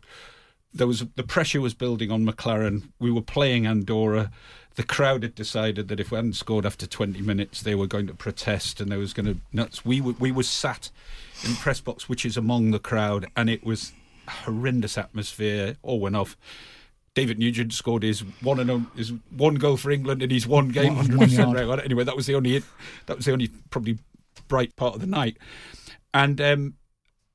there 0.73 0.87
was 0.87 1.05
the 1.15 1.23
pressure 1.23 1.61
was 1.61 1.73
building 1.73 2.11
on 2.11 2.25
McClaren. 2.25 2.89
We 2.99 3.11
were 3.11 3.21
playing 3.21 3.67
Andorra. 3.67 4.31
The 4.75 4.83
crowd 4.83 5.21
had 5.21 5.35
decided 5.35 5.87
that 5.89 5.99
if 5.99 6.09
we 6.09 6.15
hadn't 6.15 6.33
scored 6.33 6.65
after 6.65 6.87
20 6.87 7.21
minutes, 7.21 7.61
they 7.61 7.75
were 7.75 7.85
going 7.85 8.07
to 8.07 8.15
protest 8.15 8.81
and 8.81 8.91
there 8.91 8.97
was 8.97 9.13
going 9.13 9.27
to 9.27 9.37
nuts. 9.51 9.85
We 9.85 10.01
were, 10.01 10.13
we 10.13 10.31
were 10.31 10.41
sat 10.41 10.89
in 11.43 11.53
press 11.55 11.79
box, 11.79 12.09
which 12.09 12.25
is 12.25 12.37
among 12.37 12.71
the 12.71 12.79
crowd, 12.79 13.27
and 13.37 13.51
it 13.51 13.63
was 13.63 13.91
horrendous 14.27 14.97
atmosphere. 14.97 15.77
All 15.83 15.99
went 15.99 16.15
off. 16.15 16.35
David 17.15 17.37
Nugent 17.37 17.73
scored 17.73 18.03
his 18.03 18.21
one 18.41 18.59
and 18.59 18.71
on- 18.71 18.87
his 18.95 19.13
one 19.29 19.55
goal 19.55 19.77
for 19.77 19.91
England 19.91 20.23
in 20.23 20.29
his 20.29 20.47
one 20.47 20.69
game, 20.69 20.95
One- 20.95 21.05
hundred 21.05 21.17
one 21.19 21.29
percent 21.29 21.53
record. 21.53 21.79
Anyway, 21.81 22.03
that 22.03 22.15
was 22.15 22.25
the 22.25 22.35
only 22.35 22.61
that 23.05 23.17
was 23.17 23.25
the 23.25 23.33
only 23.33 23.49
probably 23.69 23.99
bright 24.47 24.75
part 24.75 24.95
of 24.95 25.01
the 25.01 25.07
night. 25.07 25.37
And 26.13 26.39
um, 26.41 26.73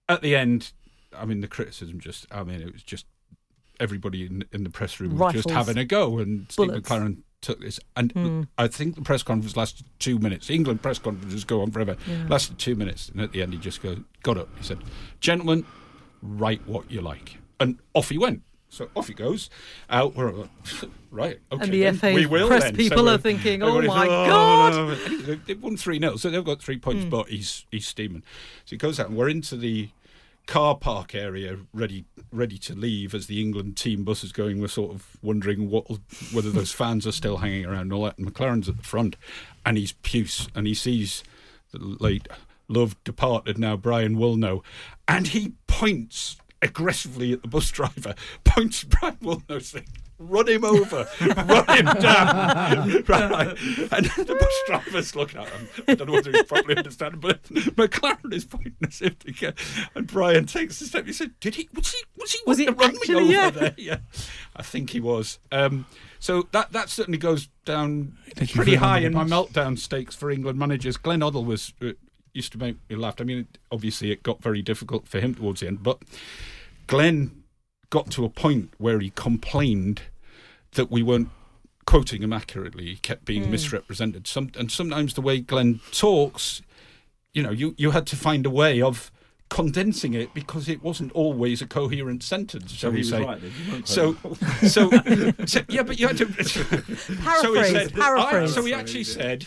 at 0.08 0.20
the 0.22 0.34
end, 0.36 0.72
I 1.16 1.24
mean, 1.24 1.40
the 1.40 1.48
criticism 1.48 2.00
just 2.00 2.26
I 2.32 2.42
mean, 2.42 2.60
it 2.60 2.72
was 2.72 2.82
just 2.82 3.06
everybody 3.80 4.26
in, 4.26 4.44
in 4.52 4.64
the 4.64 4.70
press 4.70 4.98
room 4.98 5.16
was 5.16 5.34
just 5.34 5.50
having 5.50 5.78
a 5.78 5.84
go, 5.84 6.18
and 6.18 6.50
Steve 6.50 6.68
Bullets. 6.68 6.88
McClaren 6.88 7.18
took 7.40 7.60
this. 7.60 7.78
And 7.96 8.10
Hmm. 8.12 8.42
I 8.58 8.66
think 8.66 8.96
the 8.96 9.02
press 9.02 9.22
conference 9.22 9.56
lasted 9.56 9.86
two 10.00 10.18
minutes. 10.18 10.50
England 10.50 10.82
press 10.82 10.98
conferences 10.98 11.44
go 11.44 11.62
on 11.62 11.70
forever. 11.70 11.96
Lasted 12.28 12.58
two 12.58 12.74
minutes, 12.74 13.08
and 13.10 13.20
at 13.20 13.30
the 13.30 13.42
end, 13.42 13.52
he 13.52 13.58
just 13.60 13.80
go, 13.80 13.98
got 14.24 14.36
up. 14.36 14.48
He 14.58 14.64
said, 14.64 14.78
"Gentlemen, 15.20 15.64
write 16.20 16.66
what 16.66 16.90
you 16.90 17.00
like," 17.00 17.38
and 17.60 17.78
off 17.94 18.08
he 18.08 18.18
went. 18.18 18.42
So 18.70 18.88
off 18.94 19.08
he 19.08 19.14
goes. 19.14 19.48
Out. 19.88 20.14
We're 20.14 20.30
like, 20.32 20.50
right. 21.10 21.38
Okay. 21.50 21.62
And 21.64 21.72
the 21.72 21.80
then 21.82 21.96
FA 21.96 22.12
we 22.14 22.26
will 22.26 22.48
press 22.48 22.64
then. 22.64 22.76
people 22.76 23.04
we're- 23.04 23.18
thinking, 23.18 23.62
"Oh 23.62 23.80
my 23.82 24.04
no, 24.06 24.26
God." 24.26 24.72
no, 24.74 24.86
no." 24.88 25.04
Anyway, 25.04 25.40
They've 25.46 25.62
won 25.62 25.76
3 25.76 25.98
0, 25.98 26.16
so 26.16 26.28
they've 26.30 26.44
got 26.44 26.60
three 26.62 26.78
points, 26.78 27.04
Hmm. 27.04 27.10
but 27.10 27.28
he's, 27.28 27.64
he's 27.70 27.86
steaming. 27.86 28.22
So 28.66 28.70
he 28.70 28.76
goes 28.76 29.00
out, 29.00 29.08
and 29.08 29.16
we're 29.16 29.28
into 29.30 29.56
the 29.56 29.88
car 30.46 30.74
park 30.76 31.14
area 31.14 31.58
ready 31.74 32.06
ready 32.32 32.56
to 32.56 32.74
leave 32.74 33.14
as 33.14 33.26
the 33.26 33.38
England 33.40 33.76
team 33.76 34.02
bus 34.04 34.24
is 34.24 34.32
going. 34.32 34.60
We're 34.60 34.68
sort 34.68 34.94
of 34.94 35.06
wondering 35.22 35.68
what 35.70 35.84
whether 36.32 36.50
those 36.50 36.72
fans 36.72 37.06
are 37.06 37.12
still 37.12 37.38
hanging 37.38 37.66
around 37.66 37.82
and 37.82 37.92
all 37.92 38.04
that. 38.04 38.16
And 38.18 38.32
McClaren's 38.32 38.66
at 38.68 38.76
the 38.78 38.82
front 38.82 39.16
and 39.66 39.76
he's 39.76 39.92
puce 39.92 40.48
and 40.54 40.66
he 40.66 40.72
sees 40.72 41.22
the 41.72 41.78
late 41.78 42.28
loved 42.66 43.02
departed 43.04 43.58
now 43.58 43.76
Brian 43.76 44.16
Woolnough 44.16 44.62
and 45.06 45.28
he 45.28 45.52
points 45.66 46.36
aggressively 46.62 47.32
at 47.32 47.42
the 47.42 47.48
bus 47.48 47.70
driver, 47.70 48.14
points 48.44 48.84
at 48.84 48.90
Brian 48.90 49.16
Woolnough 49.16 49.62
saying 49.62 49.86
Run 50.20 50.48
him 50.48 50.64
over, 50.64 51.06
run 51.20 51.64
him 51.68 51.84
down. 52.00 53.04
right. 53.06 53.56
And 53.92 54.04
the 54.06 54.36
bus 54.36 54.62
driver's 54.66 55.14
looking 55.14 55.38
at 55.40 55.48
him. 55.48 55.68
I 55.86 55.94
don't 55.94 56.08
know 56.08 56.14
whether 56.14 56.32
he's 56.32 56.42
properly 56.42 56.76
understanding, 56.76 57.20
but 57.20 57.44
McClaren 57.44 58.34
is 58.34 58.44
pointing 58.44 58.74
as 58.84 59.00
if 59.00 59.16
to 59.20 59.30
get. 59.30 59.56
And 59.94 60.08
Brian 60.08 60.46
takes 60.46 60.80
a 60.80 60.86
step. 60.86 61.06
He 61.06 61.12
said, 61.12 61.38
"Did 61.38 61.54
he? 61.54 61.68
Was 61.72 61.92
he? 61.92 62.02
Was 62.16 62.32
he? 62.32 62.40
Was 62.48 62.58
he 62.58 62.68
wanting 62.68 62.98
to 63.00 63.14
run 63.14 63.22
me 63.28 63.30
over 63.30 63.32
Yeah. 63.32 63.50
there? 63.50 63.74
Yeah, 63.78 63.98
I 64.56 64.64
think 64.64 64.90
he 64.90 64.98
was. 64.98 65.38
Um, 65.52 65.86
so 66.18 66.48
that 66.50 66.72
that 66.72 66.88
certainly 66.88 67.18
goes 67.18 67.48
down 67.64 68.18
Thank 68.34 68.52
pretty 68.54 68.74
high 68.74 68.98
in 68.98 69.12
my 69.14 69.22
meltdown 69.22 69.78
stakes 69.78 70.16
for 70.16 70.32
England 70.32 70.58
managers. 70.58 70.96
Glenn 70.96 71.20
Hoddle 71.20 71.46
was 71.46 71.72
uh, 71.80 71.90
used 72.32 72.52
to 72.52 72.58
make 72.58 72.76
me 72.88 72.96
laugh. 72.96 73.20
I 73.20 73.24
mean, 73.24 73.46
obviously 73.70 74.10
it 74.10 74.22
got 74.22 74.42
very 74.42 74.62
difficult 74.62 75.08
for 75.08 75.20
him 75.20 75.34
towards 75.34 75.60
the 75.60 75.66
end, 75.66 75.82
but 75.82 75.98
Glenn 76.86 77.42
got 77.90 78.10
to 78.12 78.24
a 78.24 78.28
point 78.28 78.72
where 78.78 79.00
he 79.00 79.10
complained 79.10 80.02
that 80.72 80.90
we 80.90 81.02
weren't 81.02 81.30
quoting 81.86 82.22
him 82.22 82.32
accurately. 82.32 82.86
He 82.86 82.96
kept 82.96 83.24
being 83.24 83.44
hmm. 83.44 83.52
misrepresented. 83.52 84.26
Some 84.26 84.50
and 84.58 84.70
sometimes 84.70 85.14
the 85.14 85.20
way 85.20 85.40
Glenn 85.40 85.80
talks, 85.92 86.62
you 87.32 87.42
know, 87.42 87.50
you 87.50 87.74
you 87.78 87.92
had 87.92 88.06
to 88.08 88.16
find 88.16 88.44
a 88.44 88.50
way 88.50 88.82
of 88.82 89.10
condensing 89.48 90.12
it 90.12 90.34
because 90.34 90.68
it 90.68 90.82
wasn't 90.82 91.10
always 91.12 91.62
a 91.62 91.66
coherent 91.66 92.22
sentence, 92.22 92.72
shall 92.72 92.90
he 92.90 92.98
we 92.98 93.02
say? 93.02 93.24
right 93.24 93.40
then, 93.40 93.52
you 93.64 93.72
weren't 93.72 93.88
so, 93.88 94.14
so, 94.66 94.90
so, 95.46 95.60
yeah, 95.68 95.82
but 95.82 95.98
you 95.98 96.06
had 96.06 96.18
to. 96.18 96.44
so 96.44 96.62
he 96.62 97.16
Paraphrase, 97.16 97.72
said, 97.72 97.94
paraphrase. 97.94 98.50
I- 98.50 98.54
so 98.54 98.64
he 98.64 98.74
actually 98.74 99.04
said, 99.04 99.46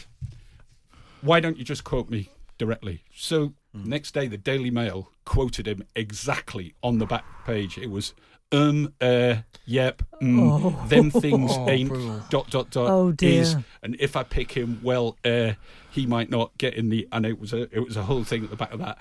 "Why 1.22 1.39
don't 1.39 1.58
you 1.58 1.63
just 1.63 1.84
quote 1.84 2.10
me 2.10 2.30
directly?" 2.62 3.04
So 3.13 3.54
next 3.74 4.13
day, 4.13 4.28
the 4.28 4.38
Daily 4.38 4.71
Mail 4.71 5.10
quoted 5.26 5.67
him 5.67 5.84
exactly 5.95 6.74
on 6.82 7.00
the 7.00 7.06
back 7.06 7.26
page. 7.45 7.78
It 7.78 7.89
was, 7.89 8.13
"Um, 8.52 8.93
uh, 9.02 9.36
yep, 9.65 10.04
mm, 10.21 10.89
them 10.89 11.10
things 11.10 11.52
Oh, 11.58 11.69
ain't 11.69 11.89
brutal. 11.89 12.24
dot 12.30 12.50
dot 12.50 12.69
dot 12.71 12.89
Oh, 12.89 13.12
dear. 13.12 13.41
is, 13.41 13.56
and 13.84 13.95
if 14.00 14.15
I 14.15 14.24
pick 14.24 14.52
him, 14.54 14.80
well, 14.84 15.17
uh, 15.26 15.54
he 15.89 16.06
might 16.06 16.30
not 16.30 16.58
get 16.58 16.74
in 16.76 16.89
the." 16.89 17.08
And 17.12 17.26
it 17.26 17.39
was 17.39 17.52
a 17.54 17.62
it 17.76 17.80
was 17.86 17.95
a 17.97 18.04
whole 18.04 18.24
thing 18.24 18.43
at 18.43 18.50
the 18.50 18.56
back 18.56 18.71
of 18.74 18.80
that. 18.80 18.97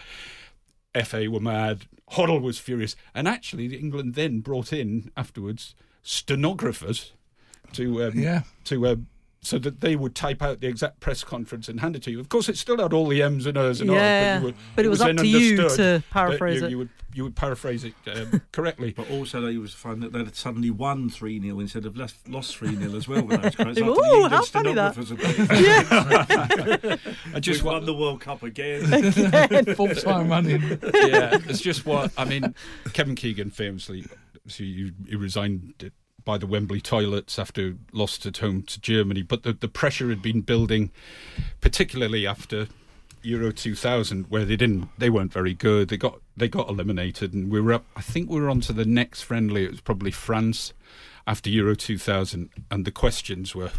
FA 1.06 1.28
were 1.30 1.40
mad. 1.40 1.86
Hoddle 2.12 2.40
was 2.40 2.58
furious, 2.58 2.96
and 3.14 3.28
actually, 3.28 3.66
England 3.76 4.14
then 4.14 4.40
brought 4.40 4.72
in 4.72 5.10
afterwards 5.16 5.74
stenographers 6.02 7.12
to 7.72 8.02
um, 8.04 8.18
Yeah. 8.18 8.42
to 8.64 8.86
um, 8.88 9.06
so 9.42 9.58
that 9.58 9.80
they 9.80 9.96
would 9.96 10.14
type 10.14 10.42
out 10.42 10.60
the 10.60 10.66
exact 10.66 11.00
press 11.00 11.24
conference 11.24 11.68
and 11.68 11.80
hand 11.80 11.96
it 11.96 12.02
to 12.02 12.10
you. 12.10 12.20
Of 12.20 12.28
course, 12.28 12.48
it 12.48 12.58
still 12.58 12.78
had 12.78 12.92
all 12.92 13.08
the 13.08 13.22
M's 13.22 13.46
and 13.46 13.56
O's 13.56 13.80
and 13.80 13.90
R's, 13.90 13.96
Yeah, 13.98 14.38
but, 14.38 14.44
would, 14.44 14.54
but 14.76 14.84
it 14.84 14.88
was 14.88 14.98
then 14.98 15.18
up 15.18 15.22
to 15.22 15.26
you 15.28 15.56
to 15.68 16.02
paraphrase 16.10 16.60
you, 16.60 16.66
it. 16.66 16.70
You 16.70 16.78
would 16.78 16.88
you 17.12 17.24
would 17.24 17.34
paraphrase 17.34 17.84
it 17.84 17.94
um, 18.14 18.40
correctly. 18.52 18.92
But 18.96 19.10
also, 19.10 19.40
they 19.40 19.56
was 19.56 19.74
find 19.74 20.02
that 20.02 20.12
they 20.12 20.20
had 20.20 20.36
suddenly 20.36 20.70
won 20.70 21.10
3 21.10 21.40
0 21.40 21.58
instead 21.60 21.84
of 21.86 21.96
lost, 21.96 22.28
lost 22.28 22.56
3 22.56 22.76
0 22.76 22.94
as 22.96 23.08
well. 23.08 23.22
With 23.22 23.42
those 23.42 23.56
quotes. 23.56 23.78
After 23.80 23.90
Ooh, 23.90 23.94
the 23.94 24.02
England 24.02 24.32
how 24.32 24.42
funny 24.42 24.74
that- 24.74 24.94
stenographers 24.94 25.48
had- 25.88 27.00
I 27.30 27.32
We've 27.34 27.40
just 27.42 27.62
won 27.64 27.74
want 27.74 27.86
the 27.86 27.94
World 27.94 28.20
Cup 28.20 28.42
again. 28.42 28.84
Full 29.74 29.88
time 29.94 30.28
running. 30.28 30.60
yeah, 30.94 31.38
it's 31.48 31.60
just 31.60 31.84
what 31.86 32.12
I 32.16 32.24
mean. 32.26 32.54
Kevin 32.92 33.14
Keegan 33.16 33.50
famously, 33.50 34.02
so 34.46 34.62
he, 34.62 34.92
he 35.08 35.16
resigned 35.16 35.74
by 36.24 36.38
the 36.38 36.46
Wembley 36.46 36.80
toilets 36.80 37.38
after 37.38 37.76
lost 37.92 38.26
at 38.26 38.38
home 38.38 38.62
to 38.62 38.80
Germany, 38.80 39.22
but 39.22 39.42
the, 39.42 39.52
the 39.52 39.68
pressure 39.68 40.08
had 40.08 40.22
been 40.22 40.40
building, 40.40 40.90
particularly 41.60 42.26
after 42.26 42.68
Euro 43.22 43.52
2000, 43.52 44.26
where 44.30 44.44
they 44.44 44.56
didn't, 44.56 44.88
they 44.98 45.10
weren't 45.10 45.32
very 45.32 45.54
good. 45.54 45.88
They 45.88 45.96
got 45.96 46.20
they 46.36 46.48
got 46.48 46.68
eliminated, 46.68 47.34
and 47.34 47.50
we 47.50 47.60
were 47.60 47.74
up. 47.74 47.84
I 47.94 48.00
think 48.00 48.30
we 48.30 48.40
were 48.40 48.48
on 48.48 48.60
to 48.62 48.72
the 48.72 48.84
next 48.84 49.22
friendly. 49.22 49.64
It 49.64 49.70
was 49.70 49.80
probably 49.80 50.10
France 50.10 50.72
after 51.26 51.50
Euro 51.50 51.74
2000, 51.74 52.48
and 52.70 52.84
the 52.84 52.90
questions 52.90 53.54
were 53.54 53.72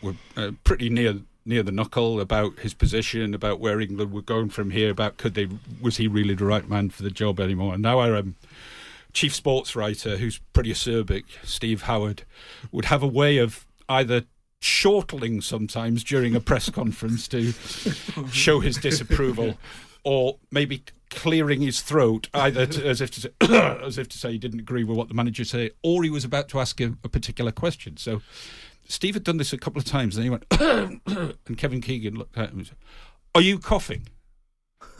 were 0.00 0.14
uh, 0.36 0.52
pretty 0.64 0.88
near 0.88 1.20
near 1.44 1.62
the 1.62 1.72
knuckle 1.72 2.20
about 2.20 2.60
his 2.60 2.74
position, 2.74 3.34
about 3.34 3.58
where 3.58 3.80
England 3.80 4.12
were 4.12 4.22
going 4.22 4.50
from 4.50 4.70
here, 4.70 4.90
about 4.90 5.16
could 5.16 5.34
they 5.34 5.48
was 5.80 5.96
he 5.96 6.06
really 6.06 6.34
the 6.34 6.44
right 6.44 6.68
man 6.68 6.90
for 6.90 7.02
the 7.02 7.10
job 7.10 7.40
anymore? 7.40 7.74
And 7.74 7.82
now 7.82 7.98
our 7.98 8.16
um, 8.16 8.36
chief 9.12 9.34
sports 9.34 9.74
writer, 9.76 10.16
who's 10.16 10.38
pretty 10.52 10.72
acerbic, 10.72 11.24
Steve 11.44 11.82
Howard, 11.82 12.24
would 12.70 12.86
have 12.86 13.02
a 13.02 13.06
way 13.06 13.38
of 13.38 13.66
either 13.88 14.24
chortling 14.60 15.40
sometimes 15.40 16.04
during 16.04 16.34
a 16.36 16.40
press 16.40 16.70
conference 16.80 17.26
to 17.28 17.52
show 18.30 18.60
his 18.60 18.76
disapproval, 18.76 19.58
or 20.04 20.38
maybe 20.50 20.82
clearing 21.10 21.60
his 21.60 21.82
throat 21.82 22.28
either 22.32 22.64
to, 22.64 22.86
as 22.88 23.00
if 23.00 23.10
to 23.10 23.20
say 23.20 23.30
as 23.82 23.98
if 23.98 24.08
to 24.08 24.16
say 24.18 24.32
he 24.32 24.38
didn't 24.38 24.60
agree 24.60 24.84
with 24.84 24.96
what 24.96 25.08
the 25.08 25.14
manager 25.14 25.44
said, 25.44 25.70
or 25.82 26.02
he 26.02 26.10
was 26.10 26.24
about 26.24 26.48
to 26.48 26.60
ask 26.60 26.80
a, 26.80 26.94
a 27.04 27.08
particular 27.08 27.52
question. 27.52 27.96
So. 27.96 28.22
Steve 28.88 29.14
had 29.14 29.22
done 29.22 29.36
this 29.36 29.52
a 29.52 29.58
couple 29.58 29.78
of 29.78 29.84
times, 29.86 30.16
and 30.16 30.24
he 30.24 30.28
went, 30.28 30.44
and 31.46 31.56
Kevin 31.56 31.80
Keegan 31.80 32.16
looked 32.16 32.36
at 32.36 32.50
him 32.50 32.58
and 32.58 32.66
said, 32.66 32.76
"Are 33.32 33.40
you 33.40 33.58
coughing?" 33.60 34.08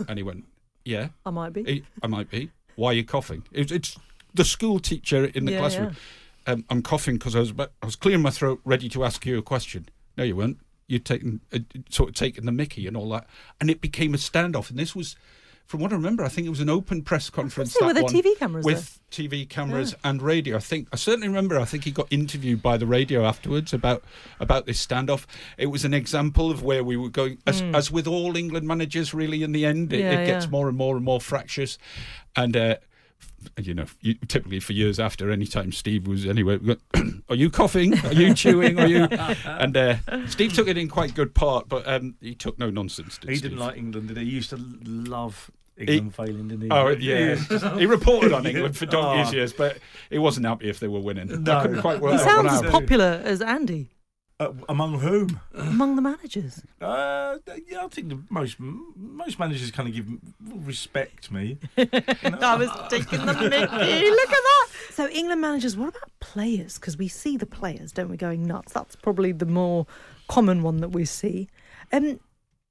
And 0.09 0.19
he 0.19 0.23
went, 0.23 0.45
"Yeah, 0.85 1.09
I 1.27 1.31
might 1.31 1.53
be. 1.53 1.69
I- 1.69 1.83
I 2.03 2.07
might 2.07 2.31
be. 2.31 2.53
Why 2.77 2.91
are 2.91 2.95
you 2.95 3.05
coughing?" 3.05 3.45
It's, 3.53 3.73
it's 3.73 3.99
the 4.35 4.45
school 4.45 4.79
teacher 4.79 5.27
in 5.27 5.45
the 5.45 5.53
Yeah, 5.53 5.59
classroom. 5.59 5.97
Um, 6.47 6.65
I'm 6.71 6.83
coughing 6.83 7.17
because 7.17 7.37
I 7.37 7.41
was 7.41 7.51
about, 7.51 7.73
I 7.83 7.87
was 7.87 7.95
clearing 7.95 8.23
my 8.23 8.31
throat, 8.31 8.61
ready 8.65 8.89
to 8.89 9.05
ask 9.05 9.25
you 9.25 9.39
a 9.39 9.43
question. 9.43 9.89
No, 10.17 10.25
you 10.25 10.35
weren't. 10.35 10.59
You'd 10.89 11.05
taken 11.05 11.41
uh, 11.53 11.61
sort 11.89 12.09
of 12.09 12.15
taken 12.17 12.47
the 12.47 12.53
Mickey 12.53 12.87
and 12.87 12.97
all 12.97 13.09
that, 13.11 13.27
and 13.61 13.71
it 13.71 13.81
became 13.81 14.13
a 14.13 14.17
standoff. 14.17 14.69
And 14.69 14.79
this 14.79 14.97
was, 14.97 15.17
from 15.73 15.81
what 15.81 15.91
I 15.91 15.95
remember, 15.95 16.23
I 16.23 16.29
think 16.29 16.47
it 16.47 16.51
was 16.51 16.61
an 16.61 16.69
open 16.69 17.01
press 17.01 17.31
conference. 17.31 17.73
that 17.73 17.87
with 17.87 17.97
the 17.97 18.03
one, 18.03 18.13
TV 18.13 18.39
cameras 18.39 18.63
with 18.63 19.01
TV 19.11 19.49
cameras 19.49 19.95
and 20.05 20.21
radio. 20.21 20.57
I 20.57 20.61
think 20.61 20.87
I 20.93 20.97
certainly 20.97 21.29
remember. 21.29 21.59
I 21.59 21.65
think 21.65 21.85
he 21.85 21.91
got 21.91 22.09
interviewed 22.11 22.61
by 22.61 22.77
the 22.77 22.85
radio 22.85 23.25
afterwards 23.25 23.73
about 23.73 24.05
about 24.39 24.67
this 24.67 24.87
standoff. 24.87 25.25
It 25.57 25.69
was 25.69 25.87
an 25.87 25.95
example 25.95 26.51
of 26.51 26.63
where 26.63 26.85
we 26.85 26.99
were 26.99 27.09
going, 27.09 27.39
as, 27.47 27.63
as 27.63 27.91
with 27.91 28.07
all 28.07 28.37
England 28.37 28.69
managers. 28.69 29.15
Really, 29.15 29.43
in 29.43 29.53
the 29.53 29.65
end, 29.65 29.95
it. 29.95 30.01
Yeah, 30.01 30.21
it 30.21 30.27
gets 30.27 30.45
yeah. 30.45 30.51
more 30.51 30.69
and 30.69 30.77
more 30.77 30.95
and 30.95 31.05
more 31.07 31.23
fractious, 31.23 31.79
and. 32.37 32.55
Uh, 32.55 32.77
you 33.61 33.75
know, 33.75 33.87
you, 34.01 34.15
typically 34.29 34.61
for 34.61 34.73
years 34.73 35.01
after, 35.01 35.31
any 35.31 35.47
time 35.47 35.73
Steve 35.73 36.07
was 36.07 36.27
anywhere, 36.27 36.61
are 37.29 37.35
you 37.35 37.51
coughing? 37.51 37.99
Are 38.05 38.13
you 38.13 38.35
chewing? 38.35 38.79
Are 38.79 38.87
you? 38.87 39.09
And 39.45 39.77
uh, 39.77 39.97
Steve 40.27 40.53
took 40.53 40.69
it 40.69 40.77
in 40.77 40.89
quite 40.89 41.15
good 41.15 41.35
part, 41.35 41.69
but 41.69 41.87
um, 41.89 42.15
he 42.21 42.35
took 42.35 42.59
no 42.59 42.71
nonsense. 42.71 43.19
Did 43.19 43.31
he 43.31 43.37
Steve? 43.37 43.51
didn't 43.51 43.65
like 43.65 43.77
England, 43.77 44.09
did 44.09 44.17
he? 44.17 44.25
He 44.25 44.31
used 44.31 44.51
to 44.51 44.57
love 44.85 45.51
England 45.77 46.15
failing, 46.15 46.49
didn't 46.49 46.63
he? 46.63 46.71
Oh 46.71 46.89
yeah, 46.89 47.35
he 47.79 47.87
reported 47.87 48.33
on 48.33 48.47
England 48.53 48.77
for 48.77 48.87
donkey's 48.87 49.33
Oh. 49.33 49.37
years, 49.37 49.53
but 49.53 49.79
he 50.11 50.19
wasn't 50.19 50.47
happy 50.47 50.69
if 50.69 50.81
they 50.81 50.89
were 50.89 51.01
winning. 51.01 51.43
No. 51.43 51.59
I 51.59 51.63
couldn't 51.63 51.81
quite 51.81 52.01
work 52.01 52.13
He 52.13 52.19
that 52.19 52.25
sounds 52.25 52.53
as 52.53 52.63
out. 52.63 52.71
popular 52.71 53.21
as 53.25 53.41
Andy 53.41 53.89
Uh, 54.41 54.53
among 54.69 54.99
whom? 55.01 55.41
among 55.55 55.97
the 55.97 56.03
managers. 56.03 56.63
Uh, 56.81 57.39
yeah, 57.69 57.85
I 57.85 57.89
think 57.89 58.09
the 58.11 58.19
most 58.29 58.57
most 58.61 59.39
managers 59.39 59.71
kind 59.71 59.89
of 59.89 59.95
give 59.95 60.07
respect 60.67 61.31
me. 61.31 61.59
You 61.77 61.87
know? 62.31 62.39
I 62.43 62.57
was 62.57 62.71
taking 62.89 63.25
the 63.25 63.33
Mickey. 63.35 64.11
Look 64.11 64.31
at 64.31 64.43
that. 64.51 64.69
So 64.93 65.09
England 65.09 65.41
managers. 65.41 65.77
What 65.77 65.89
about 65.89 66.11
players? 66.21 66.75
Because 66.79 66.97
we 66.99 67.09
see 67.09 67.37
the 67.37 67.47
players, 67.47 67.93
don't 67.93 68.09
we, 68.11 68.17
going 68.17 68.43
nuts? 68.45 68.73
That's 68.73 68.95
probably 68.97 69.33
the 69.33 69.47
more 69.47 69.87
common 70.29 70.63
one 70.63 70.79
that 70.79 70.91
we 70.91 71.05
see. 71.07 71.49
Um, 71.93 72.21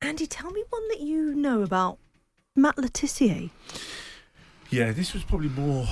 Andy, 0.01 0.27
tell 0.27 0.51
me 0.51 0.63
one 0.69 0.87
that 0.89 0.99
you 1.01 1.33
know 1.35 1.61
about 1.61 1.97
Matt 2.55 2.77
Le 2.77 2.89
Tissier. 2.89 3.49
Yeah, 4.69 4.91
this 4.91 5.13
was 5.13 5.23
probably 5.23 5.49
more 5.49 5.87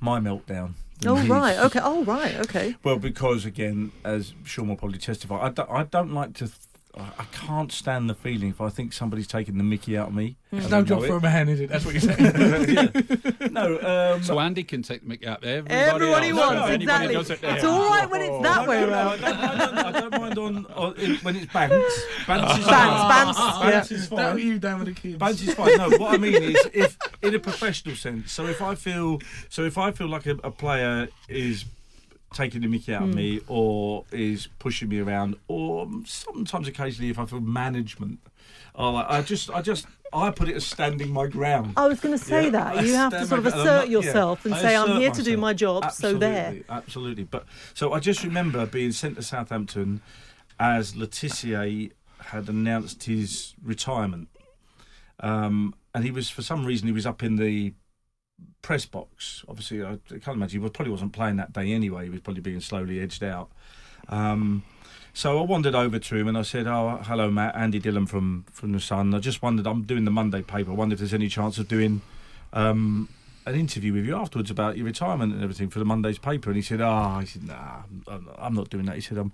my 0.00 0.18
meltdown. 0.18 0.72
Oh 1.04 1.16
his. 1.16 1.28
right, 1.28 1.58
okay. 1.58 1.80
Oh 1.82 2.04
right, 2.04 2.36
okay. 2.40 2.76
Well, 2.82 2.98
because 2.98 3.44
again, 3.44 3.92
as 4.04 4.34
Sean 4.44 4.68
will 4.68 4.76
probably 4.76 4.98
testify, 4.98 5.46
I 5.46 5.50
don't, 5.50 5.70
I 5.70 5.82
don't 5.84 6.12
like 6.12 6.34
to. 6.34 6.50
Th- 6.94 7.06
I 7.06 7.22
I 7.22 7.24
can't 7.46 7.72
stand 7.72 8.08
the 8.08 8.14
feeling 8.14 8.50
if 8.50 8.60
I 8.60 8.68
think 8.68 8.92
somebody's 8.92 9.26
taking 9.26 9.58
the 9.58 9.64
Mickey 9.64 9.96
out 9.96 10.08
of 10.08 10.14
me. 10.14 10.36
It's 10.52 10.68
no 10.70 10.82
job 10.82 11.04
for 11.04 11.16
a 11.16 11.20
man, 11.20 11.48
is 11.48 11.60
it? 11.60 11.68
That's 11.68 11.84
what 11.84 11.94
you're 11.94 12.00
saying. 12.00 12.20
Yeah. 13.40 13.48
No, 13.50 14.14
um, 14.14 14.22
So 14.22 14.38
Andy 14.38 14.64
can 14.64 14.82
take 14.82 15.02
the 15.02 15.08
mickey 15.08 15.26
out. 15.26 15.44
Everybody, 15.44 15.74
Everybody 15.74 16.28
else, 16.28 16.38
wants 16.38 16.62
if 16.62 16.74
anybody 16.74 17.14
exactly. 17.14 17.14
does 17.14 17.30
it, 17.30 17.40
It's 17.42 17.64
all 17.64 17.88
right 17.88 18.10
when 18.10 18.22
it's 18.22 18.42
that 18.42 18.62
no, 18.62 18.68
way 18.68 18.80
no, 18.80 18.86
no, 18.86 18.92
around. 18.92 19.24
I 19.24 19.30
don't, 19.30 19.78
I, 19.78 20.00
don't, 20.00 20.12
mind 20.12 20.38
on, 20.38 20.66
on 20.66 20.94
in, 20.96 21.16
when 21.16 21.36
it's 21.36 21.46
bants. 21.46 21.70
Bants 22.26 22.58
is 22.58 22.64
Bants, 22.64 22.66
fine. 22.66 23.10
bants, 23.10 23.34
Bants 23.34 23.90
yeah. 23.90 23.96
is 23.96 24.06
fine. 24.06 24.34
were 24.34 24.38
you 24.38 24.58
down 24.58 24.78
with 24.80 24.88
the 24.88 25.00
kids. 25.00 25.18
Bants 25.18 25.46
is 25.46 25.54
fine. 25.54 25.76
No, 25.76 25.90
what 25.98 26.14
I 26.14 26.18
mean 26.18 26.34
is, 26.42 26.68
if 26.72 26.98
in 27.22 27.34
a 27.34 27.38
professional 27.38 27.96
sense. 27.96 28.32
So 28.32 28.46
if 28.46 28.60
I 28.60 28.74
feel, 28.74 29.20
so 29.48 29.64
if 29.64 29.78
I 29.78 29.92
feel 29.92 30.08
like 30.08 30.26
a, 30.26 30.36
a 30.42 30.50
player 30.50 31.08
is 31.28 31.64
taking 32.32 32.60
the 32.60 32.68
mickey 32.68 32.94
out 32.94 33.02
of 33.02 33.14
me, 33.14 33.40
or 33.48 34.04
is 34.12 34.48
pushing 34.58 34.88
me 34.88 35.00
around, 35.00 35.36
or 35.48 35.88
sometimes 36.04 36.68
occasionally 36.68 37.10
if 37.10 37.18
I 37.18 37.24
feel 37.26 37.40
management, 37.40 38.20
like, 38.78 39.06
I 39.08 39.20
just, 39.22 39.50
I 39.50 39.62
just, 39.62 39.86
I 40.12 40.30
put 40.30 40.48
it 40.48 40.56
as 40.56 40.64
standing 40.64 41.10
my 41.10 41.26
ground. 41.26 41.74
I 41.76 41.86
was 41.88 42.00
going 42.00 42.16
to 42.16 42.24
say 42.24 42.44
Yeah, 42.44 42.50
that. 42.50 42.76
I 42.76 42.82
You 42.82 42.94
have 42.94 43.12
to 43.12 43.26
sort 43.26 43.40
of 43.40 43.46
assert 43.46 43.64
not- 43.64 43.88
yeah, 43.90 43.98
yourself 43.98 44.44
and 44.44 44.54
I 44.54 44.62
say, 44.62 44.76
I'm 44.76 45.00
here 45.00 45.10
to 45.10 45.22
do 45.22 45.36
my 45.36 45.52
job, 45.52 45.90
so 45.92 46.14
there. 46.14 46.46
Absolutely, 46.46 46.64
Absolutely. 46.68 47.24
But 47.24 47.46
so 47.74 47.92
I 47.92 48.00
just 48.00 48.22
remember 48.24 48.64
being 48.66 48.92
sent 48.92 49.16
to 49.16 49.22
Southampton 49.22 50.00
as 50.58 50.94
Le 50.96 51.06
Tissier 51.06 51.90
had 52.20 52.48
announced 52.48 53.04
his 53.04 53.54
retirement. 53.62 54.28
Um, 55.20 55.74
and 55.94 56.04
he 56.04 56.10
was, 56.10 56.30
for 56.30 56.42
some 56.42 56.64
reason, 56.64 56.86
he 56.86 56.92
was 56.92 57.06
up 57.06 57.22
in 57.22 57.36
the 57.36 57.74
press 58.62 58.86
box. 58.86 59.44
Obviously, 59.48 59.82
I 59.82 59.98
can't 60.10 60.36
imagine 60.36 60.60
he 60.60 60.62
was, 60.62 60.70
probably 60.70 60.92
wasn't 60.92 61.12
playing 61.12 61.36
that 61.36 61.52
day 61.52 61.72
anyway. 61.72 62.04
He 62.04 62.10
was 62.10 62.20
probably 62.20 62.42
being 62.42 62.60
slowly 62.60 63.00
edged 63.00 63.22
out. 63.22 63.50
Um, 64.08 64.64
so 65.12 65.38
I 65.38 65.42
wandered 65.42 65.74
over 65.74 65.98
to 65.98 66.16
him 66.16 66.28
and 66.28 66.38
I 66.38 66.42
said, 66.42 66.66
"Oh, 66.66 67.00
hello, 67.02 67.30
Matt. 67.30 67.56
Andy 67.56 67.78
Dillon 67.78 68.06
from 68.06 68.44
from 68.52 68.72
the 68.72 68.80
Sun. 68.80 69.14
I 69.14 69.18
just 69.18 69.42
wondered. 69.42 69.66
I'm 69.66 69.82
doing 69.82 70.04
the 70.04 70.10
Monday 70.10 70.42
paper. 70.42 70.70
I 70.70 70.74
wonder 70.74 70.94
if 70.94 71.00
there's 71.00 71.14
any 71.14 71.28
chance 71.28 71.58
of 71.58 71.68
doing 71.68 72.00
um, 72.52 73.08
an 73.46 73.54
interview 73.54 73.92
with 73.92 74.04
you 74.04 74.16
afterwards 74.16 74.50
about 74.50 74.76
your 74.76 74.86
retirement 74.86 75.32
and 75.32 75.42
everything 75.42 75.68
for 75.68 75.78
the 75.78 75.84
Monday's 75.84 76.18
paper." 76.18 76.50
And 76.50 76.56
he 76.56 76.62
said, 76.62 76.80
"Ah, 76.80 77.20
he 77.20 77.26
said, 77.26 77.44
nah, 77.44 77.82
I'm, 78.06 78.28
I'm 78.38 78.54
not 78.54 78.70
doing 78.70 78.86
that." 78.86 78.94
He 78.94 79.00
said, 79.00 79.18
"I'm, 79.18 79.32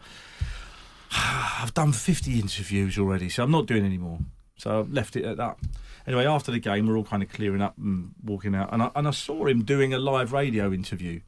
I've 1.13 1.75
done 1.75 1.93
50 1.93 2.41
interviews 2.41 2.99
already, 2.99 3.29
so 3.29 3.43
I'm 3.43 3.51
not 3.51 3.67
doing 3.67 3.85
any 3.85 3.99
more." 3.99 4.21
So 4.57 4.81
I 4.81 4.83
left 4.83 5.17
it 5.17 5.25
at 5.25 5.37
that. 5.37 5.59
Anyway, 6.07 6.25
after 6.25 6.51
the 6.53 6.59
game, 6.59 6.87
we're 6.87 6.97
all 6.97 7.05
kind 7.05 7.23
of 7.23 7.29
clearing 7.31 7.61
up 7.61 7.77
and 7.79 8.13
walking 8.25 8.55
out, 8.55 8.73
and 8.73 8.83
I, 8.83 8.91
and 8.95 9.09
I 9.09 9.11
saw 9.11 9.47
him 9.47 9.65
doing 9.65 9.93
a 9.93 9.99
live 9.99 10.33
radio 10.33 10.73
interview. 10.73 11.21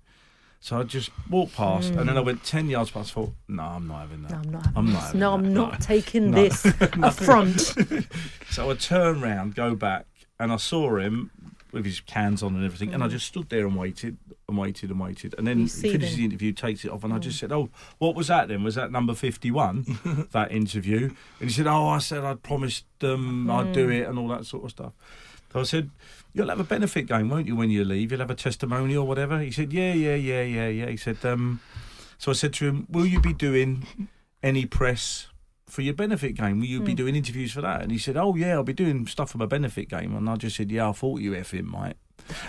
So 0.60 0.80
I 0.80 0.82
just 0.82 1.10
walked 1.30 1.54
past, 1.54 1.90
and 1.90 2.08
then 2.08 2.16
I 2.16 2.20
hmm. 2.20 2.26
went 2.26 2.44
10 2.44 2.68
yards 2.68 2.90
past. 2.90 3.12
Thought, 3.12 3.32
no, 3.46 3.62
I'm 3.62 3.86
not 3.86 4.00
having 4.00 4.22
that. 4.22 4.30
No, 4.32 4.38
I'm 4.38 4.50
not. 4.50 4.64
having 4.64 4.76
I'm 4.76 4.86
not 4.92 4.92
this. 4.92 5.06
having 5.06 5.20
No, 5.20 5.30
that. 5.30 5.34
I'm 5.46 5.54
not 5.54 5.72
No. 5.72 5.78
taking 5.80 6.30
No. 6.30 6.42
this 6.42 6.64
affront. 6.80 7.74
So 8.50 8.70
I 8.70 8.74
turn 8.74 9.20
round, 9.20 9.54
go 9.54 9.74
back, 9.76 10.06
and 10.40 10.50
I 10.50 10.56
saw 10.56 10.96
him 10.96 11.30
with 11.72 11.84
his 11.84 12.00
cans 12.00 12.42
on 12.42 12.54
and 12.54 12.64
everything, 12.64 12.94
and 12.94 13.02
I 13.02 13.08
just 13.08 13.26
stood 13.26 13.48
there 13.48 13.66
and 13.66 13.76
waited 13.76 14.16
and 14.48 14.56
waited 14.56 14.90
and 14.90 15.00
waited, 15.00 15.34
and 15.38 15.46
then 15.46 15.58
he 15.58 15.68
finishes 15.68 16.16
the 16.16 16.24
interview, 16.24 16.52
takes 16.52 16.84
it 16.84 16.90
off, 16.90 17.04
and 17.04 17.12
I 17.12 17.18
just 17.18 17.38
said, 17.38 17.52
"Oh, 17.52 17.68
what 17.98 18.14
was 18.14 18.28
that 18.28 18.48
then? 18.48 18.62
Was 18.62 18.74
that 18.76 18.90
number 18.90 19.14
fifty-one? 19.14 20.28
that 20.32 20.52
interview?" 20.52 21.10
And 21.40 21.48
he 21.48 21.50
said, 21.50 21.66
"Oh, 21.66 21.88
I 21.88 21.98
said 21.98 22.24
I'd 22.24 22.42
promised 22.42 22.84
them 23.00 23.50
I'd 23.50 23.72
do 23.72 23.88
it 23.88 24.08
and 24.08 24.18
all 24.18 24.28
that 24.28 24.46
sort 24.46 24.64
of 24.64 24.70
stuff." 24.70 24.92
So 25.52 25.60
I 25.60 25.64
said, 25.64 25.90
"You'll 26.32 26.48
have 26.48 26.60
a 26.60 26.64
benefit 26.64 27.06
game, 27.06 27.28
won't 27.28 27.46
you, 27.46 27.56
when 27.56 27.70
you 27.70 27.84
leave? 27.84 28.10
You'll 28.10 28.20
have 28.20 28.30
a 28.30 28.34
testimonial 28.34 29.04
or 29.04 29.06
whatever." 29.06 29.40
He 29.40 29.50
said, 29.50 29.72
"Yeah, 29.72 29.92
yeah, 29.92 30.14
yeah, 30.14 30.42
yeah, 30.42 30.68
yeah." 30.68 30.86
He 30.86 30.96
said, 30.96 31.24
um, 31.24 31.60
"So 32.18 32.30
I 32.30 32.34
said 32.34 32.52
to 32.54 32.66
him, 32.66 32.86
will 32.90 33.06
you 33.06 33.20
be 33.20 33.32
doing 33.32 33.86
any 34.42 34.66
press?" 34.66 35.28
For 35.68 35.82
your 35.82 35.94
benefit 35.94 36.34
game, 36.34 36.60
will 36.60 36.66
you 36.66 36.80
be 36.80 36.92
hmm. 36.92 36.96
doing 36.96 37.14
interviews 37.14 37.52
for 37.52 37.60
that? 37.60 37.82
And 37.82 37.92
he 37.92 37.98
said, 37.98 38.16
"Oh 38.16 38.34
yeah, 38.34 38.54
I'll 38.54 38.62
be 38.62 38.72
doing 38.72 39.06
stuff 39.06 39.30
for 39.30 39.38
my 39.38 39.46
benefit 39.46 39.88
game." 39.88 40.16
And 40.16 40.28
I 40.28 40.36
just 40.36 40.56
said, 40.56 40.70
"Yeah, 40.70 40.88
I 40.88 40.92
thought 40.92 41.20
you 41.20 41.32
effing 41.32 41.64
might." 41.64 41.96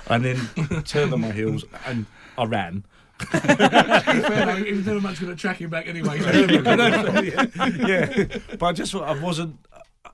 And 0.07 0.25
then 0.25 0.83
turned 0.83 1.13
on 1.13 1.21
my 1.21 1.31
heels 1.31 1.65
and 1.85 2.05
I 2.37 2.45
ran. 2.45 2.85
Fair 3.19 4.43
enough, 4.43 4.59
he 4.59 4.71
was 4.71 4.85
never 4.85 5.01
much 5.01 5.19
good 5.19 5.29
at 5.29 5.37
tracking 5.37 5.69
back 5.69 5.87
anyway. 5.87 6.19
so- 6.19 6.31
yeah, 7.21 8.09
yeah, 8.15 8.37
but 8.57 8.65
I 8.65 8.71
just 8.71 8.91
thought 8.93 9.03
I 9.03 9.21
wasn't. 9.21 9.57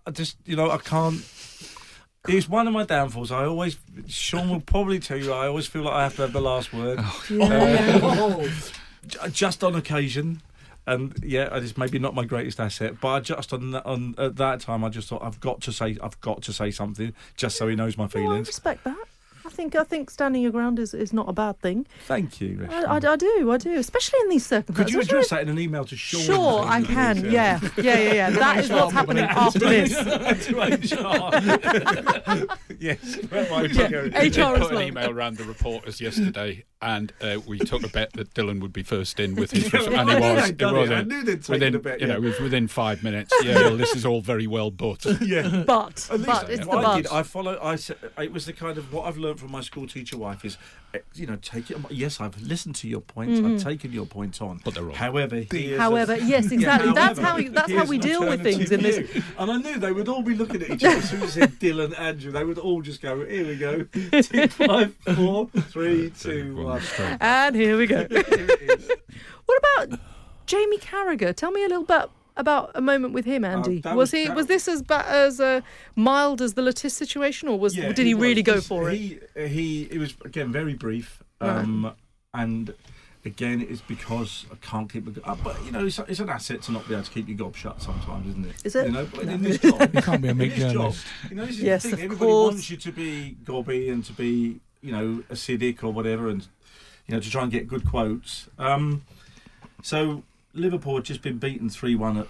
I 0.08 0.12
just 0.12 0.38
you 0.45 0.56
know 0.56 0.72
I 0.72 0.78
can't. 0.78 1.24
It's 2.28 2.49
one 2.49 2.68
of 2.68 2.74
my 2.74 2.86
downfalls. 2.86 3.32
I 3.32 3.45
always, 3.45 3.78
Sean 4.08 4.49
will 4.49 4.60
probably 4.60 4.97
tell 4.99 5.18
you, 5.18 5.32
I 5.32 5.45
always 5.47 5.68
feel 5.68 5.84
like 5.84 5.93
I 5.93 6.03
have 6.03 6.16
to 6.16 6.24
have 6.24 6.34
the 6.34 6.41
last 6.41 6.74
word. 6.74 6.97
Oh. 6.99 7.26
Um, 7.34 7.49
oh. 8.03 8.49
J- 9.06 9.20
just 9.30 9.64
on 9.64 9.76
occasion. 9.76 10.41
And 10.88 11.18
yeah, 11.24 11.50
it's 11.58 11.78
maybe 11.78 11.98
not 12.00 12.14
my 12.14 12.26
greatest 12.26 12.60
asset, 12.60 13.00
but 13.02 13.08
I 13.08 13.20
just 13.20 13.52
on 13.54 13.72
that, 13.72 13.86
on 13.86 14.14
at 14.18 14.36
that 14.36 14.60
time, 14.60 14.84
I 14.84 14.90
just 14.90 15.08
thought 15.10 15.24
I've 15.24 15.40
got 15.40 15.62
to 15.62 15.72
say, 15.72 15.98
I've 16.02 16.20
got 16.22 16.42
to 16.44 16.54
say 16.54 16.70
something, 16.72 17.14
just 17.36 17.58
so 17.58 17.68
he 17.68 17.76
knows 17.76 17.98
my 17.98 18.04
No, 18.04 18.08
I 18.08 18.12
feelings. 18.12 18.48
respect 18.48 18.84
that. 18.84 18.98
I 19.46 19.50
think 19.50 19.76
I 19.76 19.84
think 19.84 20.10
standing 20.10 20.41
your 20.41 20.52
ground 20.52 20.80
is, 20.80 20.93
is 20.93 21.14
not 21.14 21.30
a 21.30 21.34
bad 21.34 21.60
thing. 21.60 21.86
Thank 22.08 22.41
you. 22.41 22.68
I, 22.70 22.84
I, 22.84 22.96
I 22.96 23.16
do, 23.16 23.52
I 23.52 23.58
do, 23.58 23.74
especially 23.78 24.20
in 24.22 24.30
these 24.30 24.46
circumstances. 24.46 24.86
Could 24.86 24.93
you 24.93 25.02
address 25.02 25.30
that 25.30 25.41
in 25.43 25.50
an 25.50 25.60
email 25.60 25.86
to 25.86 25.96
Sean? 25.96 26.22
Sure, 26.22 26.64
I 26.66 26.82
can. 26.82 27.26
Yeah, 27.30 27.60
yeah, 27.78 27.98
yeah, 28.00 28.14
yeah. 28.14 28.30
That 28.32 28.58
is 28.64 28.70
what's 28.72 28.93
happening 28.93 29.24
after 29.24 29.60
this. 29.60 29.91
yes. 32.80 33.16
where 33.30 33.50
might 33.50 33.70
we 33.72 33.76
go? 33.76 33.86
HR 33.86 34.04
We 34.04 34.10
did 34.30 34.38
as 34.39 34.60
put 34.60 34.72
an 34.74 34.82
email 34.82 35.10
around 35.12 35.38
the 35.38 35.43
reporters 35.43 36.02
yesterday, 36.02 36.64
and 36.82 37.14
uh, 37.22 37.39
we 37.48 37.60
took 37.60 37.84
a 37.84 37.88
bet 37.89 38.14
that 38.14 38.34
Dillon 38.34 38.60
would 38.60 38.74
be 38.74 38.84
first 38.84 39.20
in 39.20 39.36
with 39.36 39.52
his, 39.52 39.72
Yeah, 39.72 40.02
and 40.02 40.10
he 40.10 40.16
was. 40.20 40.43
they'd 40.46 40.58
done 40.58 40.76
was 40.76 40.89
it. 40.89 40.93
I 40.93 41.04
knew 41.04 41.24
they'd 41.24 41.41
taken 41.41 41.54
within, 41.54 41.76
a 41.76 41.80
bet, 41.80 42.02
You 42.02 42.08
yeah. 42.08 42.14
know, 42.14 42.20
it 42.20 42.24
was 42.24 42.39
within 42.39 42.68
five 42.68 43.04
minutes. 43.04 43.34
Yeah, 43.43 43.56
well, 43.56 43.78
this 43.78 43.96
is 43.96 44.06
all 44.06 44.22
very 44.22 44.48
well, 44.48 44.72
but 44.72 45.06
yeah. 45.22 45.64
But, 45.66 46.08
but 46.26 46.50
it's 46.50 46.66
the 46.66 46.72
I 46.72 46.96
did, 46.98 47.04
but. 47.06 47.14
I 47.14 47.24
follow. 47.24 47.60
I 47.62 47.76
said 47.76 47.98
it 48.18 48.32
was 48.32 48.46
the 48.46 48.54
kind 48.54 48.78
of 48.78 48.91
what 48.93 49.08
I've 49.08 49.18
learned 49.18 49.35
from 49.38 49.52
my 49.52 49.62
school 49.62 49.88
teacher 49.88 50.18
wife 50.18 50.44
is, 50.46 50.58
eh, 50.94 51.00
you 51.14 51.26
know, 51.28 51.36
take 51.42 51.70
it. 51.72 51.78
Yes, 51.90 52.20
I've 52.22 52.42
listened 52.42 52.76
to 52.76 52.88
your 52.88 53.02
points. 53.02 53.40
I've 53.40 53.62
taken 53.64 53.92
your 53.92 54.06
point 54.06 54.42
on. 54.42 54.62
But 54.64 54.74
they're 54.76 54.84
wrong. 54.84 54.96
However, 54.96 55.44
here's 55.52 55.80
However, 55.80 56.14
a- 56.14 56.18
yes, 56.24 56.52
exactly. 56.52 56.92
That's 56.94 57.20
however, 57.20 57.44
how 57.44 57.50
that's 57.52 57.72
how 57.72 57.86
we 57.86 57.98
deal 57.98 58.28
with 58.28 58.42
things 58.44 58.72
in 58.72 58.82
this- 58.82 59.24
And 59.38 59.52
I 59.52 59.58
knew 59.58 59.78
they 59.80 59.92
would 59.92 60.08
all 60.08 60.22
be 60.22 60.36
looking 60.36 60.62
at 60.62 60.70
each 60.72 60.84
other 60.84 60.98
as 60.98 61.10
soon 61.10 61.22
as 61.24 61.34
said 61.34 61.60
Dillon, 61.60 61.94
Andrew. 61.96 62.32
They 62.32 62.44
would 62.44 62.58
all 62.58 62.82
just 62.82 63.02
go, 63.02 63.26
"Here 63.26 63.46
we 63.48 63.56
go, 63.58 63.84
Two, 64.22 64.48
five, 64.48 64.94
four, 65.16 65.48
three, 65.70 66.12
two, 66.12 66.56
one." 66.64 66.82
And 67.22 67.56
here 67.56 67.78
we 67.78 67.88
go. 67.88 68.08
Here 68.10 68.24
it 68.30 68.80
is. 68.80 68.92
What 69.46 69.60
about 69.86 70.00
Jamie 70.46 70.78
Carragher? 70.80 71.36
Tell 71.36 71.52
me 71.52 71.64
a 71.64 71.68
little 71.68 71.84
bit 71.84 72.10
about 72.38 72.72
a 72.76 72.82
moment 72.82 73.14
with 73.14 73.26
him, 73.26 73.44
Andy. 73.46 73.80
that 73.82 73.96
was, 73.96 74.12
was- 74.12 74.24
he 74.24 74.30
was 74.30 74.48
this 74.48 74.68
as 74.68 74.82
ba- 74.82 75.08
as 75.08 75.40
uh, 75.40 75.62
mild 75.96 76.42
as 76.42 76.54
the 76.54 76.62
Le 76.62 76.74
Tiss 76.74 76.94
situation, 76.94 77.48
or 77.48 77.58
was 77.58 77.76
Yeah, 77.78 77.92
did 77.94 78.06
he, 78.06 78.14
was. 78.14 78.22
really 78.24 78.44
go 78.44 78.56
This- 78.56 78.68
for 78.68 78.90
it? 78.90 78.98
he, 78.98 79.20
He 79.48 79.84
it 79.92 79.98
was 80.00 80.16
again 80.26 80.52
very 80.52 80.74
brief, 80.74 81.24
um, 81.42 81.94
and 82.34 82.74
again 83.24 83.66
it's 83.68 83.82
because 83.82 84.46
I 84.52 84.56
can't 84.66 84.92
keep. 84.92 85.08
A, 85.18 85.28
uh, 85.28 85.36
but 85.44 85.56
you 85.66 85.72
know, 85.72 85.86
it's, 85.86 85.98
it's 86.00 86.20
an 86.20 86.30
asset 86.30 86.62
to 86.64 86.72
not 86.72 86.88
be 86.88 86.94
able 86.94 87.04
to 87.06 87.12
keep 87.12 87.28
your 87.28 87.38
gob 87.38 87.56
shut 87.56 87.82
sometimes, 87.82 88.28
isn't 88.30 88.46
it? 88.46 88.56
Is 88.66 88.76
it? 88.76 88.86
You 88.88 88.92
know, 88.92 89.08
but 89.14 89.24
in 89.26 89.42
this 89.42 89.58
job, 89.60 89.80
You 89.96 90.02
can't 90.02 90.22
be 90.22 90.28
a 90.28 90.32
in 90.32 90.38
meat 90.38 90.50
this 90.50 90.60
job, 90.60 90.72
journalist. 90.74 91.06
you 91.30 91.36
know, 91.38 91.46
this 91.46 91.56
is 91.58 91.62
Yes, 91.64 91.84
the 91.84 91.90
of 91.90 91.96
thing. 91.96 92.06
Everybody 92.06 92.30
course. 92.32 92.54
wants 92.54 92.70
you 92.70 92.78
to 92.78 92.92
be 92.92 93.38
gobby 93.46 93.90
and 93.90 94.04
to 94.06 94.14
be, 94.14 94.60
you 94.82 94.92
know, 94.92 95.24
acidic 95.32 95.84
or 95.84 95.92
whatever, 95.94 96.28
and 96.30 96.46
you 97.08 97.14
know, 97.16 97.20
to 97.22 97.30
try 97.30 97.44
and 97.44 97.52
get 97.52 97.68
good 97.68 97.88
quotes. 97.90 98.48
Um, 98.60 99.04
so 99.84 100.24
Liverpool 100.56 100.95
had 100.95 101.06
just 101.06 101.22
been 101.22 101.38
beaten 101.38 101.70
three-one 101.70 102.18
at. 102.18 102.28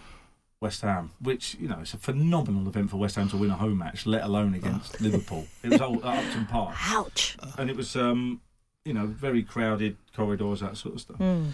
West 0.62 0.82
Ham, 0.82 1.12
which 1.20 1.56
you 1.60 1.68
know, 1.68 1.80
it's 1.82 1.94
a 1.94 1.98
phenomenal 1.98 2.68
event 2.68 2.90
for 2.90 2.98
West 2.98 3.18
Ham 3.18 3.28
to 3.30 3.38
win 3.38 3.52
a 3.52 3.56
home 3.56 3.78
match, 3.78 4.06
let 4.06 4.24
alone 4.24 4.54
against 4.56 5.00
Liverpool. 5.02 5.46
It 5.62 5.70
was 5.70 5.82
all 5.82 6.04
at 6.04 6.24
Upton 6.26 6.46
Park 6.46 6.76
Ouch. 6.88 7.38
and 7.58 7.70
it 7.70 7.76
was 7.76 7.96
um, 7.96 8.42
you 8.86 8.94
know 8.94 9.06
very 9.06 9.44
crowded 9.44 9.98
corridors, 10.16 10.62
that 10.62 10.78
sort 10.78 10.96
of 10.96 11.02
stuff. 11.02 11.18
Mm. 11.18 11.52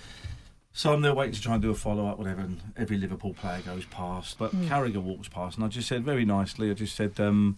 So 0.71 0.93
I'm 0.93 1.01
there 1.01 1.13
waiting 1.13 1.33
to 1.33 1.41
try 1.41 1.53
and 1.53 1.61
do 1.61 1.71
a 1.71 1.75
follow 1.75 2.07
up, 2.07 2.19
whatever, 2.19 2.41
and 2.41 2.61
every 2.77 2.97
Liverpool 2.97 3.33
player 3.33 3.61
goes 3.65 3.83
past, 3.85 4.37
but 4.37 4.51
Carragher 4.51 5.01
walks 5.01 5.27
past, 5.27 5.57
and 5.57 5.65
I 5.65 5.67
just 5.67 5.89
said 5.89 6.05
very 6.05 6.23
nicely, 6.23 6.69
I 6.71 6.73
just 6.73 6.95
said. 6.95 7.19
Um, 7.19 7.57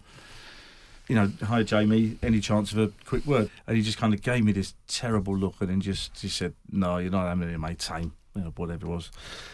you 1.09 1.15
know, 1.15 1.31
hi 1.43 1.63
Jamie. 1.63 2.17
Any 2.23 2.39
chance 2.39 2.71
of 2.71 2.77
a 2.77 2.91
quick 3.05 3.25
word? 3.25 3.49
And 3.67 3.75
he 3.75 3.83
just 3.83 3.97
kind 3.97 4.13
of 4.13 4.21
gave 4.21 4.43
me 4.45 4.53
this 4.53 4.73
terrible 4.87 5.37
look, 5.37 5.55
and 5.59 5.69
then 5.69 5.81
just 5.81 6.17
he 6.19 6.29
said, 6.29 6.53
"No, 6.71 6.97
you're 6.97 7.11
not 7.11 7.27
having 7.27 7.49
it, 7.49 7.59
mate. 7.59 7.81
Same, 7.81 8.13
you 8.35 8.41
know, 8.41 8.53
whatever 8.55 8.85
it 8.85 8.89
was." 8.89 9.11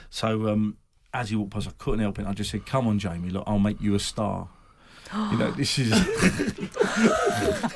So 0.09 0.47
um, 0.49 0.77
as 1.13 1.29
he 1.29 1.35
walked 1.35 1.51
past, 1.51 1.67
I 1.67 1.71
couldn't 1.77 1.99
help 2.01 2.19
it. 2.19 2.25
I 2.27 2.33
just 2.33 2.51
said, 2.51 2.65
"Come 2.65 2.87
on, 2.87 2.99
Jamie. 2.99 3.29
Look, 3.29 3.43
I'll 3.47 3.59
make 3.59 3.79
you 3.81 3.95
a 3.95 3.99
star." 3.99 4.49
you 5.31 5.37
know, 5.39 5.49
this 5.51 5.79
is 5.79 5.89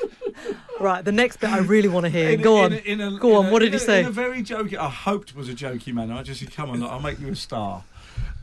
Right, 0.80 1.04
the 1.04 1.12
next 1.12 1.38
bit 1.38 1.50
I 1.50 1.58
really 1.58 1.88
want 1.88 2.04
to 2.04 2.10
hear. 2.10 2.30
In 2.30 2.42
Go 2.42 2.64
in 2.64 2.72
on. 2.72 2.78
in 2.80 3.00
a- 3.00 3.18
Go 3.18 3.36
on, 3.36 3.46
a- 3.46 3.50
what 3.50 3.60
did 3.60 3.72
he 3.72 3.78
say? 3.78 4.00
In 4.00 4.06
a 4.06 4.10
very 4.10 4.42
jokey, 4.42 4.76
I 4.76 4.88
hoped 4.88 5.30
it 5.30 5.36
was 5.36 5.48
a 5.48 5.54
jokey 5.54 5.92
manner. 5.94 6.14
I 6.14 6.22
just 6.22 6.40
said, 6.40 6.52
"Come 6.52 6.70
on, 6.70 6.80
look, 6.80 6.90
I'll 6.90 7.00
make 7.00 7.18
you 7.20 7.28
a 7.28 7.36
star." 7.36 7.84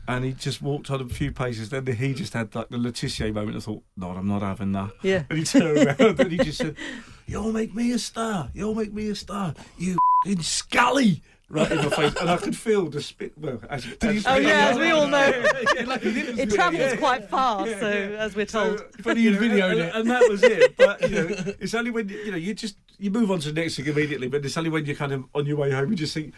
And 0.08 0.24
he 0.24 0.32
just 0.32 0.60
walked 0.60 0.90
on 0.90 1.00
a 1.00 1.08
few 1.08 1.30
paces. 1.30 1.68
Then 1.70 1.86
he 1.86 2.12
just 2.14 2.32
had 2.32 2.52
like 2.54 2.68
the 2.70 2.78
Le 2.78 2.90
Tissier 2.90 3.32
moment. 3.32 3.56
I 3.56 3.60
thought, 3.60 3.82
"No, 3.96 4.10
I'm 4.10 4.26
not 4.26 4.42
having 4.42 4.72
that." 4.72 4.90
Yeah. 5.02 5.22
And 5.30 5.38
he 5.38 5.44
turned 5.44 5.78
around 5.86 6.18
and 6.20 6.32
he 6.32 6.38
just 6.38 6.58
said, 6.58 6.74
"You'll 7.26 7.52
make 7.52 7.74
me 7.74 7.92
a 7.92 7.98
star. 7.98 8.50
You'll 8.54 8.74
make 8.74 8.92
me 8.92 9.08
a 9.10 9.14
star. 9.14 9.54
You 9.78 9.96
in 10.26 10.42
scally." 10.42 11.22
Right 11.52 11.70
in 11.70 11.76
my 11.78 11.90
face, 11.90 12.14
and 12.18 12.30
I 12.30 12.38
could 12.38 12.56
feel 12.56 12.88
the 12.88 13.02
spit. 13.02 13.36
Well, 13.36 13.60
as, 13.68 13.84
as, 14.00 14.26
Oh, 14.26 14.36
yeah, 14.36 14.68
as 14.70 14.78
we 14.78 14.90
all 14.90 15.06
know. 15.06 15.44
Yeah, 15.76 15.84
like 15.84 16.00
he 16.00 16.20
It 16.20 16.50
travels 16.50 16.80
yeah. 16.80 16.96
quite 16.96 17.28
fast, 17.28 17.70
Yeah, 17.70 17.80
so 17.80 17.88
yeah. 17.90 18.24
as 18.24 18.34
we're 18.34 18.46
So, 18.48 18.76
told. 18.76 18.84
but 19.04 19.18
He 19.18 19.24
you 19.28 19.32
know, 19.32 19.38
videoed 19.38 19.70
and, 19.72 19.80
it. 19.80 19.94
and 19.94 20.10
that 20.10 20.28
was 20.30 20.42
it. 20.42 20.74
But 20.78 21.02
you 21.02 21.08
know, 21.10 21.28
it's 21.60 21.74
only 21.74 21.90
when 21.90 22.08
you, 22.08 22.16
you 22.20 22.30
know 22.30 22.38
you 22.38 22.54
just 22.54 22.76
you 22.98 23.10
move 23.10 23.30
on 23.30 23.38
to 23.40 23.52
the 23.52 23.60
next 23.60 23.76
thing 23.76 23.84
immediately. 23.86 24.28
But 24.28 24.46
it's 24.46 24.56
only 24.56 24.70
when 24.70 24.86
you're 24.86 24.96
kind 24.96 25.12
of 25.12 25.24
on 25.34 25.44
your 25.44 25.58
way 25.58 25.70
home, 25.72 25.90
you 25.90 25.96
just 25.96 26.14
think, 26.14 26.32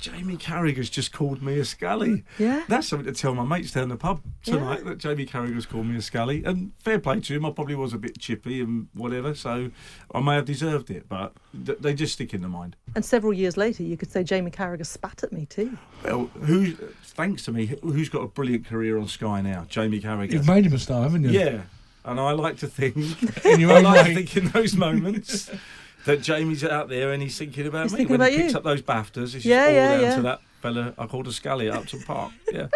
Jamie 0.00 0.36
Carragher's 0.38 0.88
just 0.88 1.12
called 1.12 1.42
me 1.42 1.58
a 1.58 1.64
scally. 1.64 2.24
Yeah. 2.38 2.64
That's 2.68 2.88
something 2.88 3.12
to 3.12 3.18
tell 3.18 3.34
my 3.34 3.44
mates 3.44 3.72
down 3.72 3.90
the 3.90 3.96
pub 3.96 4.22
tonight 4.42 4.78
Yeah. 4.78 4.90
that 4.90 4.98
Jamie 4.98 5.26
Carragher's 5.26 5.66
called 5.66 5.86
me 5.86 5.96
a 5.96 6.02
scally. 6.02 6.42
And 6.42 6.72
fair 6.78 6.98
play 6.98 7.20
to 7.20 7.34
him, 7.36 7.44
I 7.44 7.50
probably 7.50 7.74
was 7.74 7.92
a 7.92 7.98
bit 7.98 8.18
chippy 8.18 8.60
and 8.62 8.88
whatever, 8.94 9.34
so 9.34 9.70
I 10.14 10.20
may 10.20 10.36
have 10.36 10.46
deserved 10.46 10.90
it, 10.90 11.06
but 11.08 11.34
th- 11.66 11.78
they 11.80 11.92
just 11.94 12.14
stick 12.14 12.32
in 12.32 12.40
the 12.40 12.48
mind. 12.48 12.76
And 12.94 13.04
several 13.04 13.34
years 13.34 13.56
later, 13.58 13.82
you 13.82 13.96
could 13.98 14.10
say 14.10 14.24
Jamie 14.24 14.50
Carragher 14.50 14.86
spat 14.86 15.22
at 15.22 15.32
me 15.32 15.44
too. 15.46 15.76
Well, 16.02 16.30
who, 16.44 16.72
thanks 16.72 17.44
to 17.44 17.52
me, 17.52 17.66
who's 17.82 18.08
got 18.08 18.22
a 18.22 18.28
brilliant 18.28 18.64
career 18.66 18.96
on 18.98 19.06
Sky 19.06 19.42
now? 19.42 19.66
Jamie 19.68 20.00
Carragher. 20.00 20.32
You've 20.32 20.46
made 20.48 20.64
him 20.64 20.72
a 20.72 20.78
star, 20.78 21.02
haven't 21.02 21.24
you? 21.24 21.30
Yeah, 21.30 21.62
and 22.06 22.18
I 22.18 22.32
like 22.32 22.56
to 22.58 22.66
think, 22.66 22.96
In 23.44 23.60
your 23.60 23.72
I 23.72 23.76
own 23.76 23.84
like 23.84 24.06
to 24.06 24.14
think 24.14 24.36
in 24.38 24.48
those 24.48 24.74
moments 24.74 25.50
that 26.06 26.22
Jamie's 26.22 26.64
out 26.64 26.88
there 26.88 27.12
and 27.12 27.22
he's 27.22 27.36
thinking 27.38 27.66
about 27.66 27.84
He's 27.84 27.92
me 27.92 27.98
thinking 27.98 28.12
when 28.18 28.20
about 28.20 28.32
he 28.32 28.38
picks 28.38 28.52
you. 28.52 28.58
up 28.58 28.64
those 28.64 28.82
Baftas. 28.82 29.34
It's 29.34 29.44
Yeah, 29.44 29.64
all 29.66 29.70
yeah, 29.72 29.88
down 29.92 30.00
yeah. 30.02 30.16
to 30.16 30.22
that 30.22 30.40
fella 30.62 30.94
I 30.98 31.06
called 31.06 31.26
a 31.28 31.32
scally 31.32 31.68
at 31.68 31.74
Upton 31.76 32.02
Park. 32.02 32.32
Yeah. 32.52 32.66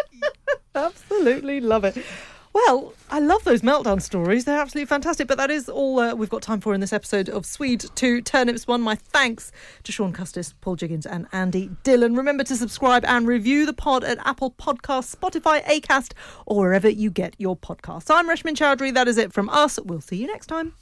Absolutely 0.73 1.59
love 1.61 1.85
it. 1.85 1.97
Well, 2.53 2.93
I 3.09 3.19
love 3.19 3.43
those 3.43 3.61
meltdown 3.61 4.01
stories. 4.01 4.45
They're 4.45 4.59
absolutely 4.59 4.87
fantastic. 4.87 5.27
But 5.27 5.37
that 5.37 5.51
is 5.51 5.67
all 5.67 5.99
uh, 5.99 6.15
we've 6.15 6.29
got 6.29 6.41
time 6.41 6.61
for 6.61 6.73
in 6.73 6.79
this 6.79 6.93
episode 6.93 7.27
of 7.29 7.45
Swede 7.45 7.83
2 7.95 8.21
Turnips 8.21 8.65
1. 8.65 8.81
My 8.81 8.95
thanks 8.95 9.51
to 9.83 9.91
Sean 9.91 10.13
Custis, 10.13 10.53
Paul 10.61 10.75
Jiggins, 10.77 11.05
and 11.05 11.27
Andy 11.33 11.69
Dillon. 11.83 12.15
Remember 12.15 12.45
to 12.45 12.55
subscribe 12.55 13.03
and 13.05 13.27
review 13.27 13.65
the 13.65 13.73
pod 13.73 14.03
at 14.05 14.17
Apple 14.25 14.51
Podcasts, 14.51 15.13
Spotify, 15.15 15.63
Acast, 15.65 16.13
or 16.45 16.57
wherever 16.59 16.87
you 16.89 17.09
get 17.11 17.35
your 17.37 17.57
podcasts. 17.57 18.09
I'm 18.09 18.27
Reshmin 18.29 18.55
Chowdhury. 18.55 18.93
That 18.93 19.09
is 19.09 19.17
it 19.17 19.33
from 19.33 19.49
us. 19.49 19.77
We'll 19.83 19.99
see 20.01 20.15
you 20.17 20.27
next 20.27 20.47
time. 20.47 20.75